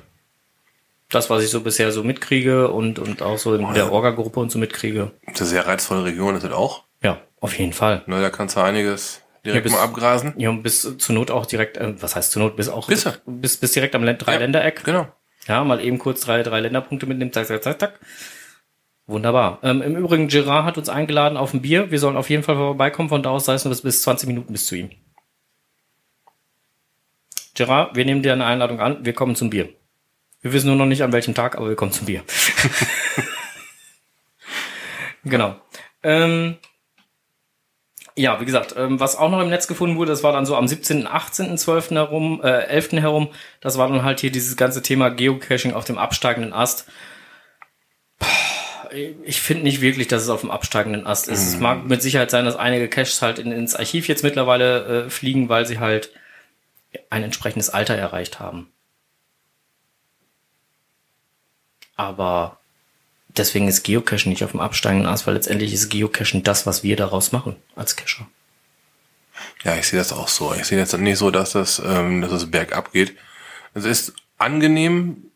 Das, 1.09 1.31
was 1.31 1.43
ich 1.45 1.51
so 1.51 1.61
bisher 1.61 1.93
so 1.93 2.03
mitkriege 2.03 2.69
und, 2.71 2.99
und 2.99 3.23
auch 3.23 3.39
so 3.39 3.55
in 3.55 3.75
der 3.75 3.93
Orga-Gruppe 3.93 4.41
und 4.41 4.51
so 4.51 4.59
mitkriege. 4.59 5.13
Das 5.27 5.35
ist 5.35 5.41
eine 5.43 5.49
sehr 5.51 5.67
reizvolle 5.67 6.05
Region 6.05 6.35
ist 6.35 6.43
das 6.45 6.53
auch. 6.53 6.83
Ja, 7.03 7.21
auf 7.41 7.57
jeden 7.59 7.73
Fall. 7.73 8.03
Ne, 8.07 8.21
da 8.21 8.31
kannst 8.31 8.57
du 8.57 8.61
einiges 8.61 9.23
direkt 9.45 9.67
Ja, 9.67 9.71
bis- 9.71 9.79
mal 9.79 9.85
abgrasen. 9.85 10.35
Ja, 10.37 10.51
und 10.51 10.63
bis 10.65 10.97
zur 10.99 11.15
Not 11.15 11.31
auch 11.31 11.47
direkt, 11.47 11.77
äh, 11.77 11.95
was 12.03 12.17
heißt 12.17 12.33
zur 12.33 12.43
Not, 12.43 12.57
bis 12.57 12.69
auch 12.69 12.89
Bisse. 12.89 13.21
bis, 13.25 13.57
bis 13.57 13.71
direkt 13.73 13.95
am 13.95 14.03
Län- 14.03 14.19
Dreiländereck. 14.19 14.83
Genau. 14.83 15.07
Ja, 15.47 15.63
mal 15.63 15.81
eben 15.81 15.99
kurz 15.99 16.23
drei, 16.23 16.43
drei 16.43 16.59
Länderpunkte 16.59 17.07
mitnimmt, 17.07 17.35
zack, 17.35 17.47
zack, 17.47 17.63
zack, 17.63 17.79
zack. 17.79 18.01
Wunderbar. 19.07 19.61
Ähm, 19.63 19.83
Im 19.83 19.95
Übrigen, 19.95 20.27
Gerard 20.27 20.65
hat 20.65 20.77
uns 20.79 20.89
eingeladen 20.89 21.37
auf 21.39 21.55
ein 21.55 21.63
Bier. 21.63 21.93
Wir 21.93 22.01
sollen 22.01 22.17
auf 22.17 22.29
jeden 22.29 22.43
Fall 22.43 22.57
vorbeikommen. 22.57 23.09
Von 23.09 23.23
da 23.23 23.31
aus 23.31 23.45
sei 23.45 23.55
es 23.55 23.65
nur 23.65 23.71
bis, 23.71 23.83
bis 23.83 24.03
20 24.03 24.27
Minuten 24.27 24.53
bis 24.53 24.67
zu 24.67 24.75
ihm. 24.75 24.91
Gerard, 27.55 27.95
wir 27.95 28.05
nehmen 28.05 28.23
dir 28.23 28.33
eine 28.33 28.45
Einladung 28.45 28.81
an. 28.81 29.05
Wir 29.05 29.13
kommen 29.13 29.37
zum 29.37 29.51
Bier. 29.51 29.69
Wir 30.47 30.53
wissen 30.53 30.69
nur 30.69 30.77
noch 30.77 30.87
nicht 30.87 31.03
an 31.03 31.11
welchem 31.11 31.35
Tag, 31.35 31.57
aber 31.57 31.69
wir 31.69 31.75
kommen 31.75 31.91
zum 31.91 32.07
Bier. 32.07 32.23
genau. 35.25 35.57
Ähm, 36.05 36.59
ja, 38.15 38.41
wie 38.41 38.45
gesagt, 38.45 38.77
ähm, 38.79 39.01
was 39.01 39.17
auch 39.17 39.29
noch 39.29 39.41
im 39.41 39.49
Netz 39.49 39.67
gefunden 39.67 39.97
wurde, 39.97 40.13
das 40.13 40.23
war 40.23 40.33
dann 40.33 40.47
so 40.47 40.55
am 40.55 40.69
17., 40.69 41.09
18., 41.09 41.59
12. 41.59 41.91
herum, 41.91 42.41
äh, 42.45 42.61
11. 42.69 42.93
herum, 42.93 43.31
das 43.61 43.77
war 43.77 43.89
dann 43.89 44.05
halt 44.05 44.21
hier 44.21 44.31
dieses 44.31 44.57
ganze 44.57 44.83
Thema 44.83 45.09
Geocaching 45.09 45.73
auf 45.73 45.85
dem 45.85 45.99
absteigenden 45.99 46.53
Ast. 46.53 46.87
Ich 49.25 49.41
finde 49.41 49.65
nicht 49.65 49.81
wirklich, 49.81 50.07
dass 50.07 50.23
es 50.23 50.29
auf 50.29 50.43
dem 50.43 50.53
absteigenden 50.53 51.09
Ast 51.09 51.27
ist. 51.27 51.43
Es 51.43 51.59
mag 51.59 51.87
mit 51.87 52.03
Sicherheit 52.03 52.31
sein, 52.31 52.45
dass 52.45 52.55
einige 52.55 52.87
Caches 52.87 53.21
halt 53.21 53.41
in, 53.41 53.51
ins 53.51 53.75
Archiv 53.75 54.07
jetzt 54.07 54.23
mittlerweile 54.23 55.07
äh, 55.07 55.11
fliegen, 55.11 55.49
weil 55.49 55.67
sie 55.67 55.81
halt 55.81 56.13
ein 57.11 57.25
entsprechendes 57.25 57.69
Alter 57.69 57.97
erreicht 57.97 58.39
haben. 58.39 58.71
Aber 61.97 62.59
deswegen 63.29 63.69
ist 63.69 63.83
Geocachen 63.83 64.31
nicht 64.31 64.45
auf 64.45 64.51
dem 64.53 64.61
absteigenden 64.61 65.09
Ast, 65.09 65.27
weil 65.27 65.35
letztendlich 65.35 65.73
ist 65.73 65.89
Geocachen 65.89 66.43
das, 66.43 66.67
was 66.67 66.83
wir 66.83 66.97
daraus 66.97 67.33
machen 67.33 67.57
als 67.75 67.97
Cacher. 67.97 68.27
Ja, 69.65 69.75
ich 69.77 69.89
sehe 69.89 69.99
das 69.99 70.13
auch 70.13 70.29
so. 70.29 70.55
Ich 70.55 70.65
sehe 70.67 70.79
jetzt 70.79 70.97
nicht 70.97 71.19
so, 71.19 71.31
dass 71.31 71.53
das, 71.53 71.81
ähm, 71.85 72.21
dass 72.23 72.33
es 72.33 72.51
bergab 72.51 72.93
geht. 72.93 73.17
Es 73.75 73.85
ist 73.85 74.15
angenehm, 74.39 75.31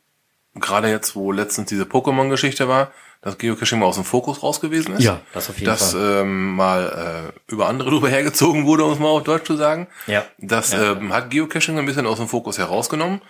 gerade 0.54 0.88
jetzt, 0.88 1.14
wo 1.16 1.32
letztens 1.32 1.68
diese 1.68 1.84
Pokémon-Geschichte 1.84 2.68
war, 2.68 2.92
dass 3.22 3.36
Geocaching 3.36 3.78
mal 3.78 3.84
aus 3.86 3.96
dem 3.96 4.04
Fokus 4.04 4.42
raus 4.42 4.60
gewesen 4.62 4.94
ist. 4.94 5.02
Ja, 5.04 5.20
das 5.34 5.50
auf 5.50 5.56
jeden 5.56 5.66
dass, 5.66 5.92
Fall. 5.92 6.20
ähm, 6.22 6.54
mal 6.56 7.32
äh, 7.36 7.52
über 7.52 7.68
andere 7.68 7.90
drüber 7.90 8.08
hergezogen 8.08 8.64
wurde, 8.64 8.84
um 8.84 8.92
es 8.92 8.98
mal 8.98 9.08
auf 9.08 9.24
Deutsch 9.24 9.46
zu 9.46 9.56
sagen. 9.56 9.88
Ja. 10.06 10.24
Das 10.38 10.72
Ja. 10.72 10.92
ähm, 10.92 11.12
hat 11.12 11.30
Geocaching 11.30 11.78
ein 11.78 11.84
bisschen 11.84 12.06
aus 12.06 12.16
dem 12.18 12.28
Fokus 12.28 12.56
herausgenommen. 12.56 13.20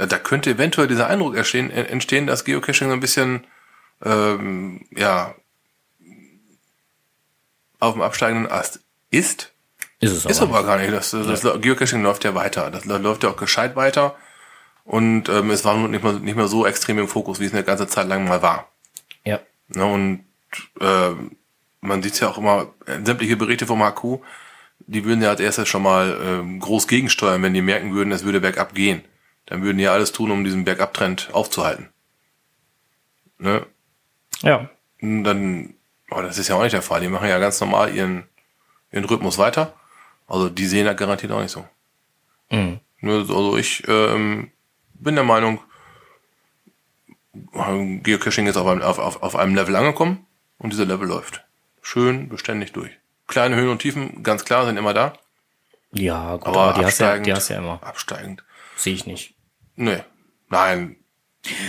Äh, 0.00 0.06
Da 0.06 0.18
könnte 0.18 0.50
eventuell 0.50 0.88
dieser 0.88 1.06
Eindruck 1.06 1.36
entstehen, 1.36 1.70
äh, 1.70 1.84
entstehen 1.84 2.26
dass 2.26 2.44
Geocaching 2.44 2.90
ein 2.90 3.00
bisschen 3.00 3.46
ähm, 4.02 4.86
ja 4.96 5.34
auf 7.78 7.94
dem 7.94 8.02
absteigenden 8.02 8.50
Ast 8.50 8.80
ist. 9.10 9.52
Ist 10.00 10.12
es 10.12 10.24
Ist 10.24 10.40
aber 10.40 10.64
gar 10.64 10.78
nicht. 10.78 10.92
Das, 10.92 11.10
das 11.10 11.42
Geocaching 11.42 12.02
läuft 12.02 12.24
ja 12.24 12.34
weiter. 12.34 12.70
Das 12.70 12.86
läuft 12.86 13.22
ja 13.22 13.30
auch 13.30 13.36
gescheit 13.36 13.76
weiter. 13.76 14.16
Und 14.84 15.28
ähm, 15.28 15.50
es 15.50 15.64
war 15.64 15.76
nur 15.76 15.88
nicht 15.88 16.02
mehr, 16.02 16.14
nicht 16.14 16.36
mehr 16.36 16.48
so 16.48 16.66
extrem 16.66 16.98
im 16.98 17.08
Fokus, 17.08 17.38
wie 17.38 17.44
es 17.44 17.52
eine 17.52 17.64
ganze 17.64 17.86
Zeit 17.86 18.08
lang 18.08 18.26
mal 18.26 18.42
war. 18.42 18.70
Ja. 19.24 19.40
Ne, 19.68 19.84
und 19.84 20.24
ähm, 20.80 21.36
man 21.80 22.02
sieht 22.02 22.18
ja 22.20 22.28
auch 22.28 22.38
immer, 22.38 22.72
äh, 22.86 22.98
sämtliche 23.04 23.36
Berichte 23.36 23.66
vom 23.66 23.82
HQ, 23.82 24.20
die 24.80 25.04
würden 25.04 25.22
ja 25.22 25.28
als 25.28 25.40
erstes 25.40 25.68
schon 25.68 25.82
mal 25.82 26.18
ähm, 26.22 26.60
groß 26.60 26.88
gegensteuern, 26.88 27.42
wenn 27.42 27.54
die 27.54 27.62
merken 27.62 27.94
würden, 27.94 28.12
es 28.12 28.24
würde 28.24 28.40
bergab 28.40 28.74
gehen. 28.74 29.04
Dann 29.50 29.62
würden 29.62 29.78
die 29.78 29.84
ja 29.84 29.92
alles 29.92 30.12
tun, 30.12 30.30
um 30.30 30.44
diesen 30.44 30.64
Bergabtrend 30.64 31.28
aufzuhalten. 31.32 31.88
Ne? 33.38 33.66
Ja. 34.42 34.70
Und 35.02 35.24
dann, 35.24 35.74
aber 36.08 36.22
das 36.22 36.38
ist 36.38 36.46
ja 36.48 36.54
auch 36.54 36.62
nicht 36.62 36.72
der 36.72 36.82
Fall. 36.82 37.00
Die 37.00 37.08
machen 37.08 37.28
ja 37.28 37.38
ganz 37.40 37.60
normal 37.60 37.92
ihren, 37.94 38.24
ihren 38.92 39.04
Rhythmus 39.04 39.38
weiter. 39.38 39.74
Also 40.28 40.48
die 40.48 40.66
sehen 40.66 40.86
das 40.86 40.96
garantiert 40.96 41.32
auch 41.32 41.42
nicht 41.42 41.50
so. 41.50 41.66
Mhm. 42.50 42.78
Ne, 43.00 43.12
Also 43.28 43.56
ich 43.56 43.82
ähm, 43.88 44.52
bin 44.94 45.16
der 45.16 45.24
Meinung, 45.24 45.60
Geocaching 48.02 48.46
ist 48.46 48.56
auf 48.56 48.66
einem, 48.68 48.82
auf, 48.82 48.98
auf, 49.00 49.22
auf 49.22 49.34
einem 49.34 49.56
Level 49.56 49.74
angekommen 49.74 50.26
und 50.58 50.72
dieser 50.72 50.84
Level 50.84 51.08
läuft. 51.08 51.44
Schön 51.82 52.28
beständig 52.28 52.72
durch. 52.72 52.92
Kleine 53.26 53.56
Höhen 53.56 53.68
und 53.70 53.80
Tiefen, 53.80 54.22
ganz 54.22 54.44
klar, 54.44 54.64
sind 54.66 54.76
immer 54.76 54.94
da. 54.94 55.14
Ja, 55.92 56.36
gut, 56.36 56.46
Aber, 56.46 56.60
aber, 56.60 56.78
die, 56.78 56.84
hast 56.84 56.98
ja, 57.00 57.18
die 57.18 57.32
hast 57.32 57.48
ja 57.48 57.58
immer. 57.58 57.80
absteigend. 57.82 58.44
Sehe 58.76 58.94
ich 58.94 59.06
nicht. 59.06 59.34
Nee, 59.80 60.04
nein. 60.50 60.96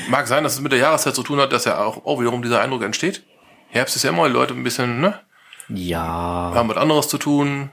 Mag 0.10 0.28
sein, 0.28 0.44
dass 0.44 0.56
es 0.56 0.60
mit 0.60 0.74
der 0.74 0.80
Jahreszeit 0.80 1.16
zu 1.16 1.24
tun 1.24 1.40
hat, 1.40 1.54
dass 1.54 1.64
ja 1.64 1.82
auch, 1.82 2.06
auch 2.06 2.20
wiederum 2.20 2.42
dieser 2.42 2.60
Eindruck 2.60 2.84
entsteht. 2.84 3.24
Herbst 3.70 3.96
ist 3.96 4.04
ja 4.04 4.10
immer 4.10 4.28
die 4.28 4.34
Leute 4.34 4.54
ein 4.54 4.64
bisschen, 4.64 5.00
ne, 5.00 5.22
Ja, 5.70 6.52
haben 6.54 6.68
was 6.68 6.76
anderes 6.76 7.08
zu 7.08 7.18
tun, 7.18 7.72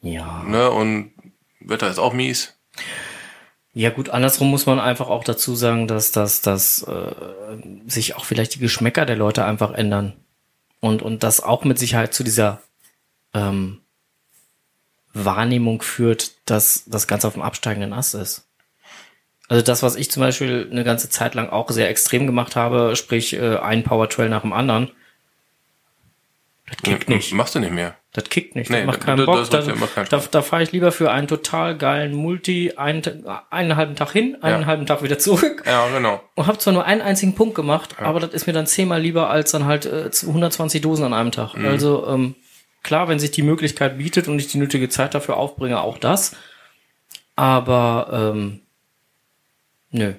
ja. 0.00 0.44
ne, 0.44 0.70
und 0.70 1.12
Wetter 1.58 1.90
ist 1.90 1.98
auch 1.98 2.12
mies. 2.12 2.56
Ja 3.74 3.90
gut, 3.90 4.10
andersrum 4.10 4.50
muss 4.50 4.66
man 4.66 4.78
einfach 4.78 5.08
auch 5.08 5.24
dazu 5.24 5.56
sagen, 5.56 5.88
dass, 5.88 6.12
dass, 6.12 6.42
dass 6.42 6.84
äh, 6.84 7.12
sich 7.88 8.14
auch 8.14 8.24
vielleicht 8.24 8.54
die 8.54 8.60
Geschmäcker 8.60 9.04
der 9.04 9.16
Leute 9.16 9.44
einfach 9.44 9.72
ändern. 9.72 10.12
Und, 10.78 11.02
und 11.02 11.24
das 11.24 11.40
auch 11.40 11.64
mit 11.64 11.78
Sicherheit 11.78 12.14
zu 12.14 12.22
dieser 12.22 12.62
ähm, 13.34 13.80
Wahrnehmung 15.12 15.82
führt, 15.82 16.32
dass 16.44 16.84
das 16.86 17.08
Ganze 17.08 17.26
auf 17.26 17.32
dem 17.32 17.42
absteigenden 17.42 17.92
Ast 17.92 18.14
ist. 18.14 18.46
Also 19.52 19.62
das, 19.62 19.82
was 19.82 19.96
ich 19.96 20.10
zum 20.10 20.22
Beispiel 20.22 20.66
eine 20.70 20.82
ganze 20.82 21.10
Zeit 21.10 21.34
lang 21.34 21.50
auch 21.50 21.68
sehr 21.70 21.90
extrem 21.90 22.24
gemacht 22.26 22.56
habe, 22.56 22.96
sprich 22.96 23.34
äh, 23.34 23.58
ein 23.58 23.82
Power 23.82 24.08
Trail 24.08 24.30
nach 24.30 24.40
dem 24.40 24.54
anderen, 24.54 24.90
das 26.68 26.78
kickt 26.82 27.10
nicht. 27.10 27.34
Machst 27.34 27.54
du 27.54 27.58
nicht 27.60 27.72
mehr. 27.72 27.96
Das 28.14 28.24
kickt 28.24 28.56
nicht, 28.56 28.70
Nee, 28.70 28.78
das 28.78 28.86
macht 28.86 28.98
das- 29.00 29.04
keinen 29.04 29.16
das- 29.18 29.26
Bock. 29.26 29.36
das 29.36 29.50
Da, 29.50 29.58
macht 29.58 29.66
ja- 29.68 29.74
macht 29.74 29.94
keinen 29.94 30.08
da, 30.08 30.22
da 30.30 30.40
fahre 30.42 30.62
ich 30.62 30.72
lieber 30.72 30.90
für 30.90 31.10
einen 31.10 31.28
total 31.28 31.76
geilen 31.76 32.14
Multi 32.14 32.72
einen, 32.76 33.02
einen 33.50 33.76
halben 33.76 33.94
Tag 33.94 34.12
hin, 34.12 34.38
einen 34.40 34.62
Ja. 34.62 34.66
halben 34.66 34.86
Tag 34.86 35.02
wieder 35.02 35.18
zurück 35.18 35.64
Ja, 35.66 35.86
genau. 35.88 36.22
und 36.34 36.46
habe 36.46 36.56
zwar 36.56 36.72
nur 36.72 36.86
einen 36.86 37.02
einzigen 37.02 37.34
Punkt 37.34 37.54
gemacht, 37.54 37.96
aber 38.00 38.20
das 38.20 38.30
ist 38.32 38.46
mir 38.46 38.54
dann 38.54 38.66
zehnmal 38.66 39.02
lieber 39.02 39.28
als 39.28 39.50
dann 39.50 39.66
halt 39.66 39.84
äh, 39.84 40.08
120 40.26 40.80
Dosen 40.80 41.04
an 41.04 41.12
einem 41.12 41.30
Tag. 41.30 41.54
Mhm. 41.58 41.66
Also 41.66 42.06
ähm, 42.08 42.36
klar, 42.82 43.08
wenn 43.08 43.18
sich 43.18 43.32
die 43.32 43.42
Möglichkeit 43.42 43.98
bietet 43.98 44.28
und 44.28 44.38
ich 44.38 44.46
die 44.48 44.56
nötige 44.58 44.88
Zeit 44.88 45.12
dafür 45.14 45.36
aufbringe, 45.36 45.78
auch 45.82 45.98
das. 45.98 46.34
Aber 47.36 48.32
ähm, 48.34 48.61
nö. 49.92 50.14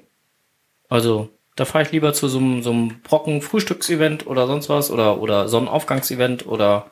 Also 0.90 1.30
da 1.56 1.66
fahre 1.66 1.84
ich 1.84 1.92
lieber 1.92 2.14
zu 2.14 2.28
so 2.28 2.40
einem, 2.40 2.64
so 2.64 2.72
einem 2.72 3.02
Brocken-Frühstücksevent 3.02 4.26
oder 4.26 4.48
sonst 4.48 4.70
was 4.70 4.90
oder, 4.90 5.20
oder 5.20 5.48
Sonnenaufgangsevent 5.48 6.48
oder 6.48 6.88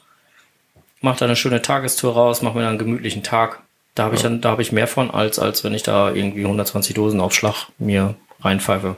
mach 1.01 1.17
da 1.17 1.25
eine 1.25 1.35
schöne 1.35 1.61
Tagestour 1.61 2.13
raus, 2.13 2.41
mach 2.41 2.53
mir 2.53 2.61
da 2.61 2.69
einen 2.69 2.77
gemütlichen 2.77 3.23
Tag. 3.23 3.63
Da 3.95 4.03
habe 4.03 4.15
ich 4.15 4.21
dann, 4.21 4.39
da 4.39 4.51
habe 4.51 4.61
ich 4.61 4.71
mehr 4.71 4.87
von, 4.87 5.11
als, 5.11 5.39
als 5.39 5.63
wenn 5.63 5.73
ich 5.73 5.83
da 5.83 6.11
irgendwie 6.11 6.43
120 6.43 6.93
Dosen 6.93 7.19
auf 7.19 7.33
Schlag 7.33 7.67
mir 7.77 8.15
reinpfeife. 8.39 8.95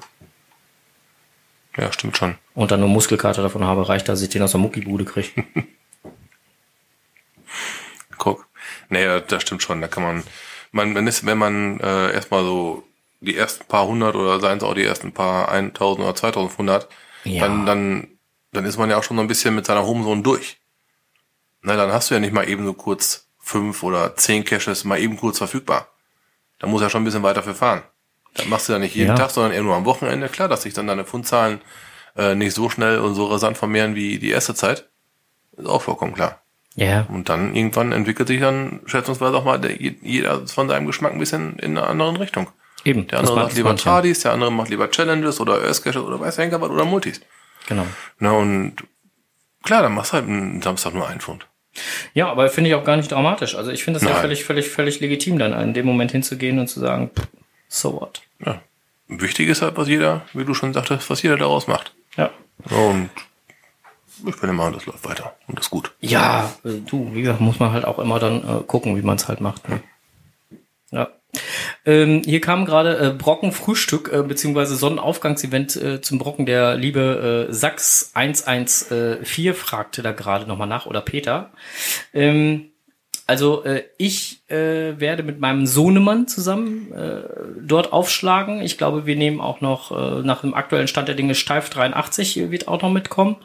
Ja, 1.77 1.91
stimmt 1.91 2.17
schon. 2.17 2.35
Und 2.53 2.71
dann 2.71 2.81
nur 2.81 2.89
Muskelkater 2.89 3.41
davon 3.41 3.63
habe, 3.63 3.89
reicht, 3.89 4.07
dass 4.07 4.21
ich 4.21 4.29
den 4.29 4.43
aus 4.43 4.51
der 4.51 4.59
Muckibude 4.59 5.05
kriege. 5.05 5.43
Guck. 8.17 8.47
Nee, 8.89 9.05
das, 9.05 9.23
das 9.27 9.41
stimmt 9.41 9.63
schon. 9.63 9.81
Da 9.81 9.87
kann 9.87 10.03
man, 10.03 10.23
man, 10.71 10.93
wenn 10.93 11.07
es, 11.07 11.25
wenn 11.25 11.39
man 11.39 11.79
äh, 11.79 12.13
erstmal 12.13 12.43
so 12.43 12.83
die 13.23 13.35
ersten 13.37 13.65
paar 13.65 13.87
hundert 13.87 14.15
oder 14.15 14.39
seien 14.39 14.57
es 14.57 14.63
auch 14.63 14.73
die 14.73 14.83
ersten 14.83 15.11
paar 15.11 15.49
1000 15.49 16.05
oder 16.05 16.15
2500, 16.15 16.87
Ja. 17.23 17.41
dann, 17.47 17.65
dann, 17.65 18.07
dann 18.51 18.65
ist 18.65 18.77
man 18.77 18.89
ja 18.89 18.97
auch 18.97 19.03
schon 19.03 19.17
so 19.17 19.21
ein 19.21 19.27
bisschen 19.27 19.55
mit 19.55 19.65
seiner 19.65 19.85
Homezone 19.85 20.21
durch. 20.21 20.59
Na, 21.61 21.75
dann 21.75 21.91
hast 21.91 22.09
du 22.09 22.13
ja 22.15 22.19
nicht 22.19 22.33
mal 22.33 22.47
eben 22.47 22.65
so 22.65 22.73
kurz 22.73 23.29
fünf 23.39 23.83
oder 23.83 24.15
zehn 24.15 24.43
Caches 24.43 24.83
mal 24.83 24.99
eben 24.99 25.17
kurz 25.17 25.37
verfügbar. 25.37 25.87
Da 26.59 26.67
muss 26.67 26.81
ja 26.81 26.89
schon 26.89 27.01
ein 27.01 27.05
bisschen 27.05 27.23
weiter 27.23 27.43
für 27.43 27.55
fahren. 27.55 27.83
Das 28.35 28.47
machst 28.47 28.67
du 28.67 28.73
ja 28.73 28.79
nicht 28.79 28.95
jeden 28.95 29.09
Ja. 29.09 29.15
Tag, 29.15 29.31
sondern 29.31 29.51
eher 29.53 29.63
nur 29.63 29.75
am 29.75 29.85
Wochenende. 29.85 30.27
Klar, 30.29 30.47
dass 30.47 30.63
sich 30.63 30.73
dann 30.73 30.87
deine 30.87 31.05
Fundzahlen 31.05 31.61
äh, 32.17 32.35
nicht 32.35 32.53
so 32.53 32.69
schnell 32.69 32.99
und 32.99 33.15
so 33.15 33.25
rasant 33.27 33.57
vermehren 33.57 33.95
wie 33.95 34.17
die 34.19 34.29
erste 34.31 34.55
Zeit. 34.55 34.89
Ist 35.57 35.67
auch 35.67 35.81
vollkommen 35.81 36.13
klar. 36.13 36.41
Ja. 36.75 37.05
Und 37.09 37.29
dann 37.29 37.55
irgendwann 37.55 37.91
entwickelt 37.91 38.27
sich 38.27 38.39
dann 38.39 38.81
schätzungsweise 38.85 39.37
auch 39.37 39.43
mal 39.45 39.59
der, 39.59 39.79
jeder 39.79 40.47
von 40.47 40.67
seinem 40.67 40.87
Geschmack 40.87 41.13
ein 41.13 41.19
bisschen 41.19 41.59
in 41.59 41.77
einer 41.77 41.87
anderen 41.87 42.15
Richtung. 42.17 42.47
Eben. 42.85 43.07
Der 43.07 43.19
das 43.19 43.29
andere 43.29 43.35
macht 43.35 43.43
macht 43.43 43.51
das 43.51 43.57
lieber. 43.57 43.75
Tradis, 43.75 44.19
der 44.21 44.31
andere 44.33 44.51
macht 44.51 44.69
lieber 44.69 44.89
Challenges 44.91 45.39
oder 45.39 45.61
Earth 45.61 45.83
Caches 45.83 45.97
oder 46.01 46.19
weiß 46.19 46.37
Henker 46.37 46.61
was 46.61 46.69
oder 46.69 46.85
Multis. 46.85 47.21
Genau. 47.67 47.85
Na 48.19 48.31
und 48.31 48.75
klar, 49.63 49.83
dann 49.83 49.93
machst 49.93 50.11
du 50.11 50.15
halt 50.15 50.27
einen 50.27 50.61
Samstag 50.61 50.93
nur 50.93 51.07
einen 51.07 51.21
Pfund. 51.21 51.47
Ja, 52.13 52.29
aber 52.29 52.49
finde 52.49 52.69
ich 52.69 52.75
auch 52.75 52.83
gar 52.83 52.97
nicht 52.97 53.11
dramatisch. 53.11 53.55
Also 53.55 53.71
ich 53.71 53.83
finde 53.83 53.99
es 53.99 54.05
ja 54.05 54.13
völlig, 54.15 54.43
völlig, 54.43 54.69
völlig 54.69 54.99
legitim, 54.99 55.39
dann 55.39 55.53
in 55.59 55.73
dem 55.73 55.85
Moment 55.85 56.11
hinzugehen 56.11 56.59
und 56.59 56.67
zu 56.67 56.79
sagen, 56.79 57.09
so 57.67 57.99
what. 57.99 58.21
Ja. 58.45 58.61
Wichtig 59.07 59.49
ist 59.49 59.61
halt, 59.61 59.75
was 59.75 59.87
jeder, 59.87 60.21
wie 60.33 60.45
du 60.45 60.53
schon 60.53 60.73
sagtest, 60.73 61.09
was 61.09 61.21
jeder 61.23 61.37
daraus 61.37 61.67
macht. 61.67 61.93
Ja. 62.15 62.29
Und 62.69 63.09
ich 64.25 64.39
bin 64.39 64.49
immer, 64.49 64.71
das 64.71 64.85
läuft 64.85 65.03
weiter 65.05 65.35
und 65.47 65.57
das 65.57 65.65
ist 65.65 65.71
gut. 65.71 65.91
Ja, 65.99 66.53
äh, 66.63 66.79
du, 66.85 67.09
wie 67.13 67.21
gesagt, 67.21 67.41
muss 67.41 67.59
man 67.59 67.71
halt 67.71 67.85
auch 67.85 67.99
immer 67.99 68.19
dann 68.19 68.37
äh, 68.47 68.63
gucken, 68.65 68.95
wie 68.95 69.01
man 69.01 69.15
es 69.15 69.27
halt 69.27 69.41
macht. 69.41 69.67
Ne? 69.67 69.81
Ja. 70.91 71.09
Ähm, 71.85 72.21
hier 72.23 72.41
kam 72.41 72.65
gerade 72.65 72.97
äh, 72.97 73.09
Brocken 73.11 73.51
Frühstück 73.51 74.11
äh, 74.13 74.23
beziehungsweise 74.23 74.75
Sonnenaufgangsevent 74.75 75.75
äh, 75.75 76.01
zum 76.01 76.19
Brocken. 76.19 76.45
Der 76.45 76.75
liebe 76.75 77.47
äh, 77.49 77.53
Sachs 77.53 78.11
114 78.13 79.53
fragte 79.53 80.01
da 80.01 80.11
gerade 80.11 80.47
nochmal 80.47 80.67
nach 80.67 80.85
oder 80.85 81.01
Peter. 81.01 81.51
Ähm, 82.13 82.69
also 83.25 83.63
äh, 83.63 83.83
ich 83.97 84.41
äh, 84.49 84.99
werde 84.99 85.23
mit 85.23 85.39
meinem 85.39 85.65
Sohnemann 85.65 86.27
zusammen 86.27 86.91
äh, 86.91 87.21
dort 87.61 87.93
aufschlagen. 87.93 88.61
Ich 88.61 88.77
glaube, 88.77 89.05
wir 89.05 89.15
nehmen 89.15 89.39
auch 89.39 89.61
noch 89.61 89.91
äh, 89.91 90.21
nach 90.23 90.41
dem 90.41 90.53
aktuellen 90.53 90.89
Stand 90.89 91.07
der 91.07 91.15
Dinge 91.15 91.33
Steif 91.33 91.69
83 91.69 92.37
äh, 92.37 92.51
wird 92.51 92.67
auch 92.67 92.81
noch 92.81 92.91
mitkommen. 92.91 93.37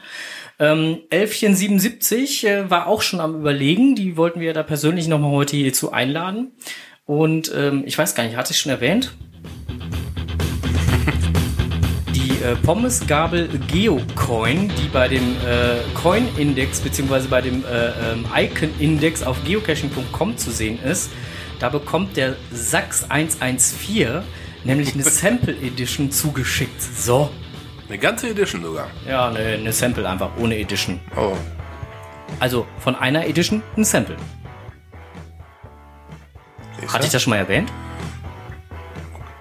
Ähm, 0.59 0.99
Elfchen 1.11 1.55
77 1.55 2.45
äh, 2.45 2.71
war 2.71 2.89
auch 2.89 3.03
schon 3.03 3.21
am 3.21 3.37
überlegen. 3.37 3.95
Die 3.95 4.17
wollten 4.17 4.41
wir 4.41 4.53
da 4.53 4.65
persönlich 4.65 5.07
nochmal 5.07 5.31
heute 5.31 5.57
hierzu 5.57 5.93
einladen. 5.93 6.51
Und 7.09 7.51
ähm, 7.57 7.85
ich 7.87 7.97
weiß 7.97 8.15
gar 8.15 8.25
nicht, 8.25 8.37
hatte 8.37 8.53
ich 8.53 8.61
schon 8.61 8.71
erwähnt? 8.71 9.15
Die 12.15 12.45
äh, 12.45 12.55
Pommesgabel 12.57 13.49
Geocoin, 13.67 14.69
die 14.69 14.89
bei 14.89 15.09
dem 15.09 15.37
äh, 15.37 15.79
Coin-Index 15.95 16.81
beziehungsweise 16.81 17.29
bei 17.29 17.41
dem 17.41 17.65
äh, 17.65 18.13
ähm, 18.13 18.27
Icon-Index 18.37 19.23
auf 19.23 19.43
geocaching.com 19.45 20.37
zu 20.37 20.51
sehen 20.51 20.79
ist, 20.83 21.11
da 21.59 21.71
bekommt 21.71 22.19
der 22.19 22.37
Sachs 22.53 23.09
114 23.09 24.21
nämlich 24.65 24.93
eine 24.93 25.03
Sample 25.03 25.57
Edition 25.63 26.11
zugeschickt. 26.11 26.83
So. 26.83 27.31
Eine 27.89 27.97
ganze 27.97 28.29
Edition 28.29 28.63
sogar. 28.63 28.91
Ja, 29.09 29.31
eine, 29.31 29.39
eine 29.39 29.73
Sample 29.73 30.07
einfach, 30.07 30.37
ohne 30.37 30.59
Edition. 30.59 31.01
Oh. 31.17 31.35
Also 32.39 32.67
von 32.81 32.97
einer 32.97 33.27
Edition 33.27 33.63
ein 33.79 33.85
Sample. 33.85 34.17
Siehst 36.81 36.95
Hatte 36.95 37.07
ich 37.07 37.13
das 37.13 37.23
schon 37.23 37.31
mal 37.31 37.37
erwähnt? 37.37 37.73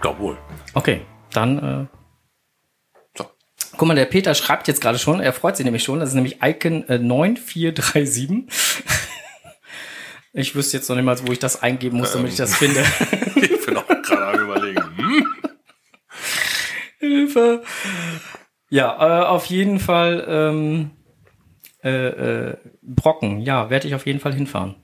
Glaub 0.02 0.20
wohl. 0.20 0.38
Okay, 0.74 1.02
dann 1.32 1.58
äh, 1.58 1.86
So. 3.18 3.26
Guck 3.78 3.88
mal, 3.88 3.96
der 3.96 4.06
Peter 4.06 4.36
schreibt 4.36 4.68
jetzt 4.68 4.82
gerade 4.82 5.00
schon, 5.00 5.20
er 5.20 5.34
freut 5.34 5.58
sich 5.58 5.64
nämlich 5.66 5.84
schon, 5.84 6.00
das 6.00 6.10
ist 6.10 6.16
nämlich 6.16 6.42
Icon 6.44 6.88
äh, 6.88 7.00
9437. 7.00 8.44
ich 10.34 10.56
wüsste 10.56 10.78
jetzt 10.78 10.90
noch 10.90 10.96
nicht 10.96 11.06
mal, 11.06 11.18
wo 11.28 11.32
ich 11.32 11.40
das 11.40 11.62
eingeben 11.62 11.98
muss, 11.98 12.14
damit 12.14 12.32
ich 12.32 12.38
das 12.38 12.56
finde. 12.56 12.84
Ich 13.40 13.66
bin 13.66 13.78
auch 13.78 13.88
gerade 13.88 14.40
am 14.40 14.40
überlegen. 14.46 14.82
Hm? 14.96 15.26
Hilfe. 17.00 17.64
Ja, 18.70 19.24
äh, 19.24 19.26
auf 19.26 19.46
jeden 19.46 19.80
Fall 19.80 20.26
ähm, 20.28 20.92
äh, 21.84 22.08
äh, 22.50 22.58
Brocken, 22.82 23.42
ja, 23.42 23.70
werde 23.70 23.88
ich 23.88 23.96
auf 23.96 24.06
jeden 24.06 24.20
Fall 24.20 24.34
hinfahren. 24.34 24.76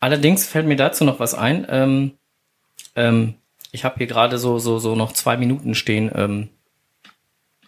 Allerdings 0.00 0.46
fällt 0.46 0.66
mir 0.66 0.76
dazu 0.76 1.04
noch 1.04 1.20
was 1.20 1.34
ein. 1.34 1.66
Ähm, 1.70 2.12
ähm, 2.94 3.34
ich 3.72 3.84
habe 3.84 3.96
hier 3.98 4.06
gerade 4.06 4.38
so, 4.38 4.58
so, 4.58 4.78
so 4.78 4.94
noch 4.94 5.12
zwei 5.12 5.36
Minuten 5.36 5.74
stehen, 5.74 6.10
ähm, 6.14 6.48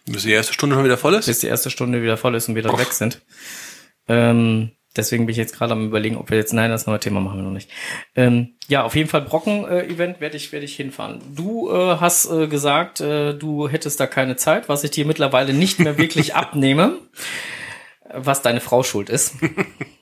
Bis 0.05 0.23
die 0.23 0.31
erste 0.31 0.53
Stunde 0.53 0.75
schon 0.75 0.85
wieder 0.85 0.97
voll 0.97 1.13
ist? 1.15 1.27
bis 1.27 1.39
die 1.39 1.47
erste 1.47 1.69
Stunde 1.69 2.01
wieder 2.01 2.17
voll 2.17 2.35
ist 2.35 2.49
und 2.49 2.55
wir 2.55 2.63
dann 2.63 2.77
weg 2.77 2.93
sind. 2.93 3.21
Ähm, 4.07 4.71
deswegen 4.95 5.25
bin 5.25 5.31
ich 5.31 5.37
jetzt 5.37 5.55
gerade 5.55 5.73
am 5.73 5.85
überlegen, 5.85 6.17
ob 6.17 6.31
wir 6.31 6.37
jetzt, 6.37 6.53
nein, 6.53 6.71
das 6.71 6.87
neue 6.87 6.99
Thema 6.99 7.19
machen 7.19 7.37
wir 7.37 7.43
noch 7.43 7.51
nicht. 7.51 7.69
Ähm, 8.15 8.55
ja, 8.67 8.83
auf 8.83 8.95
jeden 8.95 9.09
Fall 9.09 9.21
Brocken-Event 9.21 10.19
werde 10.19 10.37
ich, 10.37 10.51
werde 10.51 10.65
ich 10.65 10.75
hinfahren. 10.75 11.21
Du 11.35 11.69
äh, 11.69 11.97
hast 11.99 12.31
äh, 12.31 12.47
gesagt, 12.47 13.01
äh, 13.01 13.33
du 13.33 13.69
hättest 13.69 13.99
da 13.99 14.07
keine 14.07 14.35
Zeit, 14.35 14.67
was 14.67 14.83
ich 14.83 14.91
dir 14.91 15.05
mittlerweile 15.05 15.53
nicht 15.53 15.79
mehr 15.79 15.97
wirklich 15.97 16.33
abnehme, 16.35 16.97
was 18.11 18.41
deine 18.41 18.61
Frau 18.61 18.81
schuld 18.83 19.09
ist. 19.09 19.35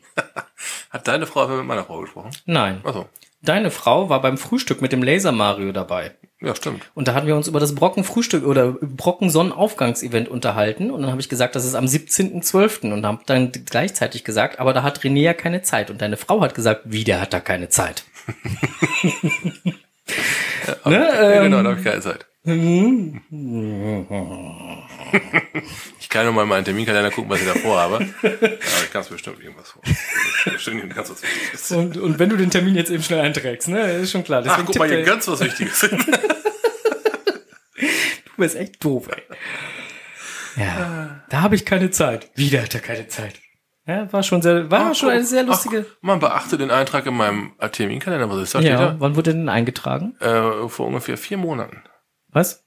Hat 0.89 1.07
deine 1.07 1.25
Frau 1.25 1.47
mit 1.47 1.65
meiner 1.65 1.83
Frau 1.83 2.01
gesprochen? 2.01 2.31
Nein. 2.45 2.81
Achso. 2.83 3.07
Deine 3.41 3.71
Frau 3.71 4.09
war 4.09 4.21
beim 4.21 4.37
Frühstück 4.37 4.81
mit 4.81 4.91
dem 4.91 5.03
Laser 5.03 5.31
Mario 5.31 5.71
dabei. 5.71 6.15
Ja, 6.41 6.55
stimmt. 6.55 6.89
Und 6.93 7.07
da 7.07 7.13
hatten 7.13 7.27
wir 7.27 7.35
uns 7.35 7.47
über 7.47 7.59
das 7.59 7.75
Brocken-Frühstück 7.75 8.45
oder 8.45 8.73
Brocken-Sonnenaufgangs-Event 8.73 10.27
unterhalten. 10.27 10.91
Und 10.91 11.01
dann 11.01 11.11
habe 11.11 11.21
ich 11.21 11.29
gesagt, 11.29 11.55
das 11.55 11.65
ist 11.65 11.75
am 11.75 11.85
17.12. 11.85 12.91
Und 12.91 13.05
habe 13.05 13.21
dann 13.25 13.51
gleichzeitig 13.51 14.23
gesagt, 14.23 14.59
aber 14.59 14.73
da 14.73 14.83
hat 14.83 14.99
René 14.99 15.21
ja 15.21 15.33
keine 15.33 15.61
Zeit. 15.61 15.89
Und 15.89 16.01
deine 16.01 16.17
Frau 16.17 16.41
hat 16.41 16.55
gesagt, 16.55 16.81
wie, 16.85 17.03
der 17.03 17.21
hat 17.21 17.33
da 17.33 17.39
keine 17.39 17.69
Zeit. 17.69 18.03
ne, 19.63 19.73
Ja, 20.85 21.31
ähm, 21.31 21.43
genau, 21.43 21.63
da 21.63 21.69
habe 21.69 21.79
ich 21.79 21.85
keine 21.85 22.01
Zeit. 22.01 22.25
Ich 25.99 26.09
kann 26.09 26.25
nur 26.25 26.33
mal 26.33 26.43
in 26.43 26.49
meinen 26.49 26.65
Terminkalender 26.65 27.11
gucken, 27.11 27.29
was 27.29 27.41
ich 27.41 27.47
da 27.47 27.53
vorhabe. 27.55 27.95
Aber 28.21 28.33
ich 28.83 28.91
kann 28.91 29.01
es 29.01 29.09
bestimmt 29.09 29.39
irgendwas 29.43 29.71
vor. 29.71 29.81
Bestimmt 30.45 30.95
ganz 30.95 31.09
was 31.09 31.21
Wichtiges. 31.23 31.71
und, 31.71 31.97
und 31.97 32.19
wenn 32.19 32.29
du 32.29 32.37
den 32.37 32.49
Termin 32.49 32.75
jetzt 32.75 32.89
eben 32.91 33.03
schnell 33.03 33.19
einträgst, 33.21 33.67
ne, 33.67 33.91
ist 33.93 34.11
schon 34.11 34.23
klar. 34.23 34.39
Ach, 34.45 34.49
Deswegen 34.49 34.65
guck 34.67 34.77
mal, 34.79 34.87
hier 34.87 34.99
er- 34.99 35.05
ganz 35.05 35.27
was 35.27 35.39
Wichtiges. 35.41 35.81
du 35.89 35.97
bist 38.37 38.55
echt 38.55 38.83
doof, 38.83 39.07
ey. 39.09 39.23
Ja, 40.63 41.21
da 41.29 41.41
habe 41.41 41.55
ich 41.55 41.65
keine 41.65 41.91
Zeit. 41.91 42.31
Wieder 42.35 42.63
hat 42.63 42.73
er 42.73 42.81
keine 42.81 43.07
Zeit. 43.07 43.35
Ja, 43.85 44.11
war 44.11 44.23
schon 44.23 44.41
sehr, 44.41 44.69
war 44.69 44.89
Ach, 44.91 44.95
schon 44.95 45.09
eine 45.09 45.23
sehr 45.23 45.43
lustige. 45.43 45.85
Ach, 45.89 45.95
man 46.01 46.19
beachte 46.19 46.57
den 46.57 46.71
Eintrag 46.71 47.05
in 47.05 47.13
meinem 47.15 47.53
Terminkalender. 47.71 48.29
Was 48.29 48.41
ist 48.41 48.55
das? 48.55 48.63
ja, 48.63 48.87
Steht 48.89 48.99
wann 48.99 49.15
wurde 49.15 49.33
denn 49.33 49.47
eingetragen? 49.49 50.15
da? 50.19 50.63
Äh, 50.65 50.69
vor 50.69 50.87
ungefähr 50.87 51.17
vier 51.17 51.37
Monaten. 51.37 51.83
Was? 52.29 52.66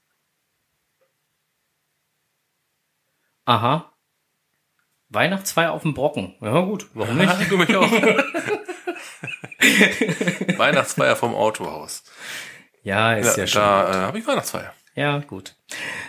Aha. 3.45 3.91
Weihnachtsfeier 5.09 5.71
auf 5.73 5.81
dem 5.81 5.93
Brocken. 5.93 6.35
Ja, 6.41 6.61
gut. 6.61 6.87
Warum 6.93 7.17
nicht? 7.17 7.33
du 7.51 7.57
mich 7.57 7.75
auch. 7.75 7.91
Weihnachtsfeier 10.57 11.15
vom 11.15 11.35
Autohaus. 11.35 12.03
Ja, 12.83 13.13
ist 13.13 13.37
Ja, 13.37 13.43
ja, 13.43 13.47
schon. 13.47 13.61
da 13.61 13.89
äh, 13.91 13.93
habe 14.07 14.19
ich 14.19 14.27
Weihnachtsfeier. 14.27 14.73
Ja, 14.95 15.19
gut. 15.19 15.55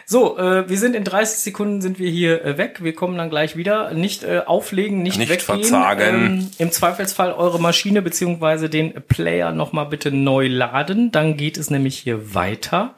So, 0.07 0.37
äh, 0.39 0.69
wir 0.69 0.77
sind 0.77 0.97
in 0.97 1.05
30 1.05 1.39
Sekunden 1.39 1.81
sind 1.81 2.01
wir 2.01 2.11
hier 2.11 2.45
äh, 2.45 2.59
weg. 2.59 2.83
Wir 2.83 2.95
kommen 2.95 3.17
dann 3.17 3.31
gleich 3.31 3.57
wieder. 3.57 3.95
Nicht 3.95 4.25
äh, 4.25 4.41
auflegen, 4.45 5.03
nicht, 5.03 5.19
Nicht 5.19 5.29
weggehen. 5.29 5.45
verzagen. 5.63 6.03
Ähm, 6.03 6.51
Im 6.59 6.73
Zweifelsfall 6.73 7.33
eure 7.33 7.61
Maschine 7.61 8.03
beziehungsweise 8.03 8.69
den 8.69 8.93
Player 9.07 9.53
nochmal 9.53 9.87
bitte 9.87 10.11
neu 10.11 10.49
laden. 10.49 11.13
Dann 11.13 11.37
geht 11.37 11.59
es 11.59 11.71
nämlich 11.71 11.97
hier 11.99 12.35
weiter. 12.35 12.95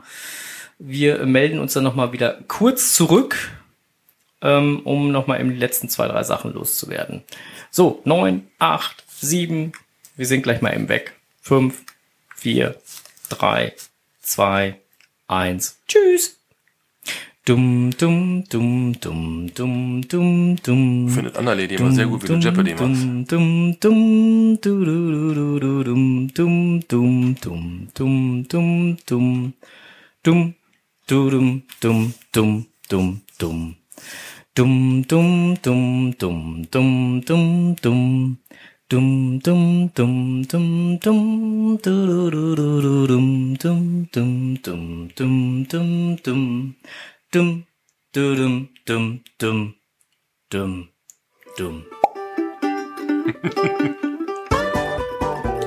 Wir 0.79 1.27
melden 1.27 1.59
uns 1.59 1.75
dann 1.75 1.85
nochmal 1.85 2.13
wieder 2.13 2.39
kurz 2.49 2.95
zurück. 2.95 3.37
Ähm, 4.45 4.81
um 4.85 5.11
nochmal 5.11 5.41
eben 5.41 5.51
die 5.51 5.59
letzten 5.59 5.89
zwei, 5.89 6.07
drei 6.07 6.23
Sachen 6.23 6.53
loszuwerden. 6.53 7.23
So, 7.71 8.01
neun, 8.05 8.47
acht, 8.61 9.03
sieben, 9.09 9.73
wir 10.17 10.27
sind 10.27 10.43
gleich 10.43 10.61
mal 10.61 10.75
eben 10.75 10.89
weg. 10.89 11.15
Fünf, 11.41 11.83
vier, 12.37 12.77
drei, 13.29 13.73
zwei, 14.21 14.79
eins. 15.27 15.79
Tschüss. 15.89 16.39
Dum, 17.47 17.91
dum, 17.99 18.45
dum, 18.49 18.99
dum, 19.01 19.53
dum, 19.55 20.09
dum, 20.09 20.57
dum. 20.63 21.09
Findet 21.11 21.37
Anna 21.37 21.53
Lady 21.53 21.75
immer 21.75 21.93
sehr 21.93 22.07
gut, 22.07 22.23
wie 22.23 22.27
du 22.29 22.35
Jeopardy 22.37 22.71
machst. 22.71 22.83
Dum, 22.83 23.27
dum, 23.27 23.77
dum, 23.81 24.59
du, 24.63 24.85
du, 24.85 25.35
du, 25.35 25.59
du, 25.61 25.85
dum, 25.85 26.33
dum, 26.33 26.89
dum, 26.89 27.37
dum, 27.43 27.89
dum, 27.93 28.47
dum, 28.57 28.97
dum, 29.05 29.53
dum, 30.23 30.55
du, 31.07 31.31
dum, 31.31 31.63
dum, 31.83 32.15
dum, 32.33 32.67
dum, 32.89 33.21
dum. 33.39 33.77
Dum, 34.57 35.03
dum, 35.09 35.57
dum, 35.65 36.13
dum, 36.13 36.63
dum, 36.71 37.21
dum, 37.27 37.75
dum. 37.83 38.37
Dum, 38.89 39.41
dum, 39.41 39.89
dum, 39.97 40.43
dum, 40.45 40.97
dum, 40.99 41.77
du, 41.83 42.31
du, 42.31 42.55
du, 42.55 42.81
du, 42.81 43.07
dum, 43.09 43.57
dum, 43.57 44.07
dum, 44.13 44.57
dum, 44.63 45.15
dum, 45.17 45.67
dum, 45.67 46.17
dum. 46.23 46.75
Dum, 47.33 47.65
du, 48.13 48.37
dum, 48.37 48.69
dum, 48.87 49.25
dum, 49.41 49.75
dum, 50.51 50.89
dum. 51.59 51.83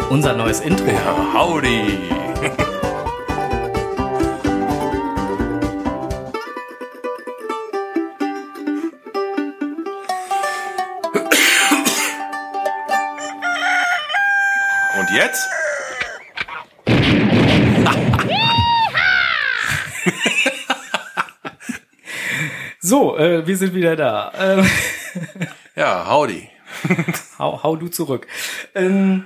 Unser 0.09 0.37
neues 0.37 0.61
Intro. 0.61 0.87
Ja, 0.87 1.33
howdy. 1.33 2.76
Jetzt? 15.17 15.47
So, 22.79 23.17
äh, 23.17 23.45
wir 23.45 23.57
sind 23.57 23.73
wieder 23.73 23.97
da. 23.97 24.31
Ähm, 24.39 24.65
Ja, 25.75 26.09
howdy. 26.09 26.49
hau, 27.39 27.61
hau 27.61 27.75
du 27.75 27.87
zurück. 27.87 28.25
Ähm, 28.73 29.25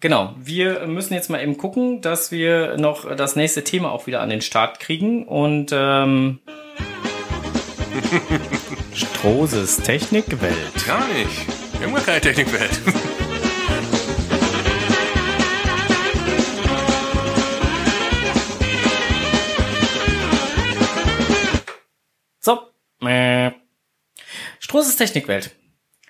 genau, 0.00 0.34
wir 0.38 0.86
müssen 0.86 1.14
jetzt 1.14 1.30
mal 1.30 1.40
eben 1.40 1.56
gucken, 1.56 2.00
dass 2.00 2.32
wir 2.32 2.76
noch 2.78 3.14
das 3.14 3.36
nächste 3.36 3.62
Thema 3.62 3.92
auch 3.92 4.06
wieder 4.08 4.22
an 4.22 4.30
den 4.30 4.40
Start 4.40 4.80
kriegen. 4.80 5.26
Und 5.28 5.70
ähm, 5.72 6.40
Strohses 8.94 9.76
Technikwelt. 9.76 10.86
Gar 10.86 11.06
nicht. 11.08 11.46
Wir 11.78 11.86
haben 11.86 11.94
gar 11.94 12.04
keine 12.04 12.20
Technikwelt. 12.20 12.80
Äh. 23.00 23.52
Strohses 24.58 24.96
Technikwelt. 24.96 25.54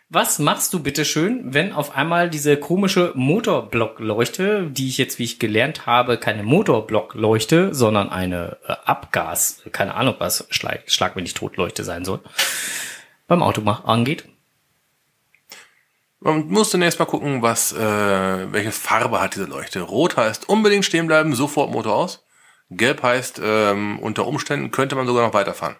Was 0.08 0.38
machst 0.38 0.72
du 0.72 0.80
bitte 0.80 1.04
schön, 1.04 1.52
wenn 1.52 1.72
auf 1.72 1.96
einmal 1.96 2.30
diese 2.30 2.56
komische 2.56 3.10
Motorblockleuchte, 3.16 4.70
die 4.70 4.86
ich 4.86 4.98
jetzt, 4.98 5.18
wie 5.18 5.24
ich 5.24 5.40
gelernt 5.40 5.86
habe, 5.86 6.16
keine 6.16 6.44
Motorblockleuchte, 6.44 7.74
sondern 7.74 8.08
eine 8.08 8.56
äh, 8.68 8.74
Abgas, 8.84 9.62
keine 9.72 9.94
Ahnung 9.94 10.14
was, 10.18 10.46
Schlag, 10.50 10.84
Schlag 10.86 11.16
wenn 11.16 11.24
ich 11.24 11.34
Totleuchte 11.34 11.82
sein 11.82 12.04
soll, 12.04 12.20
beim 13.26 13.42
Auto 13.42 13.62
angeht? 13.68 14.28
Man 16.20 16.46
muss 16.46 16.70
zunächst 16.70 17.00
mal 17.00 17.06
gucken, 17.06 17.42
was, 17.42 17.72
äh, 17.72 18.52
welche 18.52 18.70
Farbe 18.70 19.20
hat 19.20 19.34
diese 19.34 19.46
Leuchte. 19.46 19.80
Rot 19.82 20.16
heißt 20.16 20.48
unbedingt 20.48 20.84
stehen 20.84 21.08
bleiben, 21.08 21.34
sofort 21.34 21.72
Motor 21.72 21.96
aus. 21.96 22.24
Gelb 22.70 23.02
heißt, 23.02 23.40
ähm, 23.42 23.98
unter 23.98 24.26
Umständen 24.26 24.70
könnte 24.70 24.94
man 24.94 25.06
sogar 25.06 25.26
noch 25.26 25.34
weiterfahren. 25.34 25.76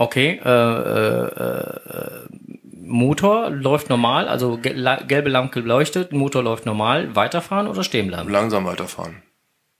Okay, 0.00 0.40
äh, 0.42 0.48
äh, 0.48 1.26
äh, 1.26 2.26
Motor 2.72 3.50
läuft 3.50 3.90
normal, 3.90 4.28
also 4.28 4.56
gelbe 4.56 5.28
Lampe 5.28 5.60
leuchtet, 5.60 6.12
Motor 6.12 6.42
läuft 6.42 6.64
normal, 6.64 7.14
weiterfahren 7.14 7.68
oder 7.68 7.84
stehen 7.84 8.06
bleiben? 8.08 8.30
Langsam 8.30 8.64
weiterfahren. 8.64 9.22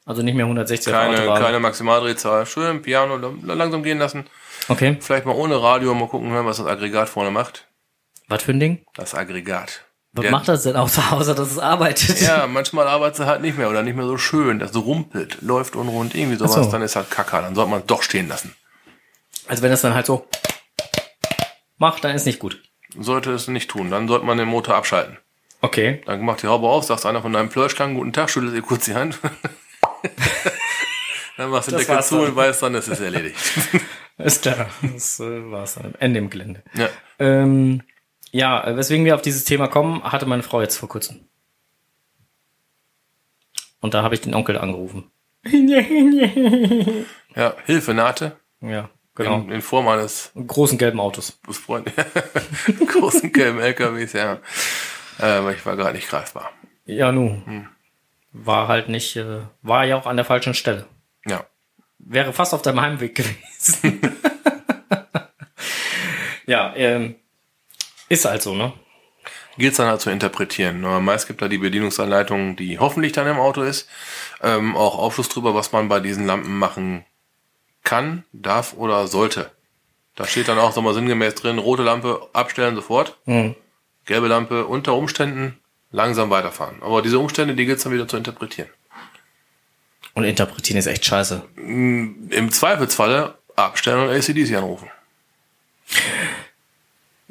Also 0.05 0.21
nicht 0.23 0.35
mehr 0.35 0.45
160 0.45 0.93
auf 0.93 0.99
der 1.01 1.09
Keine, 1.09 1.23
Autobahn. 1.23 1.43
keine 1.43 1.61
Maximaldrehzahl. 1.61 2.45
Schön, 2.45 2.83
Piano 2.83 3.17
lang- 3.17 3.41
langsam 3.45 3.83
gehen 3.83 3.99
lassen. 3.99 4.27
Okay, 4.69 4.99
Vielleicht 5.01 5.25
mal 5.25 5.35
ohne 5.35 5.61
Radio 5.63 5.95
mal 5.95 6.07
gucken, 6.09 6.33
was 6.45 6.59
das 6.59 6.67
Aggregat 6.67 7.09
vorne 7.09 7.31
macht. 7.31 7.67
was 8.29 8.43
für 8.43 8.53
ein 8.53 8.61
Ding? 8.61 8.85
Das 8.97 9.15
Aggregat. 9.15 9.87
Was 10.13 10.23
Der- 10.23 10.33
macht 10.33 10.49
das 10.49 10.65
denn 10.65 10.77
außer, 10.77 11.13
außer 11.13 11.35
dass 11.35 11.51
es 11.51 11.59
arbeitet? 11.59 12.21
Ja, 12.21 12.47
manchmal 12.47 12.87
arbeitet 12.89 13.21
es 13.21 13.27
halt 13.27 13.41
nicht 13.41 13.57
mehr 13.57 13.71
oder 13.71 13.83
nicht 13.83 13.97
mehr 13.97 14.07
so 14.07 14.19
schön. 14.19 14.59
Das 14.59 14.75
rumpelt, 14.77 15.41
läuft 15.41 15.77
unrund, 15.77 16.15
irgendwie 16.15 16.37
sowas. 16.37 16.53
So. 16.55 16.71
Dann 16.71 16.83
ist 16.83 16.95
halt 16.97 17.11
Kacke. 17.11 17.41
Dann 17.41 17.55
sollte 17.55 17.71
man 17.71 17.81
es 17.81 17.87
doch 17.87 18.03
stehen 18.03 18.29
lassen. 18.29 18.55
Also 19.47 19.63
wenn 19.63 19.71
das 19.71 19.83
dann 19.83 19.95
halt 19.95 20.07
so 20.07 20.27
macht, 21.79 22.05
dann 22.05 22.15
ist 22.15 22.27
nicht 22.27 22.39
gut. 22.39 22.63
Sollte 22.99 23.33
es 23.33 23.49
nicht 23.49 23.71
tun. 23.71 23.91
Dann 23.91 24.09
sollte 24.09 24.27
man 24.27 24.39
den 24.39 24.49
Motor 24.49 24.75
abschalten. 24.77 25.19
Okay. 25.63 26.03
Dann 26.07 26.23
macht 26.23 26.43
die 26.43 26.47
Haube 26.47 26.69
auf, 26.69 26.85
sagst 26.85 27.07
einer 27.07 27.23
von 27.23 27.33
deinem 27.33 27.51
Flirschklang, 27.51 27.95
guten 27.95 28.13
Tag, 28.13 28.31
schüttelst 28.31 28.55
ihr 28.55 28.63
kurz 28.63 28.85
die 28.87 28.95
Hand. 28.95 29.19
dann 31.37 31.51
machst 31.51 31.69
du 31.69 31.73
den 31.73 31.81
Deckel 31.81 32.03
zu 32.03 32.17
dann. 32.17 32.27
und 32.27 32.37
weißt 32.37 32.63
dann, 32.63 32.75
es 32.75 32.89
ist 32.89 33.01
erledigt. 33.01 33.37
Ist 34.19 34.43
klar. 34.43 34.69
Das 34.83 35.19
äh, 35.21 35.51
war's 35.51 35.77
dann. 35.77 35.95
Ende 35.99 36.19
im 36.19 36.29
Gelände. 36.29 36.63
ja. 36.75 36.91
Ähm, 37.19 37.83
ja, 38.33 38.77
weswegen 38.77 39.07
wir 39.07 39.15
auf 39.15 39.23
dieses 39.23 39.45
Thema 39.45 39.67
kommen, 39.67 40.05
hatte 40.05 40.27
meine 40.27 40.43
Frau 40.43 40.61
jetzt 40.61 40.77
vor 40.77 40.91
kurzem. 40.91 41.21
Und 43.81 43.95
da 43.95 44.03
habe 44.03 44.15
ich 44.15 44.21
den 44.21 44.35
Onkel 44.35 44.59
angerufen. 44.59 45.11
ja, 47.35 47.55
Hilfe 47.65 47.95
nahte. 47.95 48.37
Ja, 48.61 48.91
genau. 49.15 49.37
In, 49.37 49.51
in 49.51 49.63
Form 49.63 49.89
eines 49.89 50.33
Großen 50.35 50.79
gelben 50.79 51.01
Autos. 51.01 51.33
Busfreund 51.33 51.93
großen 52.87 53.33
gelben 53.33 53.61
LKWs, 53.61 54.13
ja. 54.13 54.39
Äh, 55.19 55.25
aber 55.25 55.53
ich 55.53 55.65
war 55.67 55.77
gerade 55.77 55.95
nicht 55.95 56.09
greifbar. 56.09 56.51
Ja, 56.85 57.13
nu. 57.13 57.43
War 58.33 58.69
halt 58.69 58.89
nicht, 58.89 59.17
äh, 59.17 59.41
war 59.63 59.85
ja 59.85 59.97
auch 59.97 60.07
an 60.07 60.17
der 60.17 60.25
falschen 60.25 60.55
Stelle. 60.55 60.87
Ja. 61.27 61.45
Wäre 61.99 62.33
fast 62.33 62.55
auf 62.55 62.63
deinem 62.63 62.81
Heimweg 62.81 63.15
gewesen. 63.15 64.01
ja, 66.47 66.73
ähm, 66.75 67.17
ist 68.09 68.25
halt 68.25 68.43
so, 68.43 68.55
ne? 68.55 68.73
gilt 69.61 69.73
es 69.73 69.77
dann 69.77 69.89
halt 69.89 70.01
zu 70.01 70.11
interpretieren. 70.11 70.85
Aber 70.85 71.01
meist 71.01 71.29
gibt 71.29 71.43
da 71.43 71.49
die 71.49 71.59
Bedienungsanleitung, 71.59 72.57
die 72.57 72.79
hoffentlich 72.79 73.13
dann 73.13 73.27
im 73.27 73.39
Auto 73.39 73.63
ist, 73.63 73.89
ähm, 74.43 74.77
auch 74.77 74.99
Aufschluss 74.99 75.29
drüber, 75.29 75.55
was 75.55 75.73
man 75.73 75.89
bei 75.89 76.01
diesen 76.01 76.27
Lampen 76.27 76.59
machen 76.59 77.05
kann, 77.83 78.25
darf 78.33 78.75
oder 78.75 79.07
sollte. 79.07 79.51
Da 80.17 80.27
steht 80.27 80.49
dann 80.49 80.59
auch 80.59 80.73
so 80.73 80.83
mal 80.83 80.95
sinngemäß 80.95 81.35
drin, 81.35 81.59
rote 81.59 81.83
Lampe 81.83 82.29
abstellen 82.33 82.75
sofort, 82.75 83.17
gelbe 84.05 84.29
Lampe 84.29 84.67
unter 84.67 84.95
Umständen 84.95 85.59
langsam 85.93 86.31
weiterfahren. 86.31 86.83
Aber 86.83 87.03
diese 87.03 87.19
Umstände, 87.19 87.55
die 87.55 87.65
gilt 87.67 87.79
es 87.79 87.85
dann 87.85 87.93
wieder 87.93 88.09
zu 88.09 88.17
interpretieren. 88.17 88.69
Und 90.15 90.25
interpretieren 90.25 90.79
ist 90.79 90.87
echt 90.87 91.05
scheiße. 91.05 91.43
Im 91.57 92.51
Zweifelsfalle 92.51 93.39
abstellen 93.57 94.09
und 94.09 94.15
ACDC 94.15 94.57
anrufen. 94.57 94.89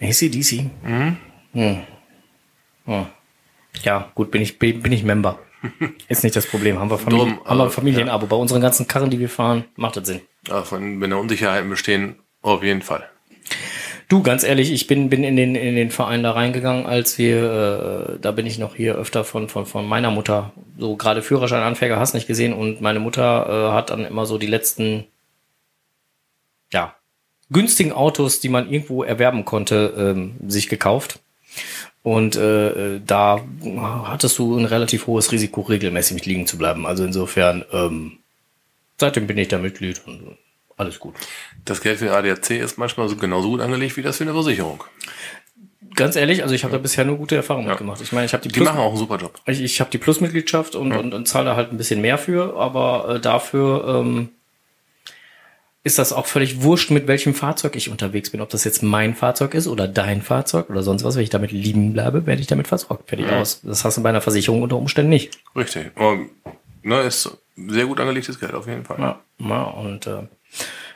ACDC? 0.02 0.70
Mhm. 0.84 1.18
Hm. 1.54 1.82
Hm. 2.86 3.06
Ja, 3.84 4.12
gut, 4.16 4.32
bin 4.32 4.42
ich, 4.42 4.60
bin 4.60 4.82
bin 4.82 4.92
ich 4.92 5.04
Member. 5.04 5.40
Ist 6.08 6.24
nicht 6.24 6.36
das 6.36 6.48
Problem. 6.48 6.80
Haben 6.80 6.90
wir, 6.90 6.98
Familie, 6.98 7.26
Drum, 7.26 7.46
haben 7.46 7.58
wir 7.58 7.66
äh, 7.66 7.70
Familienabo. 7.70 8.28
Bei 8.28 8.36
unseren 8.36 8.62
ganzen 8.62 8.88
Karren, 8.88 9.10
die 9.10 9.20
wir 9.20 9.30
fahren, 9.30 9.66
macht 9.76 9.98
das 9.98 10.08
Sinn. 10.08 10.22
Ja, 10.48 10.64
von, 10.64 11.02
wenn 11.02 11.10
da 11.10 11.18
Unsicherheiten 11.18 11.70
bestehen, 11.70 12.16
auf 12.42 12.64
jeden 12.64 12.82
Fall. 12.82 13.10
Du, 14.10 14.24
ganz 14.24 14.44
ehrlich, 14.44 14.72
ich 14.72 14.88
bin, 14.88 15.10
bin 15.10 15.24
in 15.24 15.36
den, 15.36 15.54
in 15.54 15.76
den 15.76 15.92
Verein 15.92 16.24
da 16.24 16.32
reingegangen, 16.32 16.88
als 16.88 17.20
wir, 17.20 18.16
äh, 18.16 18.20
da 18.20 18.32
bin 18.32 18.48
ich 18.48 18.58
noch 18.58 18.74
hier 18.76 18.96
öfter 18.96 19.24
von, 19.24 19.50
von, 19.50 19.68
von 19.68 19.88
meiner 19.88 20.10
Mutter, 20.10 20.52
so 20.80 20.96
gerade 20.96 21.22
Führerscheinanfänger 21.22 22.00
hast 22.00 22.16
nicht 22.16 22.26
gesehen 22.26 22.54
und 22.54 22.82
meine 22.82 23.00
Mutter 23.00 23.70
äh, 23.70 23.74
hat 23.76 23.92
dann 23.92 24.06
immer 24.06 24.26
so 24.26 24.40
die 24.40 24.48
letzten, 24.48 25.06
ja, 26.74 26.96
günstigen 27.52 27.92
Autos, 27.92 28.40
die 28.40 28.50
man 28.50 28.72
irgendwo 28.72 29.04
erwerben 29.04 29.46
konnte, 29.46 29.94
ähm, 29.96 30.38
sich 30.48 30.70
gekauft. 30.70 31.20
Und 32.02 32.36
äh, 32.38 32.96
äh, 32.96 33.02
da 33.06 33.42
hattest 34.06 34.38
du 34.38 34.58
ein 34.58 34.66
relativ 34.66 35.08
hohes 35.08 35.32
Risiko, 35.32 35.62
regelmäßig 35.62 36.26
liegen 36.26 36.48
zu 36.48 36.58
bleiben. 36.58 36.86
Also 36.86 37.04
insofern, 37.04 37.66
ähm, 37.74 38.20
seitdem 38.98 39.28
bin 39.28 39.38
ich 39.38 39.50
da 39.50 39.58
Mitglied 39.58 40.02
und 40.06 40.38
alles 40.78 41.00
gut. 41.00 41.16
Das 41.66 41.82
Geld 41.82 42.00
für 42.00 42.06
den 42.06 42.14
ADAC 42.14 42.52
ist 42.52 42.78
manchmal 42.78 43.10
so 43.10 43.18
genauso 43.18 43.50
gut 43.50 43.60
angelegt 43.60 43.98
wie 43.98 44.02
das 44.02 44.18
für 44.18 44.24
eine 44.24 44.32
Versicherung. 44.34 44.84
Ganz 45.96 46.16
ehrlich, 46.16 46.44
also 46.44 46.56
ich 46.56 46.64
habe 46.64 46.72
da 46.72 46.78
bisher 46.78 47.04
nur 47.04 47.18
gute 47.18 47.36
Erfahrungen 47.36 47.68
mitgemacht. 47.68 48.00
Ich 48.00 48.14
meine, 48.14 48.26
ich 48.26 48.34
habe 48.34 48.44
die, 48.44 48.50
Die 48.50 48.60
Plus, 48.60 48.70
machen 48.70 48.80
auch 48.80 48.90
einen 48.90 48.98
super 48.98 49.18
Job. 49.18 49.42
ich, 49.48 49.60
ich 49.62 49.82
habe 49.82 49.90
die 49.92 49.98
Plusmitgliedschaft 49.98 50.76
und, 50.76 50.94
und, 50.94 51.14
und 51.14 51.28
zahle 51.28 51.46
da 51.46 51.56
halt 51.58 51.74
ein 51.74 51.78
bisschen 51.78 52.00
mehr 52.00 52.18
für, 52.18 52.56
aber 52.56 53.16
äh, 53.16 53.20
dafür 53.20 54.00
ähm, 54.00 54.30
ist 55.84 55.98
das 55.98 56.12
auch 56.12 56.26
völlig 56.26 56.62
wurscht, 56.62 56.92
mit 56.92 57.08
welchem 57.08 57.34
Fahrzeug 57.34 57.76
ich 57.76 57.90
unterwegs 57.90 58.32
bin. 58.32 58.42
Ob 58.42 58.50
das 58.50 58.66
jetzt 58.66 58.84
mein 58.84 59.16
Fahrzeug 59.16 59.54
ist 59.54 59.68
oder 59.68 59.88
dein 59.88 60.22
Fahrzeug 60.22 60.70
oder 60.70 60.84
sonst 60.84 61.04
was. 61.04 61.16
Wenn 61.16 61.24
ich 61.24 61.30
damit 61.30 61.52
lieben 61.52 61.94
bleibe, 61.94 62.26
werde 62.26 62.42
ich 62.42 62.48
damit 62.48 62.68
versorgt. 62.68 63.08
Fertig 63.10 63.30
aus. 63.30 63.62
Das 63.64 63.86
hast 63.86 63.98
du 63.98 64.04
bei 64.04 64.10
einer 64.10 64.22
Versicherung 64.22 64.62
unter 64.62 64.76
Umständen 64.76 65.10
nicht. 65.10 65.40
Richtig. 65.56 65.92
Aber, 65.96 66.20
ne, 66.84 67.02
ist 67.02 67.38
sehr 67.56 67.86
gut 67.86 68.00
angelegtes 68.00 68.40
Geld 68.40 68.54
auf 68.54 68.68
jeden 68.68 68.84
Fall. 68.84 69.00
Ja, 69.00 69.20
ja 69.40 69.64
und 69.64 70.06
äh, 70.06 70.24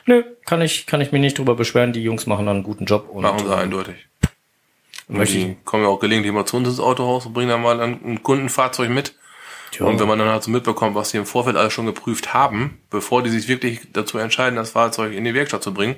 nö, 0.04 0.22
kann 0.44 0.60
ich, 0.60 0.86
kann 0.86 1.00
ich 1.00 1.12
mich 1.12 1.20
nicht 1.20 1.38
drüber 1.38 1.54
beschweren. 1.54 1.94
Die 1.94 2.02
Jungs 2.02 2.26
machen 2.26 2.44
da 2.44 2.52
einen 2.52 2.62
guten 2.62 2.84
Job. 2.84 3.08
Und, 3.08 3.22
Machen 3.22 3.46
sie 3.46 3.52
äh, 3.52 3.56
eindeutig. 3.56 4.06
Und 5.08 5.16
Möchte 5.18 5.36
die 5.36 5.56
kommen 5.64 5.82
ja 5.82 5.88
auch 5.88 6.00
gelegentlich 6.00 6.32
mal 6.32 6.44
zu 6.44 6.58
uns 6.58 6.68
ins 6.68 6.80
Autohaus 6.80 7.24
und 7.24 7.32
bringen 7.32 7.48
dann 7.48 7.62
mal 7.62 7.80
ein 7.80 8.22
Kundenfahrzeug 8.22 8.90
mit. 8.90 9.14
Tja. 9.74 9.86
Und 9.86 9.98
wenn 9.98 10.06
man 10.06 10.20
dann 10.20 10.28
halt 10.28 10.44
so 10.44 10.52
mitbekommt, 10.52 10.94
was 10.94 11.10
die 11.10 11.16
im 11.16 11.26
Vorfeld 11.26 11.56
alles 11.56 11.72
schon 11.72 11.86
geprüft 11.86 12.32
haben, 12.32 12.78
bevor 12.90 13.24
die 13.24 13.30
sich 13.30 13.48
wirklich 13.48 13.80
dazu 13.92 14.18
entscheiden, 14.18 14.54
das 14.54 14.70
Fahrzeug 14.70 15.12
in 15.12 15.24
die 15.24 15.34
Werkstatt 15.34 15.64
zu 15.64 15.74
bringen, 15.74 15.96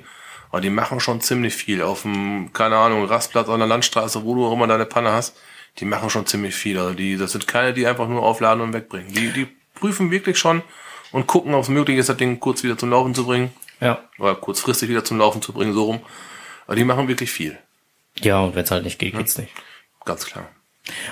aber 0.49 0.61
die 0.61 0.71
machen 0.71 0.99
schon 0.99 1.21
ziemlich 1.21 1.53
viel. 1.53 1.83
Auf 1.83 2.01
dem, 2.01 2.51
keine 2.53 2.77
Ahnung, 2.77 3.05
Rastplatz 3.05 3.49
an 3.49 3.59
der 3.59 3.67
Landstraße, 3.67 4.23
wo 4.23 4.33
du 4.33 4.47
auch 4.47 4.53
immer 4.53 4.65
deine 4.65 4.87
Panne 4.87 5.11
hast, 5.11 5.37
die 5.77 5.85
machen 5.85 6.09
schon 6.09 6.25
ziemlich 6.25 6.55
viel. 6.55 6.79
Also 6.79 6.95
die, 6.95 7.17
das 7.17 7.33
sind 7.33 7.47
keine, 7.47 7.73
die 7.73 7.85
einfach 7.85 8.07
nur 8.07 8.23
aufladen 8.23 8.63
und 8.63 8.73
wegbringen. 8.73 9.13
Die, 9.13 9.31
die 9.31 9.47
prüfen 9.75 10.09
wirklich 10.09 10.39
schon 10.39 10.63
und 11.11 11.27
gucken, 11.27 11.53
ob 11.53 11.61
es 11.61 11.69
möglich 11.69 11.99
ist, 11.99 12.09
das 12.09 12.17
Ding 12.17 12.39
kurz 12.39 12.63
wieder 12.63 12.79
zum 12.79 12.89
Laufen 12.89 13.13
zu 13.13 13.27
bringen. 13.27 13.51
Ja. 13.79 13.99
Oder 14.17 14.33
kurzfristig 14.33 14.89
wieder 14.89 15.05
zum 15.05 15.19
Laufen 15.19 15.43
zu 15.43 15.53
bringen, 15.53 15.73
so 15.73 15.83
rum. 15.83 15.99
Aber 16.65 16.75
die 16.75 16.83
machen 16.83 17.07
wirklich 17.07 17.29
viel. 17.29 17.59
Ja, 18.21 18.39
und 18.39 18.55
wenn 18.55 18.63
es 18.63 18.71
halt 18.71 18.85
nicht 18.85 18.97
geht, 18.97 19.15
geht's 19.15 19.37
nicht. 19.37 19.51
Ganz 20.03 20.25
klar. 20.25 20.49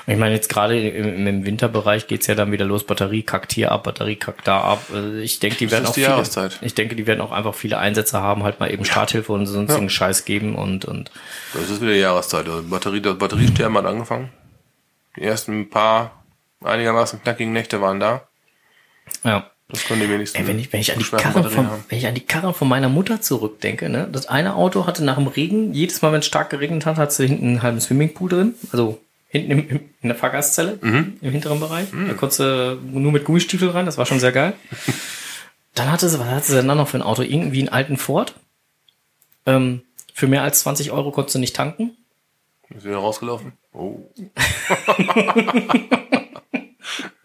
Ich 0.07 0.17
meine, 0.17 0.33
jetzt 0.35 0.49
gerade 0.49 0.79
im, 0.89 1.27
im 1.27 1.45
Winterbereich 1.45 2.07
geht's 2.07 2.27
ja 2.27 2.35
dann 2.35 2.51
wieder 2.51 2.65
los, 2.65 2.85
Batterie 2.85 3.23
kackt 3.23 3.53
hier 3.53 3.71
ab, 3.71 3.83
Batterie 3.83 4.15
kackt 4.15 4.47
da 4.47 4.61
ab. 4.61 4.83
Äh, 4.93 5.21
Ich 5.21 5.39
denke, 5.39 5.57
die 5.57 5.65
Das 5.65 5.73
werden 5.73 5.85
auch 5.87 5.93
die 5.93 6.01
viele, 6.01 6.11
Jahreszeit. 6.13 6.59
ich 6.61 6.73
denke, 6.75 6.95
die 6.95 7.07
werden 7.07 7.21
auch 7.21 7.31
einfach 7.31 7.53
viele 7.55 7.77
Einsätze 7.77 8.21
haben, 8.21 8.43
halt 8.43 8.59
mal 8.59 8.71
eben 8.71 8.85
Starthilfe 8.85 9.33
und 9.33 9.45
sonstigen 9.47 9.89
Scheiß 9.89 10.25
geben 10.25 10.55
und, 10.55 10.85
und 10.85 11.11
Das 11.53 11.69
ist 11.69 11.81
wieder 11.81 11.95
Jahreszeit. 11.95 12.47
Also 12.47 12.63
Batterie, 12.63 13.01
das 13.01 13.17
Batteriesterben 13.17 13.77
hat 13.77 13.85
angefangen. 13.85 14.29
Die 15.17 15.23
ersten 15.23 15.69
paar 15.69 16.23
einigermaßen 16.63 17.21
knackigen 17.21 17.53
Nächte 17.53 17.81
waren 17.81 17.99
da. 17.99 18.27
ja. 19.23 19.49
Das 19.67 19.83
können 19.85 19.99
die 20.01 20.09
wenigsten. 20.11 20.37
Ey, 20.37 20.45
wenn 20.47 20.59
ich, 20.59 20.71
wenn 20.71 20.79
ich 20.79 20.93
an 20.93 20.99
die 20.99 21.05
Karren 21.05 21.49
von, 21.49 21.67
haben. 21.71 21.83
wenn 21.89 21.97
ich 21.97 22.05
an 22.05 22.13
die 22.13 22.21
Karren 22.23 22.53
von 22.53 22.67
meiner 22.67 22.87
Mutter 22.87 23.19
zurückdenke, 23.21 23.89
ne, 23.89 24.07
das 24.11 24.27
eine 24.27 24.53
Auto 24.53 24.85
hatte 24.85 25.03
nach 25.03 25.15
dem 25.15 25.25
Regen, 25.25 25.73
jedes 25.73 26.03
Mal, 26.03 26.11
wenn 26.11 26.19
es 26.19 26.27
stark 26.27 26.51
geregnet 26.51 26.85
hat, 26.85 26.97
hat 26.97 27.11
sie 27.11 27.25
hinten 27.25 27.47
einen 27.47 27.63
halben 27.63 27.81
Swimmingpool 27.81 28.29
drin, 28.29 28.53
also 28.71 29.01
hinten 29.27 29.51
im, 29.51 29.69
im, 29.69 29.79
in 30.01 30.09
der 30.09 30.15
Fahrgastzelle, 30.15 30.77
Mhm. 30.81 31.17
im 31.21 31.31
hinteren 31.31 31.59
Bereich. 31.59 31.87
Da 31.91 32.13
konntest 32.13 32.39
du 32.39 32.79
nur 32.83 33.11
mit 33.11 33.25
Gummistiefel 33.25 33.69
rein, 33.69 33.85
das 33.85 33.97
war 33.97 34.05
schon 34.05 34.19
sehr 34.19 34.31
geil. 34.31 34.53
Dann 35.73 35.91
hatte 35.91 36.07
sie, 36.07 36.17
was 36.19 36.27
hatte 36.27 36.47
sie 36.47 36.55
denn 36.55 36.69
dann 36.69 36.77
noch 36.77 36.87
für 36.87 36.97
ein 36.97 37.01
Auto? 37.03 37.21
Irgendwie 37.21 37.59
einen 37.59 37.67
alten 37.69 37.97
Ford. 37.97 38.33
Ähm, 39.45 39.81
für 40.13 40.25
mehr 40.27 40.41
als 40.43 40.61
20 40.61 40.91
Euro 40.91 41.11
konntest 41.11 41.35
du 41.35 41.39
nicht 41.39 41.53
tanken. 41.55 41.91
Ist 42.69 42.85
wieder 42.85 42.95
rausgelaufen? 42.97 43.51
Oh. 43.73 43.99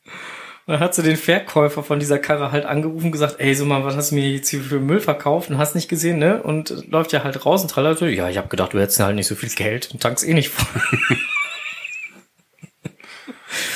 Dann 0.68 0.80
hat 0.80 0.96
sie 0.96 1.04
den 1.04 1.16
Verkäufer 1.18 1.84
von 1.84 2.00
dieser 2.00 2.18
Karre 2.18 2.52
halt 2.52 2.66
angerufen 2.66 3.06
und 3.08 3.12
gesagt, 3.12 3.36
ey, 3.38 3.54
so 3.54 3.66
mal, 3.66 3.84
was 3.86 3.96
hast 3.96 4.12
du 4.12 4.16
mir 4.16 4.28
jetzt 4.30 4.50
hier 4.50 4.62
für 4.62 4.80
Müll 4.80 5.00
verkauft 5.00 5.50
und 5.52 5.60
hast 5.60 5.76
nicht 5.76 5.88
gesehen, 5.90 6.18
ne? 6.18 6.42
Und 6.42 6.72
äh, 6.72 6.76
läuft 6.90 7.12
ja 7.12 7.24
halt 7.24 7.46
raus 7.46 7.62
und 7.62 7.70
trallert. 7.70 8.00
so, 8.00 8.06
Ja, 8.08 8.30
ich 8.30 8.38
habe 8.38 8.48
gedacht, 8.48 8.74
du 8.74 8.80
hättest 8.80 9.00
halt 9.00 9.16
nicht 9.16 9.28
so 9.28 9.36
viel 9.36 9.50
Geld 9.50 9.92
und 9.92 10.02
tankst 10.02 10.28
eh 10.28 10.34
nicht 10.34 10.50
voll. 10.50 10.82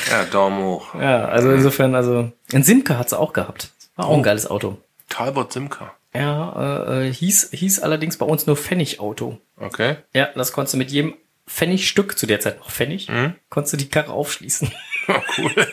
Ja, 0.09 0.25
Daumen 0.25 0.63
hoch. 0.63 0.93
Ja, 0.99 1.25
also 1.25 1.51
insofern, 1.51 1.93
also 1.95 2.31
ein 2.51 2.63
Simca 2.63 2.97
hat 2.97 3.09
sie 3.09 3.19
auch 3.19 3.33
gehabt. 3.33 3.71
War 3.95 4.07
auch 4.07 4.17
ein 4.17 4.23
geiles 4.23 4.49
Auto. 4.49 4.77
Talbot 5.09 5.53
Simca. 5.53 5.93
Ja, 6.13 6.95
äh, 6.97 7.07
äh, 7.07 7.13
hieß, 7.13 7.51
hieß 7.53 7.81
allerdings 7.81 8.17
bei 8.17 8.25
uns 8.25 8.47
nur 8.47 8.57
Pfennigauto. 8.57 9.39
Okay. 9.57 9.97
Ja, 10.13 10.29
das 10.35 10.51
konntest 10.51 10.73
du 10.73 10.77
mit 10.79 10.89
jedem 10.89 11.13
Pfennigstück, 11.47 12.17
zu 12.17 12.25
der 12.25 12.39
Zeit 12.39 12.59
noch 12.59 12.71
Pfennig, 12.71 13.07
konntest 13.49 13.73
du 13.73 13.77
die 13.77 13.89
Karre 13.89 14.11
aufschließen. 14.11 14.71
cool. 15.37 15.67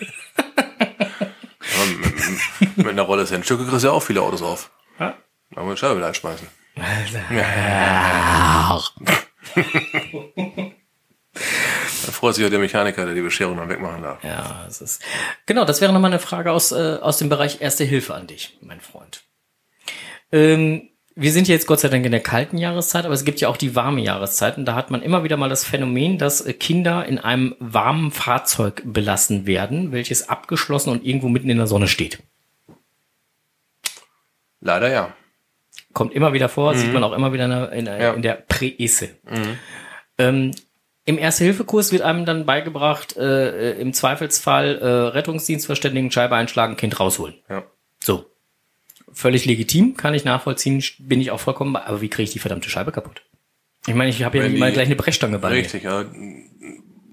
Ja, 2.76 2.84
mit, 2.84 2.92
einer 2.92 3.02
Rolle 3.02 3.26
Centstücke 3.26 3.64
kriegst 3.64 3.84
du 3.84 3.88
ja 3.88 3.92
auch 3.92 4.02
viele 4.02 4.22
Autos 4.22 4.42
auf. 4.42 4.70
Ja. 4.98 5.14
Da 5.50 5.62
muss 5.62 5.74
ich 5.74 5.80
Scheibe 5.80 5.96
wieder 5.96 6.08
einschmeißen. 6.08 6.48
Da 6.76 6.82
freut 12.12 12.34
sich 12.34 12.44
ja 12.44 12.50
der 12.50 12.58
Mechaniker, 12.58 13.06
der 13.06 13.14
die 13.14 13.22
Bescherung 13.22 13.56
dann 13.56 13.68
wegmachen 13.68 14.02
darf. 14.02 14.22
Ja, 14.22 14.64
es 14.68 14.80
ist. 14.80 15.02
Genau, 15.46 15.64
das 15.64 15.80
wäre 15.80 15.92
nochmal 15.92 16.10
eine 16.10 16.20
Frage 16.20 16.52
aus, 16.52 16.72
äh, 16.72 16.98
aus 17.00 17.18
dem 17.18 17.28
Bereich 17.28 17.60
Erste 17.60 17.84
Hilfe 17.84 18.14
an 18.14 18.26
dich, 18.26 18.58
mein 18.60 18.80
Freund. 18.80 19.22
Ähm, 20.32 20.88
wir 21.14 21.30
sind 21.32 21.48
jetzt 21.48 21.66
Gott 21.66 21.80
sei 21.80 21.88
Dank 21.88 22.04
in 22.04 22.10
der 22.10 22.20
kalten 22.20 22.58
Jahreszeit, 22.58 23.06
aber 23.06 23.14
es 23.14 23.24
gibt 23.24 23.40
ja 23.40 23.48
auch 23.48 23.56
die 23.56 23.74
warme 23.74 24.02
Jahreszeit 24.02 24.58
und 24.58 24.66
da 24.66 24.74
hat 24.74 24.90
man 24.90 25.00
immer 25.00 25.24
wieder 25.24 25.38
mal 25.38 25.48
das 25.48 25.64
Phänomen, 25.64 26.18
dass 26.18 26.42
äh, 26.42 26.52
Kinder 26.52 27.06
in 27.06 27.18
einem 27.18 27.54
warmen 27.58 28.10
Fahrzeug 28.10 28.82
belassen 28.84 29.46
werden, 29.46 29.92
welches 29.92 30.28
abgeschlossen 30.28 30.90
und 30.90 31.06
irgendwo 31.06 31.28
mitten 31.28 31.48
in 31.48 31.56
der 31.56 31.66
Sonne 31.66 31.88
steht. 31.88 32.18
Leider 34.66 34.92
ja. 34.92 35.14
Kommt 35.92 36.12
immer 36.12 36.32
wieder 36.32 36.48
vor, 36.48 36.74
sieht 36.74 36.92
man 36.92 37.02
auch 37.04 37.12
immer 37.12 37.32
wieder 37.32 37.44
in 37.44 37.50
der, 37.50 37.72
in 37.72 37.84
der, 37.86 38.00
Ja. 38.00 38.12
in 38.12 38.22
der 38.22 38.34
Präesse. 38.34 39.10
Ähm, 40.18 40.50
Im 41.04 41.18
Erste-Hilfe-Kurs 41.18 41.92
wird 41.92 42.02
einem 42.02 42.24
dann 42.26 42.44
beigebracht, 42.46 43.16
äh, 43.16 43.70
äh, 43.72 43.80
im 43.80 43.92
Zweifelsfall 43.92 44.78
äh, 44.78 44.86
Rettungsdienst 44.86 45.64
verständigen, 45.66 46.10
Scheibe 46.10 46.34
einschlagen, 46.34 46.76
Kind 46.76 46.98
rausholen. 46.98 47.36
Ja. 47.48 47.62
So. 48.02 48.26
Völlig 49.12 49.46
legitim, 49.46 49.96
kann 49.96 50.12
ich 50.14 50.24
nachvollziehen, 50.24 50.82
bin 50.98 51.20
ich 51.20 51.30
auch 51.30 51.40
vollkommen 51.40 51.72
bei. 51.72 51.84
Aber 51.84 52.00
wie 52.00 52.08
kriege 52.08 52.24
ich 52.24 52.32
die 52.32 52.40
verdammte 52.40 52.68
Scheibe 52.68 52.92
kaputt? 52.92 53.22
Ich 53.86 53.94
meine, 53.94 54.10
ich 54.10 54.22
habe 54.24 54.38
ja 54.38 54.48
mal 54.48 54.72
gleich 54.72 54.86
eine 54.86 54.96
Brechstange 54.96 55.38
bei 55.38 55.48
Richtig, 55.48 55.84
ja. 55.84 56.04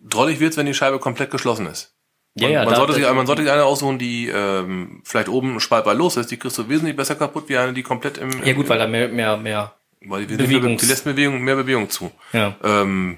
Drollig 0.10 0.39
wird's, 0.39 0.58
wenn 0.58 0.66
die 0.66 0.74
Scheibe 0.74 0.99
komplett 0.99 1.30
geschlossen 1.32 1.68
ist. 1.68 1.95
Mir. 2.36 2.42
Ja, 2.42 2.48
man, 2.48 2.52
ja, 2.52 2.66
man, 2.66 2.76
sollte 2.76 2.94
sich, 2.94 3.14
man 3.14 3.28
sollte 3.28 3.44
sich 3.44 3.52
eine 3.52 3.64
aussuchen, 3.64 4.00
die 4.00 4.28
ähm, 4.28 5.02
vielleicht 5.04 5.30
oben 5.30 5.60
spaltbar 5.60 5.94
los 5.94 6.18
ist. 6.18 6.32
Die 6.32 6.38
kriegst 6.38 6.58
du 6.58 6.68
wesentlich 6.70 6.96
besser 6.96 7.16
kaputt, 7.16 7.50
wie 7.50 7.58
eine, 7.58 7.74
die 7.74 7.84
komplett 7.84 8.18
im... 8.18 8.32
ja 8.44 8.54
gut, 8.54 8.70
weil 8.70 8.80
da 8.80 8.88
mehr, 8.88 9.08
mehr, 9.10 9.38
mehr. 9.38 9.74
weil 10.02 10.26
die, 10.26 10.36
Bewegungs- 10.36 10.80
die 10.80 10.86
lässt 10.88 11.04
Bewegung, 11.06 11.42
mehr 11.42 11.56
Bewegung 11.56 11.90
zu. 11.90 12.12
Ja. 12.32 12.56
Ähm, 12.64 13.18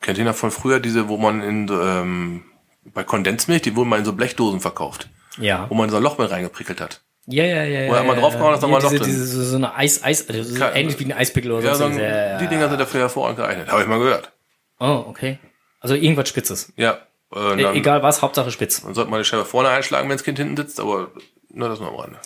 kennt 0.00 0.18
ihr 0.18 0.24
noch 0.24 0.34
von 0.34 0.50
früher 0.50 0.80
diese, 0.80 1.08
wo 1.08 1.16
man 1.16 1.42
in 1.42 1.68
ähm, 1.70 2.42
bei 2.92 3.04
Kondensmilch, 3.04 3.62
die 3.62 3.76
wurden 3.76 3.88
mal 3.88 3.98
in 3.98 4.04
so 4.04 4.12
Blechdosen 4.14 4.60
verkauft, 4.60 5.08
Ja. 5.38 5.66
wo 5.68 5.74
man 5.74 5.90
so 5.90 5.96
ein 5.98 6.02
Loch 6.02 6.18
mit 6.18 6.30
reingeprickelt 6.30 6.80
hat. 6.80 7.02
Ja, 7.26 7.44
ja, 7.44 7.62
ja. 7.62 7.88
Wo 7.88 7.92
er 7.92 7.94
ja, 7.96 8.00
einmal 8.00 8.16
ja, 8.16 8.22
draufgehauen 8.22 8.50
hat, 8.52 8.56
ist 8.56 8.62
ja, 8.62 8.68
nochmal 8.68 8.80
ein 8.84 8.88
diese, 8.88 8.96
Loch 8.96 9.04
drin. 9.04 9.12
diese, 9.12 9.26
so, 9.26 9.44
so 9.44 9.56
eine 9.56 9.74
Eis, 9.76 10.02
Eis, 10.02 10.28
also 10.28 10.42
so 10.42 10.64
ähnlich 10.64 10.98
wie 10.98 11.04
ein 11.04 11.12
Eispickel 11.12 11.52
oder 11.52 11.64
Ja, 11.64 11.74
so. 11.74 11.84
Ja, 11.88 11.98
ja, 12.00 12.38
die 12.38 12.48
Dinger 12.48 12.68
sind 12.68 12.80
dafür 12.80 13.00
hervorragend 13.02 13.38
geeignet. 13.38 13.70
Habe 13.70 13.82
ich 13.82 13.88
mal 13.88 13.98
gehört. 13.98 14.32
Oh, 14.80 15.04
okay. 15.06 15.38
Also 15.78 15.94
irgendwas 15.94 16.28
Spitzes. 16.28 16.72
Ja. 16.76 16.98
Äh, 17.34 17.62
E 17.62 17.76
egal 17.76 18.02
was, 18.02 18.22
Hauptsache 18.22 18.50
spitz. 18.50 18.82
Dann 18.82 18.94
sollte 18.94 19.10
man 19.10 19.20
die 19.20 19.24
Scheibe 19.24 19.44
vorne 19.44 19.68
einschlagen, 19.68 20.08
wenn 20.08 20.16
das 20.16 20.24
Kind 20.24 20.38
hinten 20.38 20.56
sitzt, 20.56 20.80
aber 20.80 21.10
nur 21.52 21.68
das 21.68 21.80
nur 21.80 21.88
am 21.88 21.96
Rande. 21.96 22.18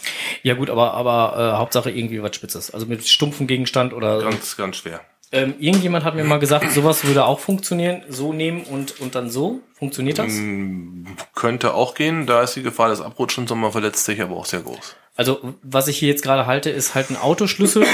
Ja 0.43 0.55
gut, 0.55 0.71
aber, 0.71 0.95
aber 0.95 1.35
äh, 1.55 1.59
Hauptsache 1.59 1.91
irgendwie 1.91 2.23
was 2.23 2.35
Spitzes. 2.35 2.73
Also 2.73 2.87
mit 2.87 3.07
stumpfem 3.07 3.47
Gegenstand 3.47 3.93
oder. 3.93 4.21
Ganz, 4.21 4.57
ganz 4.57 4.77
schwer. 4.77 5.01
Ähm, 5.33 5.55
irgendjemand 5.59 6.05
hat 6.05 6.15
mir 6.15 6.23
mal 6.23 6.39
gesagt, 6.39 6.71
sowas 6.71 7.05
würde 7.05 7.25
auch 7.25 7.41
funktionieren. 7.41 8.03
So 8.09 8.33
nehmen 8.33 8.63
und, 8.63 9.01
und 9.01 9.15
dann 9.15 9.31
so. 9.31 9.61
Funktioniert 9.75 10.19
das? 10.19 10.33
Mm. 10.33 11.07
Könnte 11.35 11.75
auch 11.75 11.95
gehen, 11.95 12.27
da 12.27 12.43
ist 12.43 12.55
die 12.55 12.63
Gefahr 12.63 12.89
des 12.89 13.01
Abrutschens 13.01 13.51
und 13.51 13.59
man 13.59 13.73
verletzt 13.73 14.05
sich 14.05 14.23
aber 14.23 14.37
auch 14.37 14.47
sehr 14.47 14.61
groß. 14.61 14.95
Also, 15.17 15.55
was 15.63 15.87
ich 15.87 15.97
hier 15.99 16.09
jetzt 16.09 16.25
gerade 16.25 16.45
halte, 16.47 16.71
ist 16.71 16.97
halt 16.97 17.09
ein 17.11 17.17
Autoschlüssel 17.17 17.87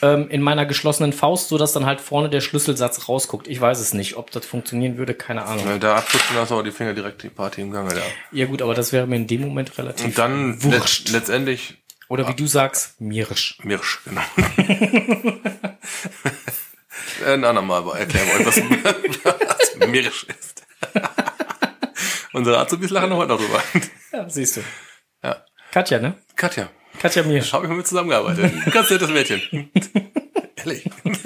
ähm, 0.00 0.28
in 0.30 0.40
meiner 0.42 0.64
geschlossenen 0.64 1.12
Faust, 1.12 1.48
so 1.48 1.58
dass 1.58 1.72
dann 1.72 1.86
halt 1.86 2.00
vorne 2.00 2.30
der 2.30 2.40
Schlüsselsatz 2.40 3.08
rausguckt. 3.08 3.48
Ich 3.48 3.60
weiß 3.60 3.80
es 3.80 3.94
nicht, 3.94 4.16
ob 4.16 4.30
das 4.30 4.46
funktionieren 4.46 4.96
würde, 4.96 5.12
keine 5.14 5.44
Ahnung. 5.44 5.68
Äh, 5.68 5.80
Da 5.80 5.96
abrutschen 5.96 6.36
lassen 6.36 6.52
aber 6.52 6.62
die 6.62 6.70
Finger 6.70 6.94
direkt 6.94 7.24
die 7.24 7.30
Party 7.30 7.62
im 7.62 7.72
Gange 7.72 7.94
da. 7.94 8.02
Ja 8.30 8.46
gut, 8.46 8.62
aber 8.62 8.74
das 8.74 8.92
wäre 8.92 9.08
mir 9.08 9.16
in 9.16 9.26
dem 9.26 9.40
Moment 9.40 9.76
relativ 9.76 10.04
Und 10.06 10.18
dann 10.18 10.62
wurscht. 10.62 11.08
let 11.08 11.14
letztendlich 11.22 11.78
Oder 12.08 12.28
wie 12.28 12.34
du 12.34 12.46
sagst, 12.46 13.00
mirisch. 13.00 13.58
Mirsch, 13.64 14.00
genau. 14.04 14.22
Ein 17.26 17.44
andermal 17.44 17.78
aber 17.80 17.98
erklären 17.98 18.28
euch, 18.38 18.46
was, 18.46 18.56
was 18.58 19.88
Mirsch 19.88 20.24
ist. 20.24 20.62
Unsere 22.32 22.58
Azubis 22.58 22.90
lachen 22.90 23.12
heute 23.14 23.28
noch 23.32 23.38
drüber. 23.40 23.62
Ja, 24.12 24.28
siehst 24.28 24.58
du. 24.58 24.60
Ja. 25.24 25.44
Katja, 25.76 25.98
ne? 25.98 26.14
Katja, 26.36 26.70
Katja 26.98 27.22
Mirsch. 27.22 27.52
habe 27.52 27.66
ich 27.66 27.68
mal 27.68 27.76
mit 27.76 27.86
zusammengearbeitet. 27.86 28.50
Ganz 28.72 28.88
nettes 28.88 29.10
Mädchen. 29.10 29.70
Ehrlich. 30.56 30.88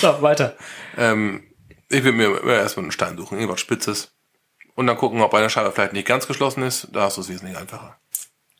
So, 0.00 0.22
weiter. 0.22 0.56
Ähm, 0.96 1.42
ich 1.88 2.04
will 2.04 2.12
mir 2.12 2.40
erstmal 2.44 2.84
einen 2.84 2.92
Stein 2.92 3.16
suchen, 3.16 3.38
irgendwas 3.38 3.60
Spitzes. 3.60 4.12
Und 4.76 4.86
dann 4.86 4.96
gucken, 4.96 5.20
ob 5.20 5.32
eine 5.34 5.48
Scheibe 5.50 5.72
vielleicht 5.72 5.94
nicht 5.94 6.06
ganz 6.06 6.26
geschlossen 6.28 6.62
ist. 6.62 6.88
Da 6.92 7.02
hast 7.02 7.16
du 7.16 7.22
es 7.22 7.28
wesentlich 7.28 7.56
einfacher. 7.56 7.96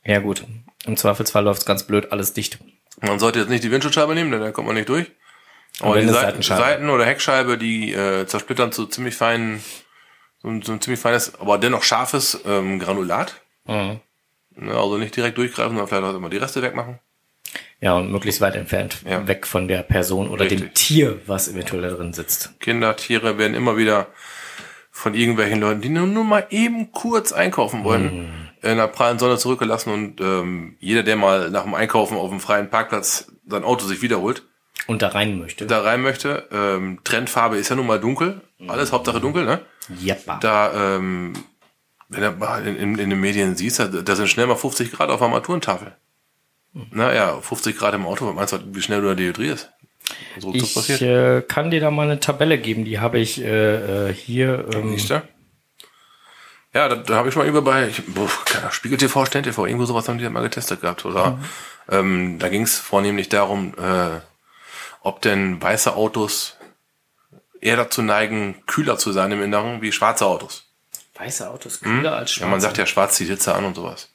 Ja 0.05 0.19
gut. 0.21 0.45
Im 0.87 0.97
Zweifelsfall 0.97 1.45
läuft's 1.45 1.67
ganz 1.67 1.85
blöd, 1.85 2.11
alles 2.13 2.33
dicht. 2.33 2.59
Man 3.01 3.19
sollte 3.21 3.39
jetzt 3.41 3.49
nicht 3.49 3.63
die 3.63 3.71
Windschutzscheibe 3.71 4.15
nehmen, 4.15 4.31
denn 4.33 4.41
da 4.41 4.51
kommt 4.53 4.67
man 4.67 4.77
nicht 4.77 4.89
durch. 4.89 5.11
Aber 5.81 6.01
die 6.01 6.07
es 6.07 6.13
Seiten. 6.13 6.43
Seiten 6.43 6.89
oder 6.91 7.05
Heckscheibe, 7.05 7.59
die 7.59 7.93
äh, 7.93 8.27
zersplittern 8.27 8.73
zu 8.73 8.87
ziemlich 8.87 9.15
feinen, 9.17 9.63
so, 10.43 10.49
ein- 10.49 10.63
so 10.63 10.73
ein 10.73 10.81
ziemlich 10.81 11.01
feines, 11.01 11.39
aber 11.39 11.59
dennoch 11.59 11.83
scharfes 11.85 12.41
ähm, 12.47 12.79
Granulat. 12.81 13.41
Mhm. 13.67 14.01
Ne, 14.57 14.75
also 14.75 14.99
nicht 14.99 15.17
direkt 15.17 15.37
durchgreifen, 15.39 15.71
sondern 15.73 15.89
vielleicht 15.89 16.05
auch 16.05 16.15
immer 16.17 16.31
die 16.31 16.37
Reste 16.37 16.63
wegmachen. 16.63 16.99
Ja, 17.81 17.95
und 17.97 18.11
möglichst 18.11 18.41
weit 18.41 18.57
entfernt, 18.57 18.99
Ja. 19.09 19.27
weg 19.27 19.47
von 19.47 19.69
der 19.69 19.83
Person 19.83 20.29
oder 20.29 20.47
dem 20.47 20.61
Richtig. 20.61 20.75
Tier, 20.75 21.21
was 21.27 21.49
eventuell 21.49 21.83
da 21.83 21.91
drin 21.91 22.13
sitzt. 22.13 22.59
Kinder, 22.61 22.97
Tiere 22.97 23.37
werden 23.39 23.55
immer 23.55 23.77
wieder 23.77 24.07
von 24.91 25.15
irgendwelchen 25.15 25.61
Leuten, 25.61 25.81
die 25.81 25.89
nur, 25.89 26.07
nur 26.07 26.25
mal 26.25 26.47
eben 26.51 26.93
kurz 26.93 27.33
einkaufen 27.33 27.83
wollen, 27.85 28.49
in 28.63 28.77
der 28.77 28.87
prallen 28.87 29.19
Sonne 29.19 29.37
zurückgelassen 29.39 29.93
und 29.93 30.21
ähm, 30.21 30.77
jeder, 30.79 31.03
der 31.03 31.17
mal 31.17 31.51
nach 31.51 31.65
dem 31.65 31.75
Einkaufen 31.75 32.17
auf 32.17 32.31
dem 32.31 32.41
freien 32.41 32.71
Parkplatz 32.71 33.31
sein 33.47 33.65
Auto 33.65 33.85
sich 33.87 34.01
wiederholt, 34.03 34.45
Und 34.87 35.03
da 35.03 35.09
rein 35.09 35.39
möchte. 35.39 35.67
da 35.67 35.81
rein 35.83 36.01
möchte, 36.01 36.49
ähm, 36.53 37.01
Trendfarbe 37.05 37.57
ist 37.57 37.69
ja 37.71 37.77
nun 37.77 37.87
mal 37.89 38.01
dunkel, 38.01 38.41
alles 38.69 38.93
Hauptsache 38.93 39.21
dunkel, 39.21 39.45
ne? 39.45 39.61
Jeppa. 40.01 40.39
Da, 40.39 40.97
ähm, 40.97 41.35
in, 42.15 42.77
in, 42.77 42.99
in 42.99 43.11
den 43.11 43.21
Medien 43.21 43.57
siehst, 43.57 43.79
da, 43.79 43.87
da 43.87 44.17
sind 44.17 44.29
schnell 44.29 44.47
mal 44.47 44.57
50 44.57 44.93
Grad 44.93 45.11
auf 45.11 45.19
der 45.19 45.27
Armaturentafel. 45.29 45.95
Naja, 46.91 47.41
50 47.41 47.77
Grad 47.77 47.95
im 47.95 48.07
Auto, 48.07 48.31
meinst 48.33 48.53
du, 48.53 48.59
wie 48.73 48.83
schnell 48.83 49.01
du 49.01 49.09
da 49.09 49.15
dehydrierst? 49.15 49.71
So 50.39 50.53
Ich 50.53 50.75
passiert. 50.75 51.03
äh, 51.03 51.43
kann 51.43 51.71
dir 51.71 51.81
da 51.81 51.91
mal 51.91 52.03
eine 52.11 52.21
Tabelle 52.21 52.59
geben, 52.59 52.85
die 52.85 52.99
habe 52.99 53.19
ich 53.19 53.41
äh, 53.41 54.09
äh, 54.09 54.13
hier. 54.13 54.67
Ähm, 54.75 54.97
du? 54.97 55.23
Ja, 56.75 56.89
da, 56.89 56.97
da 56.97 57.15
habe 57.15 57.29
ich 57.29 57.37
mal 57.37 57.47
über 57.47 57.63
bei 57.63 57.87
ich, 57.89 58.03
boah, 58.07 58.29
Spiegel 58.71 58.99
TV, 58.99 59.25
Stern 59.25 59.45
TV, 59.45 59.65
irgendwo 59.67 59.87
sowas 59.87 60.09
haben 60.09 60.19
die 60.19 60.29
mal 60.29 60.43
getestet 60.43 60.81
gehabt. 60.81 61.05
Oder 61.05 61.39
ähm, 61.89 62.39
da 62.41 62.49
ging 62.49 62.63
es 62.63 62.77
vornehmlich 62.79 63.29
darum, 63.29 63.75
äh, 63.79 64.21
ob 65.01 65.23
denn 65.23 65.63
weiße 65.63 65.95
Autos 65.95 66.57
eher 67.61 67.77
dazu 67.77 68.03
neigen, 68.03 68.57
kühler 68.67 68.99
zu 68.99 69.13
sein 69.13 69.31
im 69.31 69.43
Inneren 69.43 69.81
wie 69.81 69.93
schwarze 69.93 70.27
Autos. 70.27 70.64
Weiße 71.15 71.49
Autos 71.51 71.81
kühler 71.81 72.17
als 72.17 72.33
schwarze. 72.33 72.47
Ja, 72.47 72.51
man 72.51 72.61
sagt 72.61 72.79
ja, 72.79 72.87
schwarz 72.87 73.17
zieht 73.17 73.29
Hitze 73.29 73.55
an 73.55 73.65
und 73.65 73.75
sowas. 73.77 74.11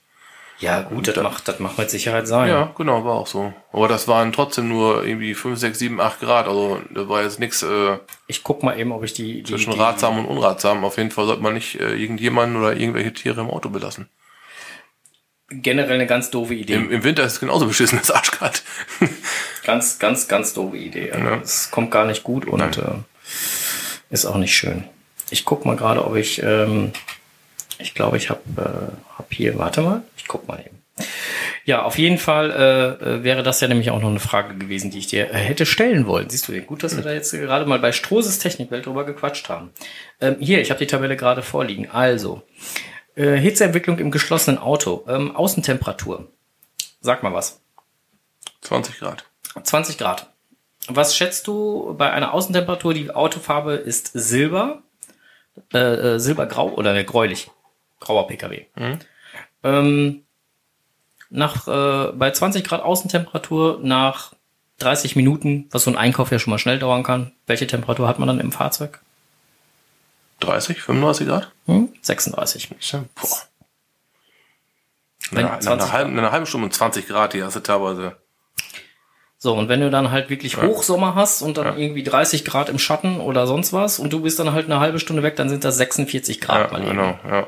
Ja, 0.60 0.82
gut, 0.82 1.08
das 1.08 1.16
macht, 1.16 1.48
das 1.48 1.60
macht 1.60 1.78
mit 1.78 1.90
Sicherheit 1.90 2.28
sein. 2.28 2.50
Ja, 2.50 2.74
genau, 2.78 3.06
war 3.06 3.14
auch 3.14 3.28
so. 3.28 3.54
Aber 3.72 3.88
das 3.88 4.10
waren 4.10 4.34
trotzdem 4.34 4.68
nur 4.68 5.06
irgendwie 5.06 5.34
5, 5.34 5.58
6, 5.58 5.80
7, 5.80 6.02
8 6.02 6.20
Grad. 6.20 6.48
Also 6.50 6.82
da 6.94 7.08
war 7.08 7.24
jetzt 7.24 7.40
nichts 7.40 7.64
äh, 7.64 7.98
Ich 8.28 8.44
guck 8.44 8.62
mal 8.62 8.78
eben, 8.78 8.92
ob 8.92 9.06
ich 9.06 9.14
die, 9.14 9.42
die, 9.42 9.52
zwischen 9.54 9.72
die 9.72 9.80
ratsam 9.80 10.20
und 10.20 10.26
unratsam. 10.26 10.84
Auf 10.84 10.98
jeden 10.98 11.12
Fall 11.12 11.28
sollte 11.28 11.42
man 11.42 11.54
nicht 11.54 11.80
äh, 11.80 11.94
irgendjemanden 11.96 12.58
oder 12.58 12.76
irgendwelche 12.76 13.14
Tiere 13.14 13.40
im 13.40 13.50
Auto 13.50 13.70
belassen. 13.70 14.10
generell 15.50 15.96
eine 15.96 16.08
ganz 16.08 16.30
doofe 16.30 16.54
Idee. 16.56 16.74
Im, 16.74 16.92
Im 16.92 17.04
Winter 17.06 17.24
ist 17.24 17.34
es 17.34 17.40
genauso 17.40 17.66
beschissen, 17.66 17.98
es 17.98 18.10
ist 18.10 18.16
arschkalt. 18.16 18.64
Ganz, 19.64 20.00
ganz, 20.00 20.28
ganz 20.28 20.54
doofe 20.54 20.78
Idee. 20.78 21.12
Also, 21.12 21.28
Es 21.44 21.70
kommt 21.70 21.92
gar 21.92 22.06
nicht 22.06 22.24
gut 22.24 22.46
und 22.46 22.78
äh, 22.78 22.82
ist 24.10 24.26
auch 24.26 24.38
nicht 24.38 24.56
schön. 24.56 24.84
Ich 25.32 25.46
guck 25.46 25.66
mal 25.66 25.76
gerade, 25.76 26.06
ob 26.06 26.16
ich, 26.16 26.42
ähm, 26.44 26.92
ich 27.78 27.94
glaube, 27.94 28.18
ich 28.18 28.30
habe 28.30 28.42
äh, 28.58 29.18
hab 29.18 29.34
hier, 29.34 29.58
warte 29.58 29.82
mal, 29.82 30.04
ich 30.18 30.28
guck 30.28 30.48
mal 30.48 30.60
eben. 30.60 30.80
Ja, 31.66 31.84
auf 31.84 31.98
jeden 31.98 32.18
Fall 32.18 32.52
äh, 32.52 33.06
äh, 33.06 33.24
wäre 33.24 33.44
das 33.44 33.62
ja 33.62 33.68
nämlich 33.68 33.92
auch 33.92 34.02
noch 34.02 34.10
eine 34.10 34.20
Frage 34.20 34.56
gewesen, 34.56 34.92
die 34.92 35.00
ich 35.00 35.08
dir 35.08 35.30
äh, 35.30 35.38
hätte 35.38 35.66
stellen 35.66 36.08
wollen. 36.08 36.30
Siehst 36.30 36.48
du, 36.48 36.60
gut, 36.62 36.84
dass 36.84 36.96
wir 36.96 37.04
da 37.04 37.14
jetzt 37.14 37.32
gerade 37.32 37.66
mal 37.66 37.80
bei 37.80 37.92
Strohses 37.92 38.40
Technikwelt 38.40 38.86
drüber 38.86 39.06
gequatscht 39.06 39.50
haben. 39.50 39.70
Ähm, 40.20 40.38
hier, 40.40 40.62
ich 40.62 40.72
habe 40.72 40.80
die 40.80 40.88
Tabelle 40.88 41.16
gerade 41.16 41.42
vorliegen. 41.42 41.90
Also, 41.92 42.42
äh, 43.16 43.36
Hitzeentwicklung 43.36 44.00
im 44.00 44.12
geschlossenen 44.12 44.60
Auto, 44.60 45.06
ähm, 45.08 45.36
Außentemperatur. 45.36 46.28
Sag 47.02 47.24
mal 47.24 47.34
was. 47.34 47.62
20 48.62 49.00
Grad. 49.00 49.26
20 49.62 49.98
Grad. 49.98 50.30
Was 50.88 51.16
schätzt 51.16 51.48
du 51.48 51.94
bei 51.98 52.12
einer 52.12 52.34
Außentemperatur? 52.34 52.94
Die 52.94 53.12
Autofarbe 53.12 53.74
ist 53.74 54.12
Silber, 54.14 54.82
äh, 55.74 56.16
äh, 56.16 56.20
Silbergrau 56.20 56.70
oder 56.70 56.94
ne, 56.94 57.06
gräulich. 57.06 57.50
Grauer 58.00 58.28
PKW. 58.28 58.66
Ähm, 59.64 60.24
nach, 61.30 61.68
äh, 61.68 62.12
bei 62.14 62.32
20 62.32 62.64
Grad 62.64 62.82
Außentemperatur 62.82 63.80
nach 63.84 64.34
30 64.80 65.16
Minuten, 65.16 65.68
was 65.72 65.84
so 65.84 65.92
ein 65.92 65.98
Einkauf 65.98 66.32
ja 66.32 66.40
schon 66.40 66.52
mal 66.52 66.58
schnell 66.58 66.80
dauern 66.80 67.04
kann, 67.04 67.34
welche 67.46 67.68
Temperatur 67.68 68.08
hat 68.08 68.20
man 68.20 68.28
dann 68.28 68.40
im 68.40 68.52
Fahrzeug? 68.52 69.02
30, 70.40 70.82
35 70.82 71.28
Grad? 71.28 71.52
Hm? 71.66 71.90
36. 72.02 72.70
Boah. 73.16 73.28
Wenn 75.32 75.44
Na, 75.44 75.52
nach 75.52 75.60
20 75.60 75.70
einer, 75.70 75.92
halben, 75.92 76.14
nach 76.14 76.24
einer 76.24 76.32
halben 76.32 76.46
Stunde 76.46 76.66
und 76.66 76.74
20 76.74 77.08
Grad, 77.08 77.34
die 77.34 77.44
hast 77.44 77.56
du 77.56 77.60
teilweise. 77.60 78.16
So, 79.42 79.54
und 79.54 79.70
wenn 79.70 79.80
du 79.80 79.90
dann 79.90 80.12
halt 80.12 80.30
wirklich 80.30 80.62
Hochsommer 80.62 81.16
hast 81.16 81.42
und 81.42 81.58
dann 81.58 81.80
irgendwie 81.80 82.04
30 82.04 82.44
Grad 82.44 82.68
im 82.68 82.78
Schatten 82.78 83.22
oder 83.22 83.48
sonst 83.48 83.72
was 83.72 83.98
und 83.98 84.12
du 84.12 84.22
bist 84.22 84.38
dann 84.38 84.52
halt 84.52 84.66
eine 84.66 84.82
halbe 84.82 85.00
Stunde 85.00 85.24
weg, 85.24 85.38
dann 85.38 85.48
sind 85.48 85.64
das 85.64 85.78
46 85.78 86.42
Grad 86.42 86.70
Ja, 86.70 86.78
mal 86.78 86.82
eben. 86.82 86.92
genau, 86.92 87.20
ja. 87.26 87.48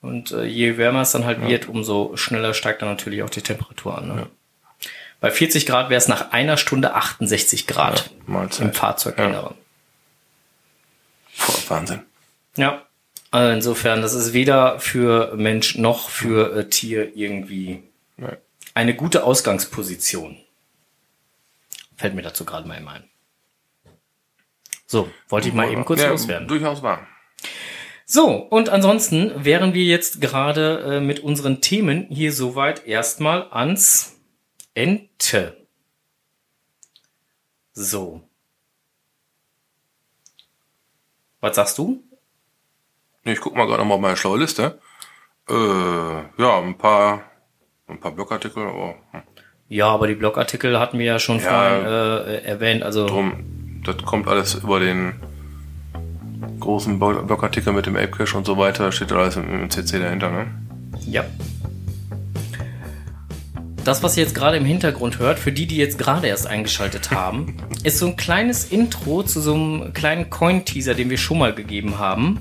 Und 0.00 0.30
äh, 0.30 0.44
je 0.44 0.76
wärmer 0.78 1.00
es 1.00 1.10
dann 1.10 1.24
halt 1.24 1.40
wird, 1.40 1.68
umso 1.68 2.16
schneller 2.16 2.54
steigt 2.54 2.80
dann 2.82 2.90
natürlich 2.90 3.24
auch 3.24 3.30
die 3.30 3.42
Temperatur 3.42 3.98
an. 3.98 4.06
Ne? 4.06 4.26
Bei 5.20 5.32
40 5.32 5.66
Grad 5.66 5.90
wäre 5.90 5.98
es 5.98 6.06
nach 6.06 6.30
einer 6.30 6.56
Stunde 6.58 6.94
68 6.94 7.66
Grad 7.66 8.10
Ja, 8.28 8.46
im 8.60 8.72
Fahrzeuginneren. 8.72 9.54
Wahnsinn. 11.68 12.02
Ja. 12.56 12.82
Also 13.32 13.52
insofern, 13.52 14.00
das 14.00 14.14
ist 14.14 14.32
weder 14.32 14.78
für 14.78 15.34
Mensch 15.34 15.76
noch 15.76 16.08
für 16.08 16.56
äh, 16.56 16.68
Tier 16.68 17.16
irgendwie 17.16 17.82
eine 18.74 18.94
gute 18.94 19.24
Ausgangsposition. 19.24 20.36
Fällt 21.96 22.14
mir 22.14 22.22
dazu 22.22 22.44
gerade 22.44 22.66
mal 22.66 22.76
eben 22.76 22.88
ein. 22.88 23.08
So, 24.86 25.10
wollte 25.28 25.48
ich 25.48 25.54
mal 25.54 25.70
eben 25.70 25.84
kurz 25.84 26.02
ja, 26.02 26.10
loswerden. 26.10 26.46
Durchaus 26.48 26.82
wahr. 26.82 27.06
So, 28.06 28.28
und 28.28 28.68
ansonsten 28.68 29.44
wären 29.44 29.72
wir 29.72 29.84
jetzt 29.84 30.20
gerade 30.20 30.96
äh, 30.96 31.00
mit 31.00 31.20
unseren 31.20 31.60
Themen 31.62 32.06
hier 32.10 32.32
soweit 32.32 32.86
erstmal 32.86 33.50
ans 33.50 34.20
Ente. 34.74 35.66
So. 37.72 38.20
Was 41.40 41.56
sagst 41.56 41.78
du? 41.78 42.02
Ich 43.24 43.40
guck 43.40 43.56
mal 43.56 43.66
gerade 43.66 43.78
nochmal 43.78 43.96
auf 43.96 44.02
meine 44.02 44.16
schlaue 44.16 44.38
Liste. 44.38 44.78
Äh, 45.48 45.52
ja, 45.54 46.60
ein 46.60 46.76
paar, 46.76 47.30
ein 47.86 47.98
paar 48.00 48.12
Blogartikel, 48.12 48.64
hm, 48.64 49.22
Ja, 49.68 49.88
aber 49.88 50.06
die 50.06 50.14
Blogartikel 50.14 50.78
hatten 50.78 50.98
wir 50.98 51.06
ja 51.06 51.18
schon 51.18 51.38
Ja. 51.40 51.44
vorhin 51.44 51.86
äh, 51.86 52.36
erwähnt. 52.44 52.82
Also 52.82 53.06
drum, 53.06 53.32
das 53.84 53.96
kommt 53.98 54.28
alles 54.28 54.54
über 54.54 54.78
den 54.80 55.14
großen 56.60 56.98
Blog- 56.98 57.26
Blogartikel 57.26 57.72
mit 57.72 57.86
dem 57.86 57.96
Apecache 57.96 58.36
und 58.36 58.46
so 58.46 58.56
weiter, 58.58 58.92
steht 58.92 59.12
alles 59.12 59.36
im, 59.36 59.62
im 59.62 59.70
CC 59.70 59.98
dahinter, 59.98 60.30
ne? 60.30 60.46
Ja. 61.06 61.24
Das, 63.84 64.02
was 64.02 64.16
ihr 64.16 64.22
jetzt 64.22 64.34
gerade 64.34 64.56
im 64.56 64.64
Hintergrund 64.64 65.18
hört, 65.18 65.38
für 65.38 65.52
die, 65.52 65.66
die 65.66 65.76
jetzt 65.76 65.98
gerade 65.98 66.26
erst 66.26 66.46
eingeschaltet 66.46 67.10
haben, 67.10 67.56
ist 67.82 67.98
so 67.98 68.06
ein 68.06 68.16
kleines 68.16 68.64
Intro 68.70 69.22
zu 69.22 69.40
so 69.40 69.54
einem 69.54 69.92
kleinen 69.92 70.30
Coin-Teaser, 70.30 70.94
den 70.94 71.10
wir 71.10 71.18
schon 71.18 71.38
mal 71.38 71.54
gegeben 71.54 71.98
haben. 71.98 72.40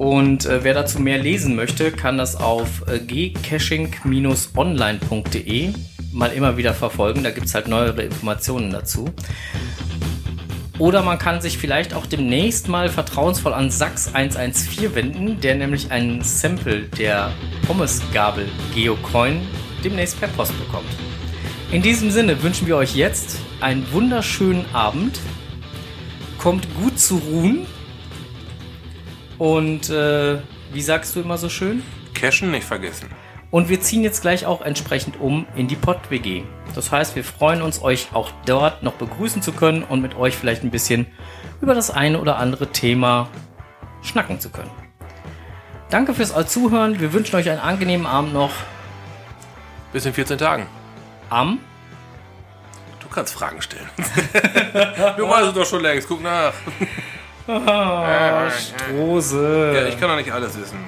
Und 0.00 0.46
äh, 0.46 0.64
wer 0.64 0.72
dazu 0.72 0.98
mehr 0.98 1.18
lesen 1.18 1.54
möchte, 1.54 1.92
kann 1.92 2.16
das 2.16 2.34
auf 2.34 2.88
äh, 2.88 3.00
gcaching-online.de 3.00 5.74
mal 6.10 6.32
immer 6.32 6.56
wieder 6.56 6.72
verfolgen. 6.72 7.22
Da 7.22 7.30
gibt's 7.30 7.54
halt 7.54 7.68
neuere 7.68 8.04
Informationen 8.04 8.70
dazu. 8.70 9.10
Oder 10.78 11.02
man 11.02 11.18
kann 11.18 11.42
sich 11.42 11.58
vielleicht 11.58 11.92
auch 11.92 12.06
demnächst 12.06 12.66
mal 12.66 12.88
vertrauensvoll 12.88 13.52
an 13.52 13.70
Sachs 13.70 14.14
114 14.14 14.94
wenden, 14.94 15.38
der 15.38 15.56
nämlich 15.56 15.90
ein 15.90 16.22
Sample 16.22 16.84
der 16.98 17.30
Pommesgabel 17.66 18.48
Geocoin 18.74 19.42
demnächst 19.84 20.18
per 20.18 20.28
Post 20.28 20.58
bekommt. 20.58 20.88
In 21.72 21.82
diesem 21.82 22.10
Sinne 22.10 22.42
wünschen 22.42 22.66
wir 22.66 22.78
euch 22.78 22.96
jetzt 22.96 23.36
einen 23.60 23.86
wunderschönen 23.92 24.64
Abend. 24.72 25.20
Kommt 26.38 26.66
gut 26.76 26.98
zu 26.98 27.18
ruhen. 27.18 27.66
Und 29.40 29.88
äh, 29.88 30.38
wie 30.70 30.82
sagst 30.82 31.16
du 31.16 31.20
immer 31.20 31.38
so 31.38 31.48
schön? 31.48 31.82
Cashen 32.12 32.50
nicht 32.50 32.66
vergessen. 32.66 33.08
Und 33.50 33.70
wir 33.70 33.80
ziehen 33.80 34.04
jetzt 34.04 34.20
gleich 34.20 34.44
auch 34.44 34.60
entsprechend 34.60 35.18
um 35.18 35.46
in 35.56 35.66
die 35.66 35.76
Pott-WG. 35.76 36.42
Das 36.74 36.92
heißt, 36.92 37.16
wir 37.16 37.24
freuen 37.24 37.62
uns, 37.62 37.80
euch 37.80 38.08
auch 38.12 38.30
dort 38.44 38.82
noch 38.82 38.92
begrüßen 38.92 39.40
zu 39.40 39.52
können 39.52 39.82
und 39.82 40.02
mit 40.02 40.14
euch 40.14 40.36
vielleicht 40.36 40.62
ein 40.62 40.70
bisschen 40.70 41.06
über 41.62 41.74
das 41.74 41.90
eine 41.90 42.20
oder 42.20 42.36
andere 42.36 42.66
Thema 42.66 43.30
schnacken 44.02 44.40
zu 44.40 44.50
können. 44.50 44.70
Danke 45.88 46.12
fürs 46.12 46.34
Zuhören. 46.52 47.00
Wir 47.00 47.14
wünschen 47.14 47.34
euch 47.36 47.48
einen 47.48 47.60
angenehmen 47.60 48.06
Abend 48.06 48.34
noch 48.34 48.52
Bis 49.94 50.04
in 50.04 50.12
14 50.12 50.36
Tagen. 50.36 50.66
am. 51.30 51.60
Du 53.00 53.08
kannst 53.08 53.32
Fragen 53.32 53.62
stellen. 53.62 53.88
du 55.16 55.26
weißt 55.26 55.48
es 55.48 55.54
doch 55.54 55.66
schon 55.66 55.80
längst, 55.80 56.06
guck 56.08 56.22
nach. 56.22 56.52
Strose. 58.50 59.72
Ja, 59.74 59.86
ich 59.86 59.98
kann 59.98 60.08
doch 60.08 60.16
nicht 60.16 60.30
alles 60.32 60.58
wissen. 60.58 60.78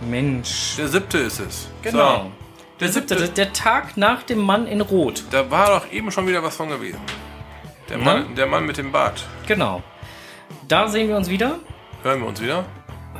Mensch. 0.00 0.76
Der 0.78 0.88
siebte 0.88 1.18
ist 1.18 1.40
es. 1.40 1.68
Genau. 1.82 2.16
So. 2.24 2.30
Der 2.80 2.88
siebte, 2.88 3.16
der- 3.16 3.28
der 3.28 3.52
Tag 3.52 3.96
nach 3.96 4.22
dem 4.22 4.38
Mann 4.38 4.66
in 4.66 4.80
Rot. 4.80 5.24
Da 5.30 5.50
war 5.50 5.80
doch 5.80 5.92
eben 5.92 6.10
schon 6.12 6.26
wieder 6.28 6.42
was 6.42 6.56
von 6.56 6.68
gewesen. 6.68 7.00
Der 7.88 7.98
Mann, 7.98 8.34
der 8.36 8.46
Mann 8.46 8.66
mit 8.66 8.76
dem 8.76 8.92
Bart. 8.92 9.24
Genau. 9.46 9.82
Da 10.68 10.88
sehen 10.88 11.08
wir 11.08 11.16
uns 11.16 11.28
wieder. 11.28 11.56
Hören 12.02 12.20
wir 12.20 12.28
uns 12.28 12.40
wieder? 12.40 12.64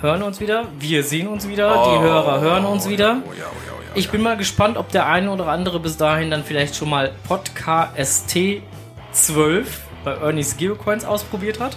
hören 0.01 0.23
uns 0.23 0.39
wieder. 0.39 0.67
Wir 0.79 1.03
sehen 1.03 1.27
uns 1.27 1.49
wieder. 1.49 1.71
die 1.73 1.99
Hörer 2.01 2.41
hören 2.41 2.65
uns 2.67 2.89
wieder. 2.89 3.17
Oh 3.27 3.33
ja, 3.33 3.47
oh 3.47 3.67
ja, 3.67 3.73
oh 3.77 3.83
ja. 3.83 3.91
Ich 3.97 4.11
bin 4.11 4.23
mal 4.23 4.37
gespannt, 4.37 4.77
ob 4.77 4.91
der 4.93 5.07
eine 5.07 5.29
oder 5.33 5.49
andere 5.49 5.81
bis 5.81 5.97
dahin 5.97 6.31
dann 6.31 6.45
vielleicht 6.45 6.77
schon 6.77 6.89
mal 6.89 7.11
Podcast 7.27 8.31
12 9.13 9.81
bei 10.05 10.13
Ernie's 10.13 10.57
Geocoins 10.57 11.05
ausprobiert 11.05 11.59
hat. 11.59 11.77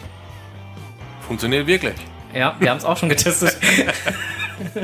Funktioniert 1.32 1.66
wirklich. 1.66 1.96
Ja, 2.34 2.58
wir 2.60 2.70
haben 2.70 2.78
es 2.80 2.84
auch 2.84 2.98
schon 2.98 3.08
getestet. 3.08 3.56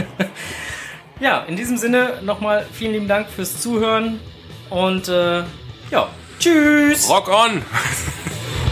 ja, 1.19 1.41
in 1.41 1.57
diesem 1.57 1.75
Sinne 1.75 2.21
nochmal 2.21 2.65
vielen 2.71 2.93
lieben 2.93 3.09
Dank 3.09 3.27
fürs 3.29 3.59
Zuhören 3.59 4.21
und 4.69 5.09
äh, 5.09 5.39
ja, 5.91 6.07
tschüss. 6.39 7.09
Rock 7.09 7.27
on! 7.27 7.65